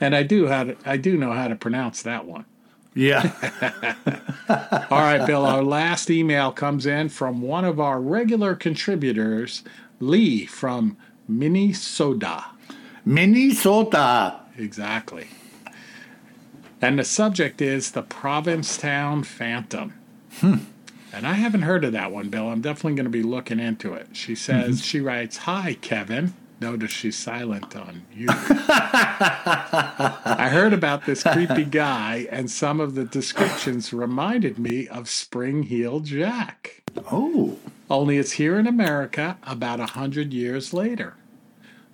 And 0.00 0.14
I 0.14 0.24
do 0.24 0.48
how 0.48 0.64
to, 0.64 0.76
I 0.84 0.96
do 0.96 1.16
know 1.16 1.32
how 1.32 1.46
to 1.48 1.54
pronounce 1.54 2.02
that 2.02 2.24
one. 2.24 2.44
Yeah. 2.94 3.32
All 4.90 4.98
right, 4.98 5.24
Bill. 5.24 5.46
Our 5.46 5.62
last 5.62 6.10
email 6.10 6.50
comes 6.50 6.84
in 6.84 7.10
from 7.10 7.42
one 7.42 7.64
of 7.64 7.78
our 7.78 8.00
regular 8.00 8.56
contributors, 8.56 9.62
Lee 10.00 10.44
from 10.46 10.96
Minnesota. 11.28 12.44
Minnesota. 13.04 14.40
Exactly. 14.56 15.28
And 16.80 16.98
the 16.98 17.04
subject 17.04 17.62
is 17.62 17.92
the 17.92 18.02
Provincetown 18.02 19.22
Phantom. 19.22 19.94
And 21.12 21.26
I 21.26 21.34
haven't 21.34 21.62
heard 21.62 21.84
of 21.84 21.92
that 21.92 22.12
one, 22.12 22.28
Bill. 22.28 22.48
I'm 22.48 22.60
definitely 22.60 22.94
going 22.94 23.04
to 23.04 23.10
be 23.10 23.22
looking 23.22 23.60
into 23.60 23.94
it. 23.94 24.08
She 24.12 24.34
says, 24.34 24.76
mm-hmm. 24.76 24.82
she 24.82 25.00
writes, 25.00 25.38
Hi, 25.38 25.74
Kevin. 25.80 26.34
Notice 26.60 26.90
she's 26.90 27.16
silent 27.16 27.76
on 27.76 28.02
you. 28.12 28.26
I 28.30 29.68
heard 30.50 30.72
about 30.72 31.06
this 31.06 31.22
creepy 31.22 31.64
guy, 31.64 32.26
and 32.32 32.50
some 32.50 32.80
of 32.80 32.96
the 32.96 33.04
descriptions 33.04 33.92
reminded 33.92 34.58
me 34.58 34.88
of 34.88 35.08
Spring 35.08 35.62
Heel 35.62 36.00
Jack. 36.00 36.82
Oh. 37.12 37.58
Only 37.88 38.18
it's 38.18 38.32
here 38.32 38.58
in 38.58 38.66
America 38.66 39.38
about 39.44 39.78
a 39.78 39.86
hundred 39.86 40.34
years 40.34 40.74
later. 40.74 41.14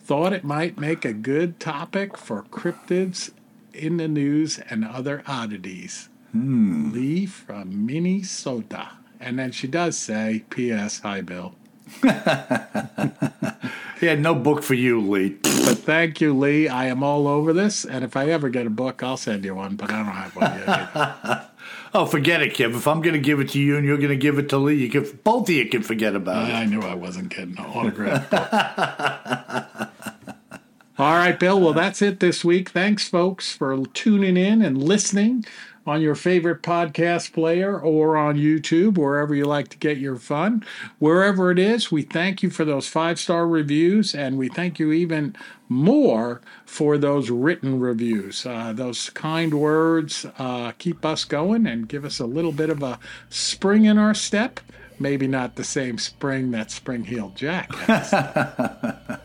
Thought 0.00 0.32
it 0.32 0.44
might 0.44 0.78
make 0.78 1.04
a 1.04 1.12
good 1.12 1.60
topic 1.60 2.16
for 2.16 2.44
cryptids 2.44 3.32
in 3.74 3.98
the 3.98 4.08
news 4.08 4.58
and 4.58 4.84
other 4.84 5.22
oddities. 5.26 6.08
Hmm. 6.32 6.90
Lee 6.90 7.26
from 7.26 7.86
Minnesota. 7.86 8.88
And 9.24 9.38
then 9.38 9.52
she 9.52 9.66
does 9.66 9.96
say, 9.96 10.44
P.S. 10.50 11.00
Hi, 11.00 11.20
Bill. 11.20 11.54
Yeah, 14.04 14.16
no 14.16 14.34
book 14.34 14.62
for 14.62 14.74
you, 14.74 15.00
Lee. 15.00 15.30
But 15.40 15.78
thank 15.78 16.20
you, 16.20 16.36
Lee. 16.36 16.68
I 16.68 16.84
am 16.86 17.02
all 17.02 17.26
over 17.26 17.54
this. 17.54 17.86
And 17.86 18.04
if 18.04 18.16
I 18.16 18.26
ever 18.26 18.50
get 18.50 18.66
a 18.66 18.70
book, 18.70 19.02
I'll 19.02 19.16
send 19.16 19.46
you 19.46 19.54
one, 19.54 19.76
but 19.76 19.90
I 19.90 19.96
don't 19.96 20.06
have 20.06 20.36
one 20.36 20.58
yet. 20.58 21.50
Oh, 21.96 22.06
forget 22.06 22.42
it, 22.42 22.54
Kev. 22.54 22.74
If 22.74 22.88
I'm 22.88 23.02
going 23.02 23.14
to 23.14 23.20
give 23.20 23.38
it 23.38 23.50
to 23.50 23.60
you 23.60 23.76
and 23.76 23.86
you're 23.86 23.96
going 23.96 24.08
to 24.08 24.16
give 24.16 24.40
it 24.40 24.48
to 24.48 24.58
Lee, 24.58 24.74
you 24.74 24.90
can, 24.90 25.04
both 25.22 25.48
of 25.48 25.54
you 25.54 25.68
can 25.68 25.84
forget 25.84 26.16
about 26.16 26.50
it. 26.50 26.52
I 26.52 26.64
knew 26.64 26.80
I 26.80 26.94
wasn't 26.94 27.28
getting 27.28 27.56
an 27.56 27.64
autograph 27.64 28.28
book. 28.30 28.52
All 30.98 31.14
right, 31.14 31.38
Bill. 31.38 31.60
Well, 31.60 31.72
that's 31.72 32.02
it 32.02 32.18
this 32.18 32.44
week. 32.44 32.70
Thanks, 32.70 33.08
folks, 33.08 33.54
for 33.54 33.86
tuning 33.86 34.36
in 34.36 34.60
and 34.60 34.82
listening 34.82 35.44
on 35.86 36.00
your 36.00 36.14
favorite 36.14 36.62
podcast 36.62 37.32
player 37.32 37.78
or 37.78 38.16
on 38.16 38.36
YouTube, 38.36 38.96
wherever 38.96 39.34
you 39.34 39.44
like 39.44 39.68
to 39.68 39.78
get 39.78 39.98
your 39.98 40.16
fun. 40.16 40.64
Wherever 40.98 41.50
it 41.50 41.58
is, 41.58 41.92
we 41.92 42.02
thank 42.02 42.42
you 42.42 42.50
for 42.50 42.64
those 42.64 42.88
five 42.88 43.18
star 43.18 43.46
reviews, 43.46 44.14
and 44.14 44.38
we 44.38 44.48
thank 44.48 44.78
you 44.78 44.92
even 44.92 45.36
more 45.68 46.40
for 46.64 46.98
those 46.98 47.30
written 47.30 47.80
reviews. 47.80 48.46
Uh, 48.46 48.72
those 48.72 49.10
kind 49.10 49.54
words 49.54 50.26
uh, 50.38 50.72
keep 50.78 51.04
us 51.04 51.24
going 51.24 51.66
and 51.66 51.88
give 51.88 52.04
us 52.04 52.18
a 52.18 52.26
little 52.26 52.52
bit 52.52 52.70
of 52.70 52.82
a 52.82 52.98
spring 53.28 53.84
in 53.84 53.98
our 53.98 54.14
step. 54.14 54.60
Maybe 54.98 55.26
not 55.26 55.56
the 55.56 55.64
same 55.64 55.98
spring 55.98 56.52
that 56.52 56.70
Spring 56.70 57.04
Heeled 57.04 57.36
Jack. 57.36 57.70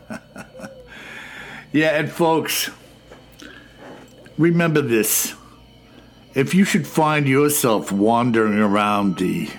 Yeah, 1.72 2.00
and 2.00 2.10
folks, 2.10 2.68
remember 4.36 4.80
this. 4.80 5.34
If 6.32 6.54
you 6.54 6.64
should 6.64 6.86
find 6.86 7.26
yourself 7.26 7.90
wandering 7.90 8.60
around 8.60 9.18
the 9.18 9.50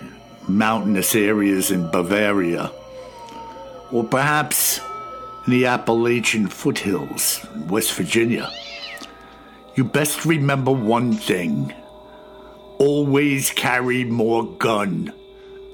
mountainous 0.47 1.15
areas 1.15 1.69
in 1.69 1.91
Bavaria, 1.91 2.71
or 3.91 4.05
perhaps 4.05 4.79
in 5.45 5.51
the 5.51 5.65
Appalachian 5.65 6.47
foothills 6.47 7.45
in 7.53 7.67
West 7.67 7.93
Virginia, 7.95 8.49
you 9.75 9.83
best 9.83 10.23
remember 10.23 10.71
one 10.71 11.11
thing. 11.11 11.73
Always 12.77 13.51
carry 13.51 14.05
more 14.05 14.45
gun 14.45 15.11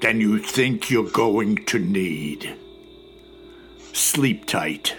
than 0.01 0.19
you 0.19 0.39
think 0.39 0.89
you're 0.89 1.11
going 1.11 1.63
to 1.65 1.77
need. 1.77 2.55
Sleep 3.93 4.47
tight. 4.47 4.95